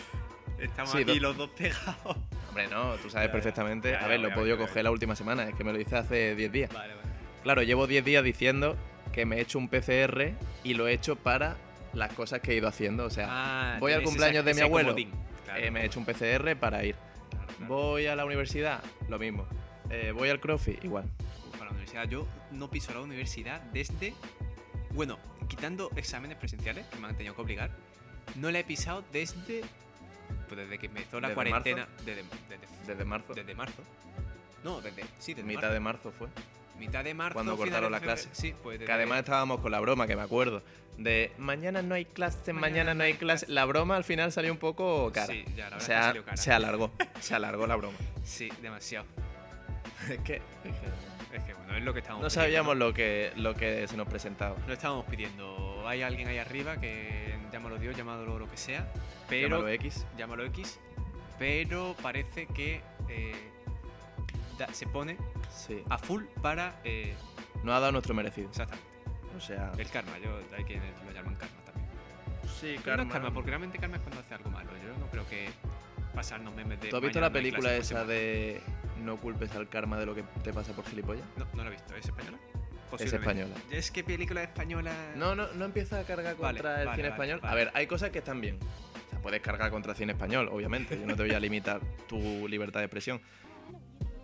estamos 0.59 0.91
Sí, 0.91 0.99
aquí 0.99 1.15
do- 1.19 1.27
los 1.29 1.37
dos 1.37 1.49
pegados. 1.51 2.17
Hombre, 2.49 2.67
no, 2.67 2.93
tú 2.95 3.09
sabes 3.09 3.27
Ya, 3.27 3.31
perfectamente. 3.31 3.91
Ya, 3.91 3.99
ya, 3.99 4.05
A 4.05 4.07
ver, 4.07 4.19
lo 4.19 4.27
he 4.27 4.31
podido 4.31 4.57
coger 4.57 4.83
la 4.83 4.91
última 4.91 5.15
semana, 5.15 5.43
es 5.49 5.55
que 5.55 5.63
me 5.63 5.73
lo 5.73 5.79
hice 5.79 5.95
hace 5.97 6.35
10 6.35 6.51
días. 6.51 6.73
Vale, 6.73 6.93
vale. 6.95 7.07
Claro, 7.43 7.63
llevo 7.63 7.87
10 7.87 8.03
días 8.05 8.23
diciendo 8.23 8.75
que 9.11 9.25
me 9.25 9.37
he 9.37 9.41
hecho 9.41 9.57
un 9.57 9.69
PCR 9.69 10.33
y 10.63 10.73
lo 10.73 10.87
he 10.87 10.93
hecho 10.93 11.15
para 11.15 11.55
las 11.93 12.11
cosas 12.13 12.41
que 12.41 12.51
he 12.51 12.55
ido 12.55 12.67
haciendo. 12.67 13.05
O 13.05 13.09
sea, 13.09 13.27
Ah, 13.29 13.77
voy 13.79 13.93
al 13.93 14.03
cumpleaños 14.03 14.37
esa- 14.45 14.49
de 14.49 14.53
mi 14.53 14.61
abuelo, 14.61 14.89
comodín. 14.89 15.11
Claro, 15.45 15.63
eh, 15.63 15.71
me 15.71 15.81
he 15.81 15.85
hecho 15.85 15.99
un 15.99 16.05
PCR 16.05 16.55
para 16.55 16.83
ir. 16.83 16.95
Voy 17.67 18.07
a 18.07 18.15
la 18.15 18.25
universidad, 18.25 18.83
lo 19.07 19.17
mismo. 19.19 19.45
Eh, 19.89 20.11
voy 20.13 20.29
al 20.29 20.39
CrossFit, 20.39 20.83
igual. 20.83 21.05
Uf, 21.53 21.61
a 21.61 21.65
la 21.65 21.71
universidad. 21.71 22.07
Yo 22.07 22.27
no 22.51 22.69
piso 22.69 22.93
la 22.93 23.01
universidad 23.01 23.61
desde. 23.71 24.13
Bueno, 24.91 25.17
quitando 25.47 25.89
exámenes 25.95 26.37
presenciales 26.37 26.85
que 26.87 26.97
me 26.97 27.07
han 27.07 27.15
tenido 27.15 27.35
que 27.35 27.41
obligar, 27.41 27.71
no 28.35 28.51
la 28.51 28.59
he 28.59 28.63
pisado 28.63 29.03
desde. 29.11 29.61
Pues 30.47 30.57
desde 30.59 30.77
que 30.77 30.87
empezó 30.87 31.19
la 31.19 31.29
¿Desde 31.29 31.35
cuarentena. 31.35 31.87
Desde, 32.05 32.23
desde, 32.49 32.67
Desde 32.87 33.05
marzo. 33.05 33.33
desde 33.33 33.55
marzo. 33.55 33.81
No, 34.63 34.81
desde. 34.81 35.03
Sí, 35.19 35.33
desde 35.33 35.47
Mitad 35.47 35.61
marzo. 35.63 35.73
de 35.73 35.79
marzo 35.79 36.11
fue. 36.11 36.27
Mitad 36.77 37.03
de 37.03 37.13
marzo. 37.13 37.33
cuando 37.35 37.55
cortaron 37.57 37.91
la 37.91 37.99
clase. 37.99 38.29
Sí, 38.31 38.53
pues. 38.63 38.79
Que 38.79 38.91
además 38.91 39.19
estábamos 39.19 39.59
con 39.61 39.71
la 39.71 39.79
broma, 39.79 40.07
que 40.07 40.15
me 40.15 40.21
acuerdo, 40.21 40.61
de 40.97 41.31
mañana 41.37 41.81
no 41.81 41.95
hay 41.95 42.05
clase, 42.05 42.53
mañana, 42.53 42.93
no 42.93 43.03
hay 43.03 43.13
clase. 43.15 43.45
La 43.49 43.65
broma 43.65 43.95
al 43.97 44.03
final 44.03 44.31
salió 44.31 44.51
un 44.51 44.57
poco 44.57 45.11
cara. 45.13 45.27
Sí, 45.27 45.45
ya, 45.55 45.69
la 45.69 45.77
verdad 45.77 45.79
se, 45.79 45.83
es 45.83 45.87
que 45.87 45.93
ha- 45.95 46.03
salió 46.03 46.25
cara. 46.25 46.37
se 46.37 46.51
alargó, 46.53 46.91
se 47.19 47.35
alargó 47.35 47.67
la 47.67 47.75
broma. 47.75 47.97
Sí, 48.23 48.49
demasiado. 48.61 49.05
es, 50.09 50.19
que, 50.19 50.35
es 51.33 51.43
que 51.43 51.53
bueno, 51.53 51.75
es 51.77 51.83
lo 51.83 51.93
que 51.93 51.99
estamos 51.99 52.21
no 52.21 52.27
pidiendo, 52.27 52.41
sabíamos 52.41 52.77
lo 52.77 52.93
que, 52.93 53.31
lo 53.35 53.53
que 53.55 53.87
se 53.87 53.97
nos 53.97 54.07
presentaba. 54.07 54.55
No 54.67 54.73
estábamos 54.73 55.05
pidiendo. 55.05 55.87
Hay 55.87 56.01
alguien 56.01 56.27
ahí 56.27 56.37
arriba 56.37 56.77
que 56.79 57.35
llámalo 57.51 57.77
Dios, 57.77 57.95
llámalo 57.95 58.37
lo 58.39 58.49
que 58.49 58.57
sea. 58.57 58.87
Pero. 59.29 59.57
Llámalo 59.57 59.69
X. 59.69 60.05
llámalo 60.17 60.45
X, 60.45 60.79
pero 61.39 61.95
parece 62.01 62.47
que 62.47 62.81
eh, 63.09 63.33
da- 64.57 64.73
se 64.73 64.87
pone 64.87 65.17
Sí. 65.55 65.81
a 65.89 65.97
full 65.97 66.23
para 66.41 66.79
eh, 66.83 67.13
No 67.63 67.73
ha 67.73 67.79
dado 67.79 67.91
nuestro 67.93 68.13
merecido. 68.13 68.49
exactamente 68.49 68.85
O 69.35 69.39
sea, 69.39 69.71
el 69.77 69.89
karma. 69.89 70.17
Yo 70.19 70.37
hay 70.57 70.63
quienes 70.65 70.91
lo 71.05 71.11
llaman 71.11 71.35
karma 71.35 71.55
también. 71.65 71.89
sí, 72.59 72.75
Pero 72.83 72.97
no 72.97 73.03
es 73.03 73.09
karma, 73.11 73.33
porque 73.33 73.49
realmente 73.51 73.77
karma 73.79 73.95
es 73.97 74.01
cuando 74.01 74.21
hace 74.21 74.33
algo 74.33 74.49
malo. 74.49 74.69
Yo 74.83 74.97
no 74.99 75.07
creo 75.07 75.27
que 75.27 75.49
pasarnos 76.13 76.53
memes 76.55 76.79
de. 76.81 76.89
¿Tú 76.89 76.95
has 76.97 77.01
visto 77.01 77.19
la 77.19 77.31
película 77.31 77.73
esa 77.75 78.05
de 78.05 78.61
No 79.03 79.17
culpes 79.17 79.53
al 79.55 79.67
karma 79.69 79.97
de 79.97 80.05
lo 80.05 80.13
que 80.15 80.23
te 80.43 80.53
pasa 80.53 80.73
por 80.73 80.85
gilipollas? 80.85 81.25
No, 81.37 81.45
no 81.53 81.63
la 81.63 81.69
he 81.69 81.71
visto. 81.73 81.95
¿Es 81.95 82.05
española? 82.05 82.37
Es 82.99 83.11
española. 83.13 83.55
Es 83.71 83.91
que 83.91 84.03
película 84.03 84.41
española. 84.43 84.93
No, 85.15 85.35
no, 85.35 85.47
no 85.53 85.65
empieza 85.65 85.99
a 85.99 86.03
cargar 86.03 86.35
Vale, 86.37 86.59
contra 86.59 86.81
el 86.81 86.87
vale, 86.87 86.95
cine 86.97 87.09
vale, 87.09 87.23
español. 87.23 87.39
A 87.43 87.47
vale. 87.47 87.65
ver, 87.65 87.71
hay 87.75 87.87
cosas 87.87 88.09
que 88.11 88.19
están 88.19 88.39
bien. 88.39 88.57
O 89.07 89.09
sea, 89.09 89.19
puedes 89.21 89.41
cargar 89.41 89.69
contra 89.71 89.91
el 89.91 89.97
cine 89.97 90.13
español, 90.13 90.47
obviamente. 90.49 90.97
Yo 90.97 91.05
no 91.05 91.15
te 91.15 91.23
voy 91.23 91.33
a 91.33 91.39
limitar 91.39 91.81
tu 92.07 92.47
libertad 92.47 92.79
de 92.79 92.85
expresión. 92.85 93.19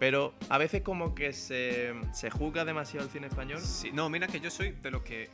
Pero 0.02 0.34
a 0.50 0.58
veces 0.58 0.82
como 0.82 1.14
que 1.14 1.32
se, 1.32 1.94
se 2.12 2.32
juzga 2.32 2.66
demasiado 2.66 3.06
el 3.06 3.12
cine 3.12 3.28
español. 3.28 3.60
Sí, 3.62 3.92
no, 3.94 4.10
mira 4.10 4.26
que 4.26 4.40
yo 4.40 4.50
soy 4.50 4.72
de 4.72 4.90
los 4.90 5.04
que. 5.04 5.30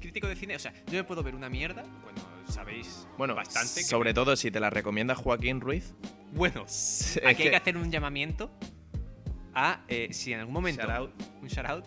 Crítico 0.00 0.26
de 0.26 0.34
cine, 0.34 0.56
o 0.56 0.58
sea, 0.58 0.72
yo 0.86 0.94
me 0.94 1.04
puedo 1.04 1.22
ver 1.22 1.36
una 1.36 1.48
mierda, 1.48 1.84
bueno, 2.02 2.20
sabéis 2.48 3.06
Bueno, 3.16 3.36
bastante. 3.36 3.74
que 3.76 3.86
sobre 3.86 4.10
me- 4.10 4.14
todo 4.14 4.34
si 4.34 4.50
te 4.50 4.58
la 4.58 4.70
recomienda 4.70 5.14
Joaquín 5.14 5.60
Ruiz. 5.60 5.94
Bueno, 6.32 6.64
es 6.66 7.16
aquí 7.18 7.26
hay 7.28 7.34
que- 7.36 7.50
que 7.50 7.54
hacer 7.56 7.76
un 7.76 7.92
llamamiento 7.92 8.50
a 9.54 9.84
eh, 9.86 10.08
si 10.10 10.32
en 10.32 10.40
algún 10.40 10.54
momento. 10.54 10.82
Shout 10.82 10.90
out. 10.96 11.12
Un 11.40 11.46
shout 11.48 11.66
out. 11.66 11.84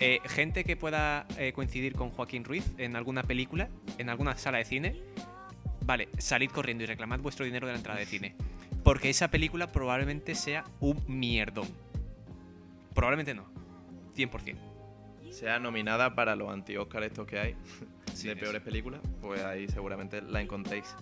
eh, 0.00 0.18
gente 0.26 0.64
que 0.64 0.76
pueda 0.76 1.24
eh, 1.38 1.52
coincidir 1.52 1.92
con 1.94 2.10
Joaquín 2.10 2.42
Ruiz 2.42 2.64
en 2.78 2.96
alguna 2.96 3.22
película, 3.22 3.68
en 3.98 4.10
alguna 4.10 4.36
sala 4.36 4.58
de 4.58 4.64
cine. 4.64 5.00
Vale, 5.86 6.08
salid 6.18 6.50
corriendo 6.50 6.82
y 6.82 6.86
reclamad 6.88 7.20
vuestro 7.20 7.44
dinero 7.44 7.68
de 7.68 7.74
la 7.74 7.78
entrada 7.78 8.00
de 8.00 8.06
cine. 8.06 8.34
Porque 8.84 9.10
esa 9.10 9.28
película 9.30 9.72
probablemente 9.72 10.34
sea 10.34 10.64
un 10.80 11.02
mierdón. 11.08 11.66
Probablemente 12.94 13.34
no. 13.34 13.46
100%. 14.16 14.56
sea 15.32 15.58
nominada 15.58 16.14
para 16.14 16.36
los 16.36 16.48
anti-Oscar 16.52 17.02
estos 17.02 17.26
que 17.26 17.38
hay 17.40 17.56
Sí, 18.14 18.28
de 18.28 18.34
eso. 18.34 18.40
peores 18.42 18.62
películas, 18.62 19.00
pues 19.20 19.42
ahí 19.42 19.66
seguramente 19.66 20.22
la 20.22 20.40
encontréis. 20.40 20.94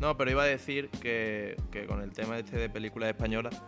No, 0.00 0.16
pero 0.16 0.30
iba 0.30 0.42
a 0.42 0.46
decir 0.46 0.88
que, 1.00 1.56
que 1.70 1.86
con 1.86 2.00
el 2.02 2.12
tema 2.12 2.38
este 2.38 2.56
de 2.56 2.68
películas 2.70 3.10
españolas, 3.10 3.62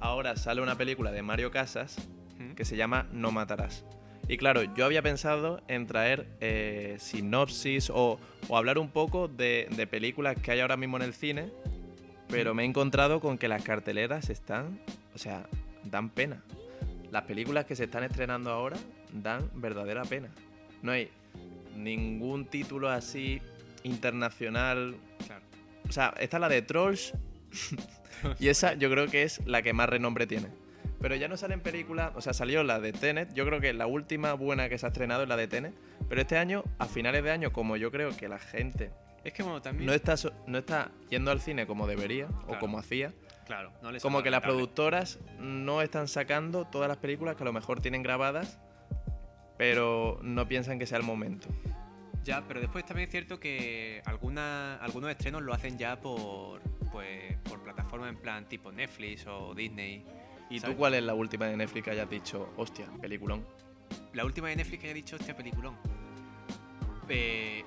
ahora 0.00 0.36
sale 0.36 0.60
una 0.62 0.76
película 0.76 1.10
de 1.10 1.22
Mario 1.22 1.50
Casas 1.50 1.96
Ujú. 2.38 2.54
que 2.54 2.64
se 2.64 2.76
llama 2.76 3.08
No 3.12 3.30
Matarás. 3.32 3.84
Y 4.28 4.36
claro, 4.36 4.62
yo 4.74 4.84
había 4.84 5.02
pensado 5.02 5.62
en 5.68 5.86
traer 5.86 6.26
eh, 6.40 6.96
sinopsis 7.00 7.90
o, 7.90 8.18
o 8.48 8.56
hablar 8.56 8.78
un 8.78 8.88
poco 8.90 9.26
de, 9.28 9.66
de 9.74 9.86
películas 9.86 10.36
que 10.40 10.52
hay 10.52 10.60
ahora 10.60 10.76
mismo 10.76 10.96
en 10.98 11.02
el 11.02 11.12
cine, 11.14 11.50
pero 12.32 12.54
me 12.54 12.62
he 12.62 12.66
encontrado 12.66 13.20
con 13.20 13.36
que 13.36 13.46
las 13.46 13.62
carteleras 13.62 14.30
están, 14.30 14.80
o 15.14 15.18
sea, 15.18 15.46
dan 15.84 16.08
pena. 16.08 16.42
Las 17.10 17.24
películas 17.24 17.66
que 17.66 17.76
se 17.76 17.84
están 17.84 18.04
estrenando 18.04 18.50
ahora 18.50 18.78
dan 19.12 19.50
verdadera 19.54 20.02
pena. 20.02 20.28
No 20.80 20.92
hay 20.92 21.10
ningún 21.76 22.46
título 22.46 22.88
así 22.88 23.42
internacional. 23.82 24.96
Claro. 25.26 25.44
O 25.86 25.92
sea, 25.92 26.14
está 26.18 26.38
la 26.38 26.48
de 26.48 26.62
Trolls 26.62 27.12
y 28.40 28.48
esa 28.48 28.74
yo 28.74 28.90
creo 28.90 29.08
que 29.08 29.24
es 29.24 29.46
la 29.46 29.60
que 29.60 29.74
más 29.74 29.90
renombre 29.90 30.26
tiene. 30.26 30.48
Pero 31.02 31.16
ya 31.16 31.28
no 31.28 31.36
salen 31.36 31.60
películas, 31.60 32.12
o 32.14 32.22
sea, 32.22 32.32
salió 32.32 32.62
la 32.62 32.80
de 32.80 32.92
Tenet, 32.92 33.34
yo 33.34 33.44
creo 33.44 33.60
que 33.60 33.74
la 33.74 33.86
última 33.86 34.32
buena 34.34 34.70
que 34.70 34.78
se 34.78 34.86
ha 34.86 34.88
estrenado 34.88 35.24
es 35.24 35.28
la 35.28 35.36
de 35.36 35.48
Tenet, 35.48 35.74
pero 36.08 36.20
este 36.20 36.38
año, 36.38 36.64
a 36.78 36.86
finales 36.86 37.24
de 37.24 37.30
año, 37.30 37.52
como 37.52 37.76
yo 37.76 37.90
creo 37.90 38.16
que 38.16 38.28
la 38.28 38.38
gente 38.38 38.90
Es 39.24 39.32
que 39.32 39.42
bueno, 39.42 39.62
también. 39.62 39.86
no 39.86 39.92
está, 39.92 40.14
no 40.46 40.58
está 40.58 40.90
yendo 41.08 41.30
al 41.30 41.40
cine 41.40 41.66
como 41.66 41.86
debería 41.86 42.28
o 42.48 42.58
como 42.58 42.78
hacía, 42.78 43.12
claro, 43.46 43.72
no 43.82 43.92
les 43.92 44.02
como 44.02 44.22
que 44.22 44.30
las 44.30 44.40
productoras 44.40 45.20
no 45.38 45.80
están 45.80 46.08
sacando 46.08 46.64
todas 46.64 46.88
las 46.88 46.96
películas 46.96 47.36
que 47.36 47.44
a 47.44 47.46
lo 47.46 47.52
mejor 47.52 47.80
tienen 47.80 48.02
grabadas, 48.02 48.58
pero 49.58 50.18
no 50.22 50.48
piensan 50.48 50.78
que 50.78 50.86
sea 50.86 50.98
el 50.98 51.04
momento. 51.04 51.48
Ya, 52.24 52.44
pero 52.46 52.60
después 52.60 52.84
también 52.84 53.08
es 53.08 53.12
cierto 53.12 53.40
que 53.40 54.00
alguna, 54.04 54.76
algunos 54.76 55.10
estrenos 55.10 55.42
lo 55.42 55.52
hacen 55.52 55.76
ya 55.76 56.00
por, 56.00 56.60
pues, 56.92 57.36
por 57.38 57.62
plataformas 57.62 58.10
en 58.10 58.16
plan 58.16 58.48
tipo 58.48 58.70
Netflix 58.70 59.26
o 59.26 59.54
Disney. 59.54 60.04
¿Y 60.48 60.60
¿sabes? 60.60 60.74
tú 60.74 60.78
cuál 60.78 60.94
es 60.94 61.02
la 61.02 61.14
última 61.14 61.46
de 61.46 61.56
Netflix 61.56 61.84
que 61.84 61.90
hayas 61.90 62.08
dicho, 62.08 62.52
hostia, 62.56 62.86
peliculón? 63.00 63.44
La 64.12 64.24
última 64.24 64.48
de 64.48 64.56
Netflix 64.56 64.80
que 64.80 64.86
haya 64.86 64.94
dicho 64.94 65.16
este 65.16 65.34
peliculón. 65.34 65.76
Eh, 67.08 67.64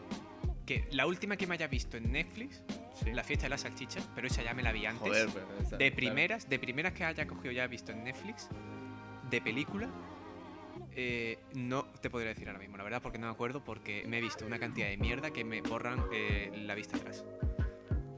que 0.66 0.88
la 0.92 1.06
última 1.06 1.38
que 1.38 1.46
me 1.48 1.54
haya 1.56 1.68
visto 1.68 1.98
en 1.98 2.12
Netflix, 2.12 2.62
Sí. 3.04 3.12
La 3.12 3.26
fiesta 3.26 3.44
de 3.48 3.50
la 3.50 3.58
salchicha, 3.58 4.00
pero 4.16 4.28
esa 4.28 4.42
ya 4.42 4.54
me 4.54 4.64
la 4.64 4.72
vi 4.72 4.86
antes. 4.86 5.02
Joder, 5.06 5.28
pero 5.34 5.46
esa- 5.62 5.76
de 5.76 5.88
claro. 5.92 5.96
primeras, 5.98 6.48
de 6.50 6.60
primeras 6.60 6.94
que 6.94 7.04
haya 7.04 7.28
cogido 7.28 7.52
ya 7.52 7.68
visto 7.68 7.92
en 7.92 8.06
Netflix, 8.06 8.48
de 9.30 9.42
película, 9.42 9.90
Eh, 10.98 11.38
no 11.54 11.84
te 12.02 12.10
podría 12.10 12.30
decir 12.30 12.48
ahora 12.48 12.60
mismo, 12.60 12.78
la 12.78 12.84
verdad, 12.86 13.02
porque 13.02 13.18
no 13.18 13.28
me 13.28 13.34
acuerdo, 13.34 13.62
porque 13.66 14.06
me 14.08 14.20
he 14.20 14.22
visto 14.22 14.46
una 14.46 14.60
cantidad 14.60 14.88
de 14.88 14.96
mierda 14.96 15.32
que 15.32 15.44
me 15.44 15.62
borran 15.62 16.06
eh, 16.14 16.50
la 16.56 16.74
vista 16.74 16.96
atrás. 16.96 17.26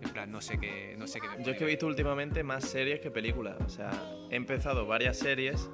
En 0.03 0.09
plan, 0.11 0.31
no 0.31 0.41
sé 0.41 0.59
qué, 0.59 0.95
no 0.95 1.07
sé 1.07 1.19
qué 1.19 1.27
me 1.27 1.43
Yo 1.43 1.51
es 1.53 1.57
que 1.57 1.63
he 1.63 1.67
visto 1.67 1.87
últimamente 1.87 2.43
más 2.43 2.65
series 2.65 2.99
que 2.99 3.09
películas. 3.09 3.57
O 3.65 3.69
sea, 3.69 3.89
he 4.29 4.35
empezado 4.35 4.85
varias 4.85 5.17
series 5.17 5.71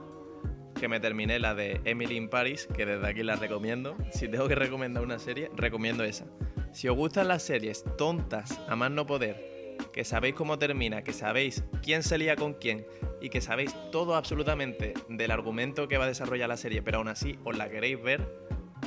que 0.79 0.87
me 0.87 1.01
terminé 1.01 1.39
la 1.39 1.53
de 1.55 1.81
Emily 1.83 2.15
in 2.15 2.29
Paris, 2.29 2.67
que 2.73 2.85
desde 2.85 3.05
aquí 3.05 3.21
la 3.23 3.35
recomiendo. 3.35 3.97
Si 4.13 4.29
tengo 4.29 4.47
que 4.47 4.55
recomendar 4.55 5.03
una 5.03 5.19
serie, 5.19 5.49
recomiendo 5.55 6.05
esa. 6.05 6.25
Si 6.73 6.87
os 6.87 6.97
gustan 6.97 7.27
las 7.27 7.43
series 7.43 7.85
tontas, 7.97 8.59
a 8.67 8.75
más 8.75 8.89
no 8.89 9.05
poder, 9.05 9.77
que 9.93 10.03
sabéis 10.03 10.33
cómo 10.33 10.57
termina, 10.57 11.03
que 11.03 11.13
sabéis 11.13 11.63
quién 11.83 12.01
se 12.01 12.17
lía 12.17 12.35
con 12.35 12.55
quién 12.55 12.87
y 13.21 13.29
que 13.29 13.41
sabéis 13.41 13.75
todo 13.91 14.15
absolutamente 14.15 14.95
del 15.07 15.29
argumento 15.29 15.87
que 15.87 15.99
va 15.99 16.05
a 16.05 16.07
desarrollar 16.07 16.49
la 16.49 16.57
serie, 16.57 16.81
pero 16.81 16.97
aún 16.97 17.09
así 17.09 17.37
os 17.43 17.55
la 17.55 17.69
queréis 17.69 18.01
ver 18.01 18.27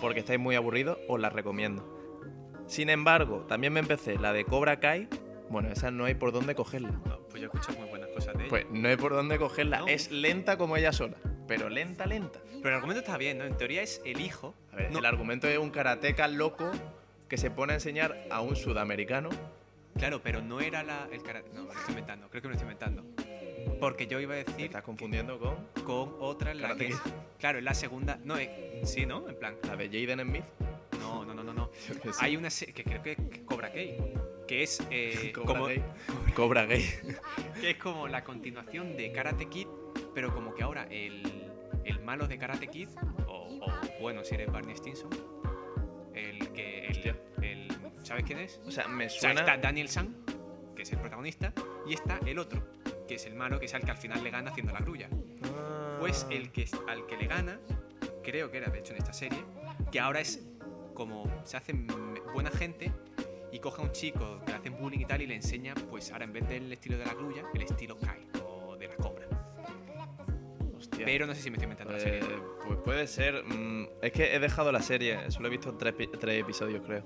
porque 0.01 0.18
estáis 0.18 0.40
muy 0.40 0.57
aburridos, 0.57 0.99
os 1.09 1.20
la 1.20 1.31
recomiendo. 1.31 1.88
Sin 2.66 2.90
embargo, 2.90 3.46
también 3.49 3.72
me 3.72 3.79
empecé 3.79 4.18
la 4.18 4.33
de 4.33 4.44
Cobra 4.44 4.81
Kai. 4.81 5.09
Bueno, 5.49 5.68
esa 5.70 5.92
no 5.92 6.07
hay 6.07 6.16
por 6.16 6.33
dónde 6.33 6.57
cogerla. 6.57 6.90
No, 6.90 7.20
pues 7.29 7.40
yo 7.40 7.42
he 7.42 7.57
escuchado 7.57 7.79
muy 7.79 7.88
buenas 7.88 8.09
cosas 8.09 8.35
de 8.35 8.40
ella. 8.40 8.51
Pues 8.51 8.66
no 8.68 8.88
hay 8.88 8.96
por 8.96 9.12
dónde 9.12 9.38
cogerla. 9.38 9.79
No. 9.79 9.87
Es 9.87 10.11
lenta 10.11 10.59
como 10.59 10.77
ella 10.77 10.90
sola. 10.90 11.16
Pero 11.46 11.68
lenta, 11.68 12.05
lenta. 12.07 12.40
Pero 12.49 12.70
el 12.70 12.75
argumento 12.75 13.01
está 13.03 13.16
bien, 13.16 13.38
¿no? 13.38 13.44
En 13.44 13.57
teoría 13.57 13.83
es 13.83 14.03
el 14.05 14.20
hijo. 14.20 14.57
A 14.72 14.77
ver, 14.77 14.90
no, 14.90 14.99
el 14.99 15.07
argumento 15.07 15.46
es 15.46 15.57
un 15.57 15.70
karateca 15.70 16.27
loco 16.27 16.72
que 17.29 17.37
se 17.37 17.51
pone 17.51 17.73
a 17.73 17.77
enseñar 17.77 18.27
a 18.31 18.41
un 18.41 18.57
sudamericano. 18.57 19.31
Claro, 19.99 20.21
pero 20.23 20.43
no 20.43 20.61
era 20.61 20.83
la, 20.83 21.09
el 21.11 21.23
karate. 21.23 21.51
No, 21.55 21.62
me 21.62 21.69
lo 21.73 21.81
estoy 21.81 21.93
inventando. 21.93 22.29
Creo 22.29 22.43
que 22.43 22.49
me 22.49 22.55
lo 22.55 22.61
estoy 22.61 22.73
inventando. 22.73 23.05
Porque 23.81 24.07
yo 24.07 24.21
iba 24.21 24.35
a 24.35 24.39
Te 24.45 24.51
decir 24.53 24.67
estás 24.67 24.83
confundiendo 24.83 25.39
con 25.39 25.57
con 25.85 26.17
otra 26.21 26.51
en 26.51 26.59
la 26.59 26.69
Karate 26.69 26.87
que 26.89 26.93
es- 26.93 27.01
Claro, 27.39 27.59
en 27.59 27.65
la 27.65 27.75
segunda. 27.75 28.19
No, 28.25 28.37
eh, 28.39 28.81
sí, 28.85 29.07
¿no? 29.07 29.29
En 29.29 29.39
plan. 29.39 29.57
la 29.67 29.77
de 29.77 29.87
Jaden 29.89 30.21
Smith. 30.27 30.45
No, 31.01 31.25
no, 31.25 31.35
no, 31.35 31.43
no. 31.43 31.53
no. 31.53 31.71
Hay 32.21 32.37
una 32.37 32.49
que 32.51 32.85
creo 32.85 33.03
que, 33.03 33.17
que 33.17 33.45
Cobra 33.45 33.71
Kai. 33.73 33.97
Que 34.47 34.62
es. 34.62 34.81
eh, 34.91 35.33
Cobra 35.35 35.47
como, 35.47 35.67
Gay. 35.67 35.83
Cobra 36.35 36.67
Gay. 36.67 36.85
que 37.61 37.71
es 37.71 37.77
como 37.79 38.07
la 38.09 38.23
continuación 38.25 38.97
de 38.97 39.12
Karate 39.12 39.47
Kid, 39.47 39.67
pero 40.15 40.33
como 40.35 40.55
que 40.55 40.62
ahora 40.62 40.87
el, 40.91 41.23
el 41.85 42.01
malo 42.01 42.27
de 42.29 42.39
Karate 42.39 42.69
Kid, 42.69 42.89
o, 43.27 43.59
o, 43.61 44.01
bueno, 44.01 44.25
si 44.25 44.35
eres 44.35 44.51
Barney 44.51 44.77
Stinson, 44.77 45.11
¿Sabes 48.07 48.23
quién 48.25 48.38
es? 48.38 48.61
O 48.64 48.71
sea, 48.71 48.87
me 48.87 49.07
O 49.07 49.11
sea, 49.11 49.21
suena. 49.21 49.40
está 49.40 49.57
Daniel 49.57 49.88
San, 49.88 50.14
que 50.77 50.83
es 50.83 50.92
el 50.92 50.99
protagonista, 51.01 51.53
y 51.88 51.95
está 51.95 52.21
el 52.25 52.38
otro, 52.38 52.62
que 53.09 53.16
es 53.16 53.27
el 53.27 53.35
malo, 53.35 53.59
que 53.59 53.66
es 53.66 53.75
el 53.75 53.83
que 53.83 53.90
al 53.90 53.97
final 53.97 54.23
le 54.23 54.31
gana 54.31 54.51
haciendo 54.53 54.73
la 54.73 54.79
grulla. 54.79 55.09
Ah. 55.42 55.97
Pues 55.99 56.25
el 56.31 56.53
que 56.53 56.66
al 56.88 57.07
que 57.07 57.16
le 57.16 57.27
gana, 57.27 57.59
creo 58.23 58.51
que 58.53 58.59
era 58.59 58.71
de 58.71 58.79
hecho 58.79 58.92
en 58.92 58.99
esta 58.99 59.12
serie, 59.12 59.40
que 59.90 59.99
ahora 59.99 60.21
es 60.21 60.47
como 60.95 61.25
se 61.45 61.57
hace 61.57 61.73
buena 62.33 62.51
gente 62.53 62.92
y 63.51 63.59
coge 63.59 63.83
a 63.83 63.85
un 63.85 63.90
chico 63.92 64.40
que 64.47 64.53
le 64.53 64.59
hacen 64.59 64.77
bullying 64.79 65.01
y 65.01 65.05
tal 65.05 65.23
y 65.23 65.27
le 65.27 65.35
enseña, 65.35 65.75
pues 65.90 66.12
ahora 66.12 66.25
en 66.27 66.33
vez 66.33 66.49
del 66.49 66.73
estilo 66.73 66.97
de 66.99 67.07
la 67.07 67.14
grulla, 67.14 67.42
el 67.55 67.62
estilo 67.62 67.99
Kai 67.99 68.29
o 68.45 68.77
de 68.77 68.87
la 68.88 68.95
cobra. 68.97 69.27
Hostia. 70.77 71.05
Pero 71.05 71.27
no 71.27 71.35
sé 71.35 71.42
si 71.42 71.51
me 71.51 71.57
estoy 71.57 71.64
inventando 71.64 71.92
la 71.95 72.01
serie. 72.01 72.21
pues 72.64 72.79
puede 72.85 73.07
ser. 73.09 73.42
mm, 73.45 73.88
es 74.03 74.12
que 74.12 74.35
he 74.35 74.38
dejado 74.38 74.71
la 74.71 74.83
serie, 74.83 75.31
solo 75.31 75.49
he 75.49 75.51
visto 75.51 75.75
tres, 75.77 75.95
tres 76.21 76.40
episodios, 76.40 76.83
creo. 76.85 77.05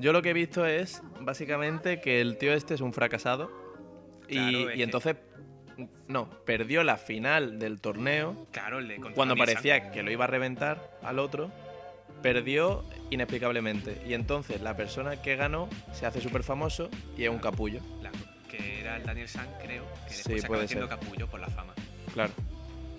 Yo 0.00 0.12
lo 0.12 0.22
que 0.22 0.30
he 0.30 0.32
visto 0.32 0.64
es 0.66 1.02
básicamente 1.20 2.00
que 2.00 2.20
el 2.20 2.38
tío 2.38 2.52
este 2.54 2.74
es 2.74 2.80
un 2.80 2.92
fracasado. 2.92 3.50
y, 4.28 4.34
Claro, 4.34 4.70
entonces. 4.70 5.16
No, 6.08 6.28
perdió 6.44 6.82
la 6.84 6.96
final 6.98 7.58
del 7.58 7.80
torneo. 7.80 8.46
Claro, 8.52 8.78
contra 8.78 9.12
Cuando 9.14 9.34
parecía 9.36 9.90
que 9.92 10.02
lo 10.02 10.10
iba 10.10 10.24
a 10.24 10.26
reventar 10.26 10.98
al 11.02 11.18
otro, 11.18 11.50
perdió 12.22 12.84
inexplicablemente. 13.10 14.02
Y 14.06 14.12
entonces 14.14 14.60
la 14.60 14.76
persona 14.76 15.22
que 15.22 15.36
ganó 15.36 15.68
se 15.92 16.04
hace 16.06 16.20
súper 16.20 16.42
famoso 16.42 16.90
y 17.16 17.24
es 17.24 17.30
un 17.30 17.38
capullo. 17.38 17.80
La- 18.02 18.10
que 18.50 18.80
era 18.80 18.96
el 18.96 19.04
Daniel 19.04 19.28
San, 19.28 19.46
creo, 19.62 19.84
que 20.06 20.10
Sí, 20.14 20.16
después 20.18 20.42
se 20.42 20.46
puede 20.48 20.68
ser. 20.68 20.88
capullo 20.88 21.26
por 21.28 21.40
la 21.40 21.48
fama. 21.48 21.72
Claro. 22.12 22.32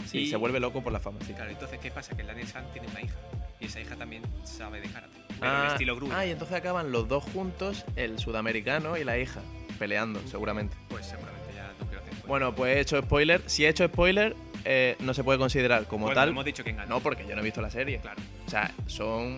Sí, 0.08 0.20
Y- 0.20 0.28
se 0.28 0.38
vuelve 0.38 0.60
loco 0.60 0.82
por 0.82 0.92
la 0.92 1.00
fama, 1.00 1.20
sí. 1.26 1.34
Claro, 1.34 1.52
entonces, 1.52 1.78
¿qué 1.80 1.92
pasa? 1.92 2.16
Que 2.16 2.22
el 2.22 2.28
Daniel 2.28 2.48
San 2.48 2.66
tiene 2.74 2.88
una 2.88 3.02
hija 3.02 3.16
y 3.60 3.66
esa 3.66 3.80
hija 3.80 3.96
también 3.96 4.24
sabe 4.44 4.82
de 4.82 4.90
karate. 4.90 5.18
Pero 5.42 5.52
Ah, 5.52 5.68
estilo 5.74 5.96
grulla. 5.98 6.18
ah, 6.20 6.26
y 6.26 6.32
entonces 6.32 6.56
acaban 6.56 6.92
los 6.94 7.08
dos 7.10 7.24
juntos, 7.26 7.84
el 7.98 8.18
sudamericano 8.20 8.96
y 8.98 9.04
la 9.04 9.18
hija, 9.18 9.42
peleando, 9.80 10.22
seguramente. 10.28 10.78
Pues 10.88 11.06
seguramente 11.08 11.50
ya 11.54 11.74
no 11.80 11.86
quiero 11.88 12.00
hacer 12.02 12.14
spoiler. 12.14 12.28
Bueno, 12.28 12.56
pues 12.56 12.78
he 12.78 12.80
hecho 12.80 13.02
spoiler. 13.02 13.42
Si 13.48 13.66
he 13.66 13.70
hecho 13.70 13.86
spoiler, 13.88 14.36
eh, 14.66 14.96
no 15.00 15.14
se 15.14 15.24
puede 15.24 15.40
considerar 15.40 15.86
como 15.88 16.06
Bueno, 16.06 16.22
tal. 16.22 16.30
hemos 16.30 16.46
dicho 16.46 16.64
ganó. 16.64 16.86
No, 16.88 17.00
porque 17.02 17.26
yo 17.28 17.36
no 17.36 17.42
he 17.42 17.44
visto 17.44 17.60
la 17.62 17.72
serie. 17.72 17.98
Claro. 18.00 18.22
O 18.46 18.50
sea, 18.50 18.72
son. 18.86 19.38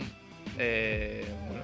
eh, 0.60 1.26
bueno, 1.48 1.64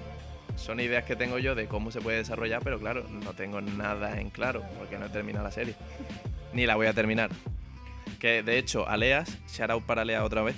son 0.55 0.79
ideas 0.79 1.03
que 1.05 1.15
tengo 1.15 1.37
yo 1.39 1.53
de 1.55 1.67
cómo 1.67 1.91
se 1.91 2.01
puede 2.01 2.17
desarrollar, 2.17 2.61
pero 2.63 2.79
claro, 2.79 3.05
no 3.09 3.33
tengo 3.33 3.61
nada 3.61 4.19
en 4.19 4.29
claro, 4.29 4.63
porque 4.77 4.97
no 4.97 5.05
he 5.05 5.09
terminado 5.09 5.43
la 5.45 5.51
serie. 5.51 5.75
Ni 6.53 6.65
la 6.65 6.75
voy 6.75 6.87
a 6.87 6.93
terminar. 6.93 7.29
Que 8.19 8.41
de 8.43 8.57
hecho, 8.57 8.87
Aleas, 8.87 9.37
shout 9.49 9.69
out 9.69 9.83
para 9.85 10.01
Aleas 10.01 10.23
otra 10.23 10.41
vez, 10.41 10.55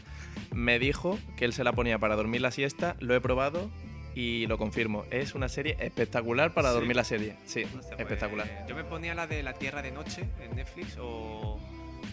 me 0.54 0.80
dijo 0.80 1.18
que 1.38 1.46
él 1.46 1.54
se 1.54 1.64
la 1.64 1.74
ponía 1.74 2.00
para 2.00 2.16
dormir 2.16 2.42
la 2.42 2.52
siesta, 2.52 2.96
lo 3.00 3.16
he 3.16 3.22
probado 3.22 3.70
y 4.16 4.46
lo 4.48 4.58
confirmo. 4.58 5.06
Es 5.12 5.36
una 5.36 5.48
serie 5.50 5.78
espectacular 5.80 6.54
para 6.54 6.70
Sí. 6.70 6.76
dormir 6.76 6.96
la 6.96 7.04
serie. 7.04 7.36
Sí, 7.46 7.64
Hostia, 7.64 7.82
pues, 7.82 8.00
espectacular. 8.02 8.66
yo 8.68 8.76
me 8.76 8.84
ponía 8.84 9.16
la 9.16 9.28
de 9.28 9.42
La 9.44 9.54
Tierra 9.54 9.82
de 9.82 9.92
Noche 9.92 10.28
en 10.42 10.56
Netflix 10.56 10.98
o, 10.98 11.60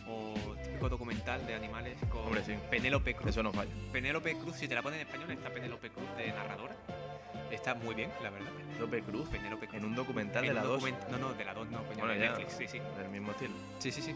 o 0.08 0.34
típico 0.62 0.88
documental 0.88 1.44
de 1.46 1.54
animales 1.54 1.96
con 2.08 2.26
Hombre, 2.26 2.42
sí. 2.44 2.54
Penélope 2.70 3.14
Cruz. 3.14 3.30
Eso 3.30 3.42
no 3.42 3.52
falla. 3.52 3.70
Penélope 3.92 4.34
Cruz, 4.36 4.56
si 4.56 4.68
te 4.68 4.74
la 4.74 4.82
ponen 4.82 5.00
en 5.00 5.06
español, 5.06 5.30
está 5.32 5.50
Penélope 5.50 5.90
Cruz 5.90 6.06
de 6.16 6.28
narradora. 6.28 6.76
Está 7.50 7.74
muy 7.74 7.94
bien, 7.94 8.10
la 8.22 8.30
verdad. 8.30 8.50
Penélope 8.68 9.02
Cruz. 9.02 9.28
Penélope 9.30 9.66
Cruz. 9.66 9.78
En 9.80 9.84
un 9.86 9.94
documental 9.96 10.44
En 10.44 10.50
de 10.50 10.54
la 10.54 10.62
un 10.62 10.68
2. 10.68 10.82
document- 10.82 11.08
No, 11.10 11.18
no, 11.18 11.32
de 11.32 11.44
la 11.44 11.54
2 11.54 11.68
no, 11.70 11.78
coño, 11.84 11.98
Bueno, 11.98 12.12
de. 12.12 12.18
Netflix, 12.20 12.52
sí, 12.52 12.68
sí. 12.68 12.78
Del 12.98 13.08
mismo 13.08 13.32
estilo. 13.32 13.54
Sí, 13.78 13.90
sí, 13.90 14.02
sí. 14.02 14.12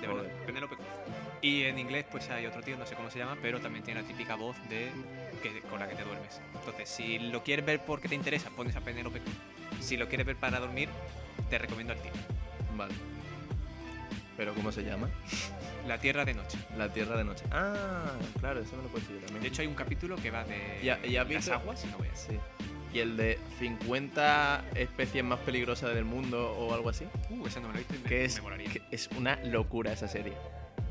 De 0.00 0.06
Joder. 0.06 0.26
verdad, 0.26 0.46
Penélope 0.46 0.76
Cruz. 0.76 0.86
Y 1.42 1.62
en 1.64 1.78
inglés, 1.78 2.04
pues 2.10 2.28
hay 2.28 2.44
otro 2.46 2.60
tío, 2.62 2.76
no 2.76 2.84
sé 2.86 2.94
cómo 2.94 3.10
se 3.10 3.18
llama, 3.18 3.36
pero 3.40 3.60
también 3.60 3.82
tiene 3.84 4.02
la 4.02 4.06
típica 4.06 4.34
voz 4.34 4.56
de 4.68 4.90
que, 5.42 5.60
con 5.62 5.78
la 5.80 5.88
que 5.88 5.94
te 5.94 6.04
duermes. 6.04 6.40
Entonces, 6.54 6.88
si 6.88 7.18
lo 7.18 7.42
quieres 7.42 7.64
ver 7.64 7.80
porque 7.86 8.08
te 8.08 8.14
interesa, 8.14 8.50
pones 8.50 8.76
a 8.76 8.80
Penélope 8.82 9.20
Cruz. 9.20 9.34
Si 9.80 9.96
lo 9.96 10.06
quieres 10.08 10.26
ver 10.26 10.36
para 10.36 10.60
dormir, 10.60 10.88
te 11.48 11.56
recomiendo 11.58 11.94
al 11.94 12.00
tío. 12.00 12.12
Vale. 12.76 12.92
¿Pero 14.36 14.54
cómo 14.54 14.70
se 14.72 14.82
llama? 14.84 15.08
La 15.86 15.98
Tierra 15.98 16.26
de 16.26 16.34
Noche. 16.34 16.58
La 16.76 16.92
Tierra 16.92 17.16
de 17.16 17.24
Noche. 17.24 17.44
Ah, 17.50 18.12
claro, 18.38 18.60
eso 18.60 18.76
me 18.76 18.82
lo 18.82 18.88
he 18.88 18.92
puesto 18.92 19.10
yo 19.12 19.18
también. 19.20 19.40
De 19.42 19.48
hecho, 19.48 19.62
hay 19.62 19.68
un 19.68 19.74
capítulo 19.74 20.16
que 20.16 20.30
va 20.30 20.44
de 20.44 20.80
¿Y 20.82 20.88
ha- 20.90 20.98
y 21.06 21.16
has 21.16 21.26
las 21.26 21.36
visto- 21.36 21.54
aguas 21.54 21.82
y 21.84 21.88
no 21.88 21.98
veas. 21.98 22.20
sí. 22.28 22.36
¿Y 22.92 22.98
el 22.98 23.16
de 23.16 23.38
50 23.60 24.64
especies 24.74 25.24
más 25.24 25.38
peligrosas 25.40 25.94
del 25.94 26.04
mundo 26.04 26.52
o 26.52 26.74
algo 26.74 26.90
así? 26.90 27.06
Uh, 27.30 27.46
esa 27.46 27.60
no 27.60 27.68
me 27.68 27.74
lo 27.74 27.78
he 27.78 27.82
visto 27.82 27.94
y 27.94 27.98
me, 28.00 28.08
Que 28.08 28.18
me 28.18 28.24
es, 28.24 28.42
molaría. 28.42 28.68
que 28.70 28.82
es 28.90 29.08
una 29.16 29.36
locura 29.44 29.92
esa 29.92 30.08
serie. 30.08 30.32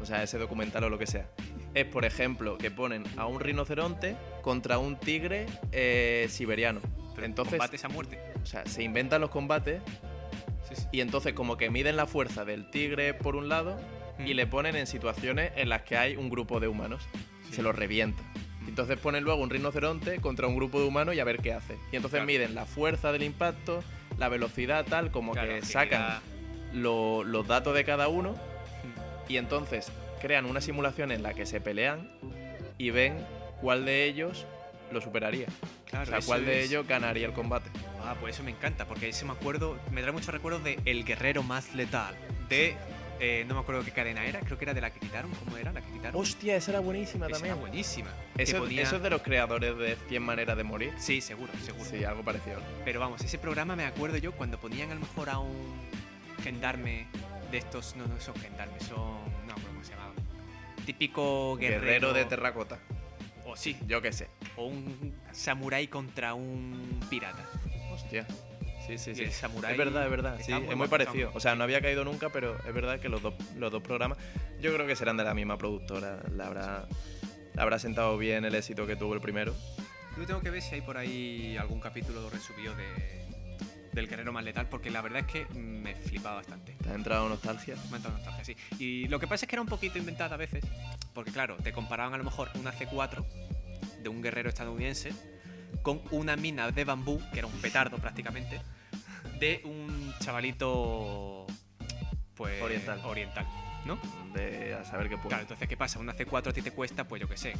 O 0.01 0.05
sea, 0.05 0.23
ese 0.23 0.37
documental 0.37 0.83
o 0.85 0.89
lo 0.89 0.97
que 0.97 1.07
sea. 1.07 1.29
Es, 1.73 1.85
por 1.85 2.05
ejemplo, 2.05 2.57
que 2.57 2.71
ponen 2.71 3.03
a 3.17 3.25
un 3.25 3.39
rinoceronte 3.39 4.15
contra 4.41 4.77
un 4.79 4.97
tigre 4.97 5.45
eh, 5.71 6.27
siberiano. 6.29 6.79
Pero 7.15 7.25
Entonces, 7.25 7.57
combates 7.59 7.83
a 7.85 7.89
muerte. 7.89 8.19
o 8.41 8.45
sea, 8.45 8.65
se 8.65 8.81
inventan 8.83 9.19
los 9.21 9.29
combates 9.29 9.81
Sí, 10.69 10.75
sí. 10.75 10.87
y 10.93 11.01
entonces 11.01 11.33
como 11.33 11.57
que 11.57 11.69
miden 11.69 11.95
la 11.97 12.05
fuerza 12.05 12.45
del 12.45 12.69
tigre 12.71 13.13
por 13.13 13.35
un 13.35 13.49
lado 13.49 13.77
y 14.19 14.33
Mm. 14.33 14.35
le 14.35 14.47
ponen 14.47 14.75
en 14.75 14.87
situaciones 14.87 15.51
en 15.55 15.67
las 15.69 15.81
que 15.81 15.97
hay 15.97 16.15
un 16.15 16.29
grupo 16.29 16.59
de 16.59 16.67
humanos. 16.67 17.07
Sí. 17.49 17.55
Se 17.55 17.61
los 17.61 17.75
revienta. 17.75 18.21
Mm. 18.61 18.69
Entonces 18.69 18.97
ponen 18.97 19.23
luego 19.23 19.41
un 19.41 19.49
rinoceronte 19.49 20.21
contra 20.21 20.47
un 20.47 20.55
grupo 20.55 20.79
de 20.79 20.87
humanos 20.87 21.15
y 21.15 21.19
a 21.19 21.23
ver 21.25 21.39
qué 21.39 21.51
hace. 21.53 21.73
Y 21.91 21.95
entonces 21.97 22.19
Claro. 22.19 22.25
miden 22.27 22.55
la 22.55 22.65
fuerza 22.65 23.11
del 23.11 23.23
impacto, 23.23 23.83
la 24.17 24.29
velocidad, 24.29 24.85
tal, 24.85 25.11
como 25.11 25.33
Claro, 25.33 25.49
que 25.55 25.61
sacan 25.63 26.19
lo- 26.73 27.23
los 27.23 27.47
datos 27.47 27.73
de 27.75 27.83
cada 27.83 28.07
uno. 28.07 28.35
Y 29.29 29.37
entonces 29.37 29.89
crean 30.19 30.45
una 30.45 30.59
simulación 30.59 31.11
en 31.11 31.23
la 31.23 31.33
que 31.33 31.45
se 31.45 31.61
pelean 31.61 32.11
y 32.77 32.89
ven 32.89 33.25
cuál 33.61 33.85
de 33.85 34.03
ellos 34.05 34.45
lo 34.91 34.99
superaría. 34.99 35.47
Claro, 35.85 36.03
o 36.03 36.05
sea, 36.07 36.19
cuál 36.25 36.45
de 36.45 36.63
ellos 36.63 36.85
ganaría 36.87 37.27
el 37.27 37.33
combate. 37.33 37.69
Ah, 38.03 38.15
pues 38.19 38.35
eso 38.35 38.43
me 38.43 38.51
encanta, 38.51 38.85
porque 38.85 39.09
ese 39.09 39.23
me 39.25 39.31
acuerdo, 39.31 39.77
me 39.91 40.01
trae 40.01 40.11
muchos 40.11 40.33
recuerdos 40.33 40.63
de 40.63 40.79
El 40.85 41.05
Guerrero 41.05 41.43
Más 41.43 41.75
Letal. 41.75 42.15
De, 42.49 42.75
eh, 43.19 43.45
no 43.47 43.53
me 43.53 43.61
acuerdo 43.61 43.83
qué 43.83 43.91
cadena 43.91 44.25
era, 44.25 44.39
creo 44.39 44.57
que 44.57 44.65
era 44.65 44.73
de 44.73 44.81
la 44.81 44.91
que 44.91 44.99
quitaron, 44.99 45.31
¿cómo 45.31 45.57
era 45.57 45.71
la 45.71 45.81
que 45.81 45.91
quitaron? 45.91 46.19
Hostia, 46.19 46.55
esa 46.55 46.71
era 46.71 46.79
buenísima 46.79 47.27
Esa 47.27 47.33
también. 47.35 47.53
era 47.53 47.61
buenísima. 47.61 48.09
Eso, 48.37 48.65
eso 48.65 48.95
es 48.95 49.03
de 49.03 49.09
los 49.09 49.21
creadores 49.21 49.77
de 49.77 49.95
100 50.07 50.23
maneras 50.23 50.57
de 50.57 50.63
morir. 50.63 50.93
Sí, 50.97 51.21
seguro, 51.21 51.51
seguro. 51.63 51.85
Sí, 51.85 52.03
algo 52.03 52.23
parecido. 52.23 52.59
Pero 52.83 52.99
vamos, 52.99 53.21
ese 53.21 53.37
programa 53.37 53.75
me 53.75 53.85
acuerdo 53.85 54.17
yo 54.17 54.31
cuando 54.31 54.57
ponían 54.57 54.91
a 54.91 54.95
lo 54.95 55.01
mejor 55.01 55.29
a 55.29 55.37
un 55.37 55.75
gendarme 56.43 57.07
de 57.51 57.57
estos, 57.57 57.95
no, 57.95 58.05
no 58.07 58.19
son 58.19 58.35
gendarmes, 58.35 58.83
son, 58.83 59.17
no 59.47 59.55
cómo 59.67 59.83
se 59.83 59.91
llamaba. 59.91 60.13
Típico 60.85 61.55
guerrero, 61.57 61.81
Guerrero 61.81 62.13
de 62.13 62.25
terracota. 62.25 62.79
O 63.45 63.55
sí, 63.55 63.77
Yo 63.87 64.01
qué 64.01 64.11
sé. 64.11 64.27
o 64.55 64.65
un 64.67 65.15
samurái 65.31 65.87
contra 65.87 66.33
un 66.33 66.99
pirata. 67.09 67.43
Hostia. 67.91 68.25
Sí, 68.85 68.97
Sí, 68.97 69.13
sí, 69.13 69.23
el 69.23 69.31
samurái 69.31 69.73
es 69.73 69.77
verdad, 69.77 70.03
es 70.05 70.09
verdad. 70.09 70.39
Sí, 70.41 70.51
muy 70.51 70.67
es 70.69 70.75
muy 70.75 70.87
parecido. 70.87 71.31
O 71.35 71.39
sea, 71.39 71.53
no 71.55 71.63
había 71.63 71.79
caído 71.79 72.03
nunca, 72.03 72.29
pero 72.29 72.57
es 72.65 72.73
verdad 72.73 72.99
que 72.99 73.07
los 73.07 73.21
dos, 73.21 73.35
los 73.55 73.71
dos 73.71 73.83
programas, 73.83 74.17
yo 74.59 74.73
creo 74.73 74.87
que 74.87 74.95
serán 74.95 75.15
de 75.17 75.23
la 75.23 75.35
misma 75.35 75.57
productora. 75.59 76.23
La 76.35 76.47
habrá, 76.47 76.87
la 77.53 77.61
habrá 77.61 77.77
sentado 77.77 78.17
bien 78.17 78.45
el 78.45 78.55
éxito 78.55 78.87
que 78.87 78.95
tuvo 78.95 79.13
el 79.13 79.21
primero. 79.21 79.53
Yo 80.17 80.25
tengo 80.25 80.41
que 80.41 80.49
ver 80.49 80.61
si 80.63 80.75
hay 80.75 80.81
por 80.81 80.97
ahí 80.97 81.55
algún 81.57 81.79
capítulo 81.79 82.29
resubido 82.31 82.75
de, 82.75 83.28
del 83.99 84.07
Guerrero 84.09 84.31
Más 84.31 84.43
Letal, 84.43 84.67
porque 84.69 84.89
la 84.89 85.01
verdad 85.01 85.19
es 85.19 85.25
que 85.27 85.45
me 85.53 85.93
flipaba 85.95 86.37
bastante. 86.37 86.73
¿Te 86.81 86.89
ha 86.89 86.93
entrado 86.93 87.27
nostalgia? 87.27 87.75
Me 87.89 87.93
ha 87.93 87.95
entrado 87.97 88.17
nostalgia, 88.17 88.43
sí. 88.45 88.55
Y 88.79 89.07
lo 89.07 89.19
que 89.19 89.27
pasa 89.27 89.45
es 89.45 89.49
que 89.49 89.55
era 89.55 89.61
un 89.61 89.67
poquito 89.67 89.97
inventada 89.97 90.35
a 90.35 90.37
veces, 90.37 90.63
porque 91.13 91.31
claro, 91.31 91.57
te 91.57 91.71
comparaban 91.73 92.13
a 92.13 92.17
lo 92.17 92.23
mejor 92.23 92.49
una 92.55 92.71
C4 92.71 93.25
de 94.01 94.09
un 94.09 94.21
guerrero 94.21 94.49
estadounidense 94.49 95.11
con 95.81 96.01
una 96.11 96.35
mina 96.35 96.71
de 96.71 96.83
bambú, 96.85 97.21
que 97.33 97.39
era 97.39 97.47
un 97.47 97.53
petardo 97.61 97.97
prácticamente, 97.97 98.61
de 99.39 99.61
un 99.65 100.13
chavalito 100.19 101.45
pues 102.35 102.61
Oriental. 102.61 103.01
oriental, 103.03 103.45
¿no? 103.85 103.99
De 104.33 104.73
a 104.75 104.85
saber 104.85 105.09
qué 105.09 105.17
puede. 105.17 105.27
Claro, 105.29 105.41
entonces, 105.43 105.67
¿qué 105.67 105.75
pasa? 105.75 105.99
Una 105.99 106.13
C4 106.15 106.49
a 106.49 106.53
ti 106.53 106.61
te 106.61 106.71
cuesta, 106.71 107.05
pues 107.05 107.21
yo 107.21 107.27
qué 107.27 107.35
sé, 107.37 107.53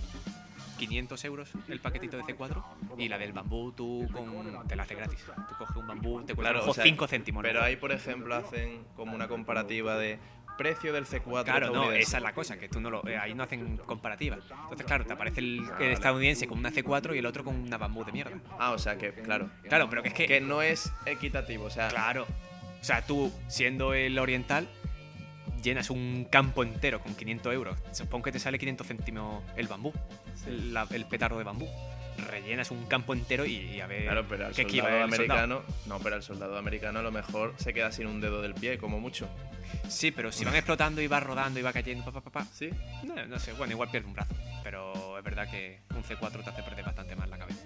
500 0.80 1.26
euros 1.26 1.52
el 1.68 1.80
paquetito 1.80 2.18
de 2.18 2.24
C4 2.24 2.63
y 2.98 3.08
la 3.08 3.18
del 3.18 3.34
bambú 3.34 3.72
tú 3.74 4.08
con, 4.12 4.68
te 4.68 4.76
la 4.76 4.84
hace 4.84 4.96
gratis. 4.96 5.24
Tú 5.48 5.56
coges 5.58 5.76
un 5.76 5.88
bambú, 5.88 6.22
te 6.22 6.34
cuesta 6.34 6.52
Claro, 6.52 6.63
a 6.63 6.65
lo 6.65 6.72
o 6.72 6.74
sea, 6.74 6.84
5 6.84 7.08
céntimos. 7.08 7.44
Pero 7.44 7.60
¿no? 7.60 7.65
ahí, 7.65 7.76
por 7.76 7.92
ejemplo, 7.92 8.34
hacen 8.36 8.86
como 8.96 9.15
una 9.15 9.28
comparativa 9.28 9.98
de 9.98 10.20
precio 10.58 10.92
del 10.92 11.06
C4 11.06 11.44
Claro, 11.46 11.72
no, 11.72 11.92
esa 11.92 12.18
es 12.18 12.24
la 12.24 12.34
cosa, 12.34 12.58
que 12.58 12.68
tú 12.68 12.82
no 12.82 12.89
lo, 12.89 13.08
eh, 13.08 13.18
ahí 13.18 13.34
no 13.34 13.44
hacen 13.44 13.78
comparativa. 13.78 14.36
Entonces, 14.36 14.86
claro, 14.86 15.06
te 15.06 15.13
aparece 15.13 15.39
el, 15.39 15.62
el 15.80 15.92
estadounidense 15.92 16.48
con 16.48 16.58
una 16.58 16.72
C4 16.72 17.15
y 17.15 17.20
el 17.20 17.26
otro 17.26 17.44
con 17.44 17.56
una 17.56 17.78
bambú 17.78 18.04
de 18.04 18.12
mierda. 18.12 18.38
Ah, 18.58 18.72
o 18.72 18.78
sea 18.78 18.98
que, 18.98 19.13
claro. 19.13 19.50
Claro, 19.68 19.89
pero 19.89 20.02
que 20.02 20.10
es 20.10 20.13
que, 20.13 20.26
Que 20.26 20.42
no 20.42 20.62
es 20.62 20.92
equitativo, 21.06 21.65
o 21.65 21.70
sea, 21.70 21.88
claro, 21.88 22.26
o 22.80 22.84
sea, 22.84 23.06
tú 23.06 23.32
siendo 23.48 23.94
el 23.94 24.18
oriental 24.18 24.68
llenas 25.62 25.89
un 25.89 26.26
campo 26.30 26.63
entero 26.63 27.00
con 27.02 27.15
500 27.15 27.54
euros. 27.54 27.78
Supongo 27.91 28.24
que 28.26 28.32
te 28.32 28.39
sale 28.39 28.58
500 28.60 28.88
céntimos 28.88 29.43
el 29.56 29.67
bambú, 29.67 29.93
el, 30.48 30.74
la- 30.74 30.88
el 30.91 31.06
petardo 31.06 31.38
de 31.38 31.43
bambú. 31.43 31.67
Rellenas 32.30 32.69
un 32.72 32.86
campo 32.86 33.13
entero 33.13 33.45
y, 33.45 33.56
y 33.56 33.80
a 33.80 33.88
ver 33.88 34.04
Claro, 34.04 34.26
pero 34.28 34.48
al 34.48 34.54
qué 34.54 34.63
soldado 34.63 34.88
el 34.89 35.10
soldado. 35.10 35.39
americano, 35.43 35.63
no, 35.86 36.00
pero 36.00 36.15
al 36.15 36.24
soldado 36.24 36.58
americano 36.58 37.00
a 37.00 37.02
lo 37.02 37.12
mejor 37.12 37.54
se 37.58 37.74
queda 37.74 37.93
sin 37.93 38.08
un 38.08 38.19
dedo 38.19 38.41
del 38.41 38.54
pie, 38.56 38.78
como 38.78 39.00
mucho. 39.00 39.30
Sí, 39.88 40.12
pero 40.12 40.30
si 40.32 40.43
van 40.43 40.56
explotando 40.58 41.02
y 41.02 41.08
va 41.08 41.22
rodando 41.22 41.60
y 41.60 41.63
va 41.63 41.72
cayendo, 41.72 42.04
pa, 42.04 42.12
pa, 42.12 42.22
pa, 42.22 42.30
pa, 42.32 42.45
¿Sí? 42.54 42.69
No, 43.04 43.26
no 43.26 43.39
sé, 43.39 43.54
bueno, 43.54 43.72
igual 43.72 43.89
pierde 43.89 44.08
un 44.08 44.13
brazo. 44.15 44.36
Pero 44.63 45.17
es 45.17 45.24
verdad 45.24 45.50
que 45.50 45.80
un 45.95 46.04
C4 46.04 46.43
te 46.43 46.50
hace 46.50 46.62
perder 46.63 46.84
bastante 46.84 47.15
más 47.15 47.30
la 47.30 47.38
cabeza. 47.38 47.63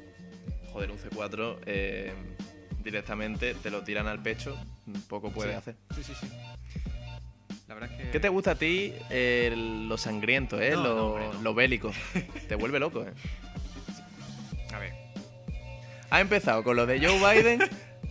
Joder, 0.71 0.91
un 0.91 0.99
C4 0.99 1.57
eh, 1.65 2.13
directamente 2.83 3.55
te 3.55 3.71
lo 3.71 3.83
tiran 3.83 4.05
al 4.07 4.21
pecho, 4.21 4.55
poco 5.09 5.31
puede 5.31 5.51
Sí. 5.51 5.55
hacer. 5.57 5.75
Sí, 5.95 6.03
sí, 6.03 6.13
sí. 6.19 6.27
La 7.67 7.75
verdad 7.75 7.91
es 7.91 8.05
que. 8.05 8.11
¿Qué 8.11 8.19
te 8.19 8.29
gusta 8.29 8.51
a 8.51 8.55
ti 8.55 8.93
eh, 9.09 9.53
lo 9.55 9.97
sangriento, 9.97 10.59
eh? 10.61 10.71
No, 10.71 10.83
lo, 10.83 10.95
no, 10.95 11.05
hombre, 11.07 11.25
no. 11.33 11.41
lo 11.41 11.53
bélico? 11.53 11.91
te 12.47 12.55
vuelve 12.55 12.79
loco, 12.79 13.03
eh. 13.03 13.13
A 14.73 14.79
ver. 14.79 14.93
Ha 16.09 16.19
empezado 16.21 16.63
con 16.63 16.75
lo 16.75 16.85
de 16.85 16.99
Joe 17.05 17.17
Biden, 17.17 17.59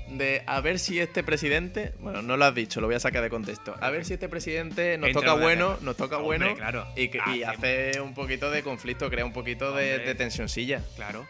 de 0.09 0.43
a 0.47 0.61
ver 0.61 0.79
si 0.79 0.99
este 0.99 1.23
presidente, 1.23 1.93
bueno, 2.01 2.21
no 2.23 2.37
lo 2.37 2.45
has 2.47 2.55
dicho, 2.55 2.81
lo 2.81 2.87
voy 2.89 2.97
a 2.97 3.01
sacar 3.01 3.23
de 3.23 3.31
contexto, 3.31 3.77
a 3.81 3.91
ver 3.91 4.05
si 4.05 4.15
este 4.15 4.29
presidente 4.29 4.99
nos 4.99 5.09
Entra 5.11 5.23
toca 5.23 5.35
bueno, 5.41 5.79
nos 5.83 5.97
toca 5.97 6.19
Hombre, 6.19 6.39
bueno 6.39 6.57
claro. 6.57 6.87
y, 6.97 7.11
y 7.37 7.43
Hace- 7.45 8.01
un 8.01 8.13
poquito 8.15 8.51
de 8.51 8.63
conflicto, 8.63 9.09
crea 9.09 9.25
un 9.25 9.33
poquito 9.33 9.73
de, 9.73 9.99
de 10.01 10.15
tensioncilla. 10.17 10.83
Claro. 10.97 11.27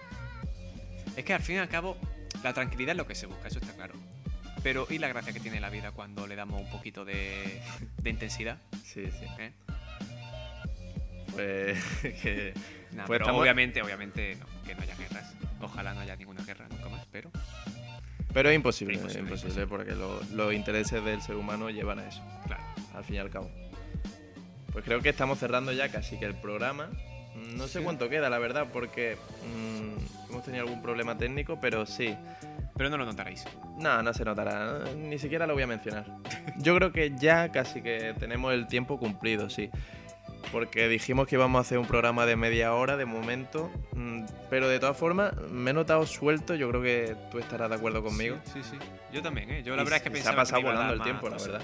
Es 1.17 1.25
que 1.25 1.35
al 1.35 1.43
fin 1.43 1.57
y 1.57 1.59
al 1.59 1.69
cabo, 1.69 1.97
la 2.43 2.55
tranquilidad 2.55 2.93
es 2.93 2.97
lo 2.97 3.07
que 3.07 3.15
se 3.15 3.27
busca, 3.27 3.49
eso 3.49 3.59
está 3.59 3.75
claro. 3.75 3.95
Pero, 4.63 4.87
¿y 4.89 4.99
la 4.99 5.09
gracia 5.09 5.33
que 5.33 5.41
tiene 5.41 5.61
la 5.61 5.71
vida 5.71 5.91
cuando 5.93 6.27
le 6.27 6.37
damos 6.37 6.61
un 6.61 6.71
poquito 6.71 7.05
de, 7.05 7.61
de 8.03 8.11
intensidad? 8.11 8.59
Sí, 8.85 9.05
sí. 9.11 9.27
¿eh? 9.39 9.53
Pues 11.33 11.79
que 12.23 12.55
Nah, 12.93 13.07
Pues 13.07 13.17
pero 13.19 13.25
estamos- 13.25 13.41
obviamente, 13.41 13.81
obviamente, 13.83 14.37
no, 14.37 14.47
que 14.67 14.75
no 14.75 14.83
haya 14.83 14.95
guerras. 14.97 15.33
Ojalá 15.61 15.95
no 15.95 16.01
haya 16.01 16.15
ninguna 16.17 16.45
guerra 16.45 16.67
nunca 16.69 16.89
más, 16.91 17.07
pero. 17.11 17.31
Pero 18.35 18.51
es 18.51 18.55
imposible, 18.57 18.95
Imposible, 18.95 19.35
es 19.35 19.43
imposible, 19.43 19.67
porque 19.67 19.93
lo- 19.93 20.23
los 20.35 20.53
intereses 20.53 21.03
del 21.05 21.21
ser 21.23 21.37
humano 21.37 21.71
llevan 21.71 21.99
a 22.01 22.07
eso, 22.09 22.23
Claro. 22.47 22.63
al 22.95 23.05
fin 23.05 23.17
y 23.17 23.19
al 23.19 23.31
cabo. 23.31 23.51
Pues 24.73 24.85
creo 24.85 25.01
que 25.01 25.09
estamos 25.09 25.39
cerrando 25.39 25.73
ya 25.73 25.91
casi 25.91 26.19
que 26.19 26.25
el 26.27 26.35
programa. 26.35 26.91
No 27.57 27.67
sé 27.67 27.79
Sí. 27.79 27.85
cuánto 27.85 28.09
queda, 28.11 28.29
la 28.29 28.39
verdad, 28.39 28.67
porque 28.73 29.17
mm, 29.47 30.31
hemos 30.31 30.45
tenido 30.45 30.65
algún 30.65 30.83
problema 30.83 31.17
técnico, 31.17 31.59
pero 31.61 31.87
sí. 31.87 32.15
Pero 32.77 32.89
no 32.91 32.97
lo 32.97 33.05
notaréis. 33.05 33.45
No, 33.79 34.03
no 34.03 34.13
se 34.15 34.25
notará, 34.25 34.79
¿no? 34.79 34.95
ni 34.95 35.19
siquiera 35.19 35.47
lo 35.47 35.55
voy 35.55 35.63
a 35.63 35.67
mencionar. 35.67 36.07
Yo 36.59 36.75
creo 36.77 36.93
que 36.93 37.13
ya 37.17 37.51
casi 37.53 37.83
que 37.83 38.15
tenemos 38.19 38.53
el 38.55 38.67
tiempo 38.67 38.99
cumplido, 38.99 39.51
sí. 39.51 39.71
Porque 40.51 40.89
dijimos 40.89 41.27
que 41.29 41.37
íbamos 41.37 41.59
a 41.59 41.63
hacer 41.63 41.79
un 41.79 41.87
programa 41.87 42.27
de 42.27 42.37
media 42.37 42.75
hora 42.75 42.97
de 42.97 43.05
momento, 43.05 43.71
mm, 43.95 44.25
pero 44.51 44.69
de 44.69 44.79
todas 44.81 44.97
formas 44.97 45.33
me 45.51 45.71
he 45.71 45.75
notado 45.75 46.05
suelto, 46.07 46.55
yo 46.55 46.69
creo 46.71 46.83
que 46.83 47.17
tú 47.31 47.39
estarás 47.39 47.71
de 47.71 47.77
acuerdo 47.77 48.03
conmigo. 48.03 48.37
Sí, 48.45 48.61
sí, 48.63 48.71
sí. 48.73 48.77
Yo 49.13 49.23
también, 49.23 49.51
¿eh? 49.51 49.63
Yo 49.63 49.77
la 49.77 49.83
Y 49.83 49.85
verdad 49.85 49.99
es 49.99 50.03
que 50.03 50.09
se 50.09 50.15
pensaba 50.15 50.35
ha 50.35 50.37
pasado 50.37 50.63
que 50.63 50.69
volando 50.69 50.95
el 50.95 51.03
tiempo, 51.03 51.29
la 51.29 51.37
verdad. 51.37 51.61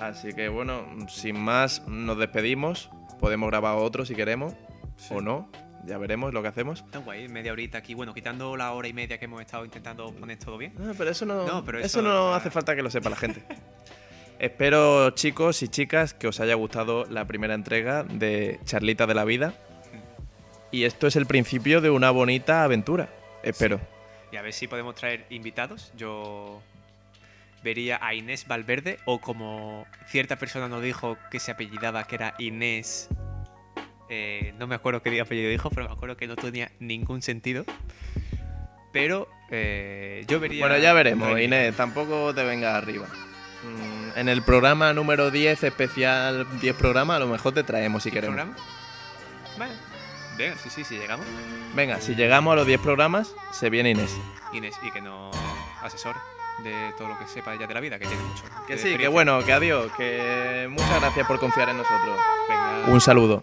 Así 0.00 0.32
que 0.32 0.48
bueno, 0.48 0.86
sin 1.08 1.38
más, 1.38 1.86
nos 1.86 2.18
despedimos. 2.18 2.90
Podemos 3.20 3.48
grabar 3.50 3.76
otro 3.76 4.04
si 4.06 4.14
queremos, 4.14 4.54
Sí. 4.96 5.14
o 5.14 5.20
no, 5.20 5.50
ya 5.88 5.98
veremos 5.98 6.32
lo 6.32 6.42
que 6.42 6.48
hacemos. 6.48 6.80
Está 6.80 6.98
guay, 6.98 7.28
media 7.28 7.52
horita 7.52 7.78
aquí. 7.78 7.94
Bueno, 7.94 8.14
quitando 8.14 8.56
la 8.56 8.70
hora 8.72 8.86
y 8.88 8.92
media 8.92 9.18
que 9.18 9.24
hemos 9.24 9.40
estado 9.40 9.64
intentando 9.64 10.12
poner 10.12 10.38
todo 10.38 10.58
bien. 10.58 10.74
Ah, 10.80 10.92
pero 10.96 11.10
eso 11.10 11.24
no, 11.26 11.46
No, 11.46 11.64
pero 11.64 11.78
eso, 11.78 11.86
eso- 12.00 12.02
no 12.02 12.34
hace 12.34 12.50
falta 12.50 12.76
que 12.76 12.82
lo 12.82 12.90
sepa 12.90 13.10
la 13.10 13.16
gente. 13.16 13.42
Espero, 14.38 15.10
chicos 15.10 15.62
y 15.62 15.68
chicas, 15.68 16.14
que 16.14 16.28
os 16.28 16.38
haya 16.38 16.54
gustado 16.54 17.06
la 17.06 17.24
primera 17.26 17.54
entrega 17.54 18.04
de 18.04 18.60
Charlita 18.64 19.06
de 19.06 19.14
la 19.14 19.24
Vida. 19.24 19.54
Y 20.70 20.84
esto 20.84 21.06
es 21.08 21.16
el 21.16 21.26
principio 21.26 21.80
de 21.80 21.90
una 21.90 22.10
bonita 22.10 22.62
aventura. 22.62 23.08
Espero. 23.42 23.80
Y 24.30 24.36
a 24.36 24.42
ver 24.42 24.52
si 24.52 24.68
podemos 24.68 24.94
traer 24.94 25.24
invitados. 25.30 25.90
Yo 25.96 26.60
vería 27.64 27.98
a 28.00 28.14
Inés 28.14 28.46
Valverde 28.46 28.98
o 29.06 29.20
como 29.20 29.86
cierta 30.06 30.36
persona 30.36 30.68
nos 30.68 30.82
dijo 30.82 31.16
que 31.32 31.40
se 31.40 31.50
apellidaba 31.50 32.04
que 32.04 32.14
era 32.16 32.34
Inés. 32.38 33.08
Eh, 34.08 34.54
no 34.58 34.66
me 34.66 34.74
acuerdo 34.74 35.02
qué 35.02 35.20
apellido 35.20 35.50
dijo, 35.50 35.70
pero 35.70 35.86
me 35.88 35.92
acuerdo 35.92 36.16
que 36.16 36.26
no 36.26 36.36
tenía 36.36 36.70
ningún 36.78 37.22
sentido. 37.22 37.64
Pero 38.92 39.28
eh, 39.50 40.24
yo 40.28 40.40
vería. 40.40 40.60
Bueno, 40.60 40.78
ya 40.78 40.92
veremos, 40.92 41.38
Inés, 41.40 41.76
tampoco 41.76 42.34
te 42.34 42.42
vengas 42.42 42.74
arriba. 42.74 43.06
Mm, 43.62 44.18
En 44.18 44.28
el 44.28 44.42
programa 44.42 44.92
número 44.92 45.30
10, 45.30 45.62
especial 45.64 46.46
10 46.60 46.74
programa, 46.76 47.16
a 47.16 47.18
lo 47.18 47.26
mejor 47.26 47.52
te 47.52 47.62
traemos 47.62 48.02
si 48.02 48.10
queremos. 48.10 48.36
programa. 48.36 48.56
Vale. 49.58 49.72
Venga, 50.38 50.56
sí, 50.56 50.70
sí, 50.70 50.84
sí, 50.84 50.96
llegamos. 50.96 51.26
Venga, 51.74 52.00
si 52.00 52.14
llegamos 52.14 52.52
a 52.52 52.56
los 52.56 52.66
10 52.66 52.80
programas, 52.80 53.34
se 53.52 53.70
viene 53.70 53.90
Inés. 53.90 54.16
Inés 54.52 54.76
y 54.82 54.90
que 54.92 55.00
nos 55.00 55.36
asesore 55.82 56.18
de 56.62 56.92
todo 56.96 57.08
lo 57.08 57.18
que 57.18 57.26
sepa 57.26 57.54
ella 57.54 57.66
de 57.66 57.74
la 57.74 57.80
vida, 57.80 57.98
que 57.98 58.06
tiene 58.06 58.22
mucho. 58.22 58.44
Que 58.66 58.78
sí, 58.78 58.96
que 58.96 59.08
bueno, 59.08 59.44
que 59.44 59.52
adiós, 59.52 59.90
que 59.96 60.66
muchas 60.70 61.00
gracias 61.00 61.26
por 61.26 61.38
confiar 61.40 61.68
en 61.68 61.78
nosotros. 61.78 62.16
Venga. 62.48 62.84
Un 62.86 63.00
saludo. 63.00 63.42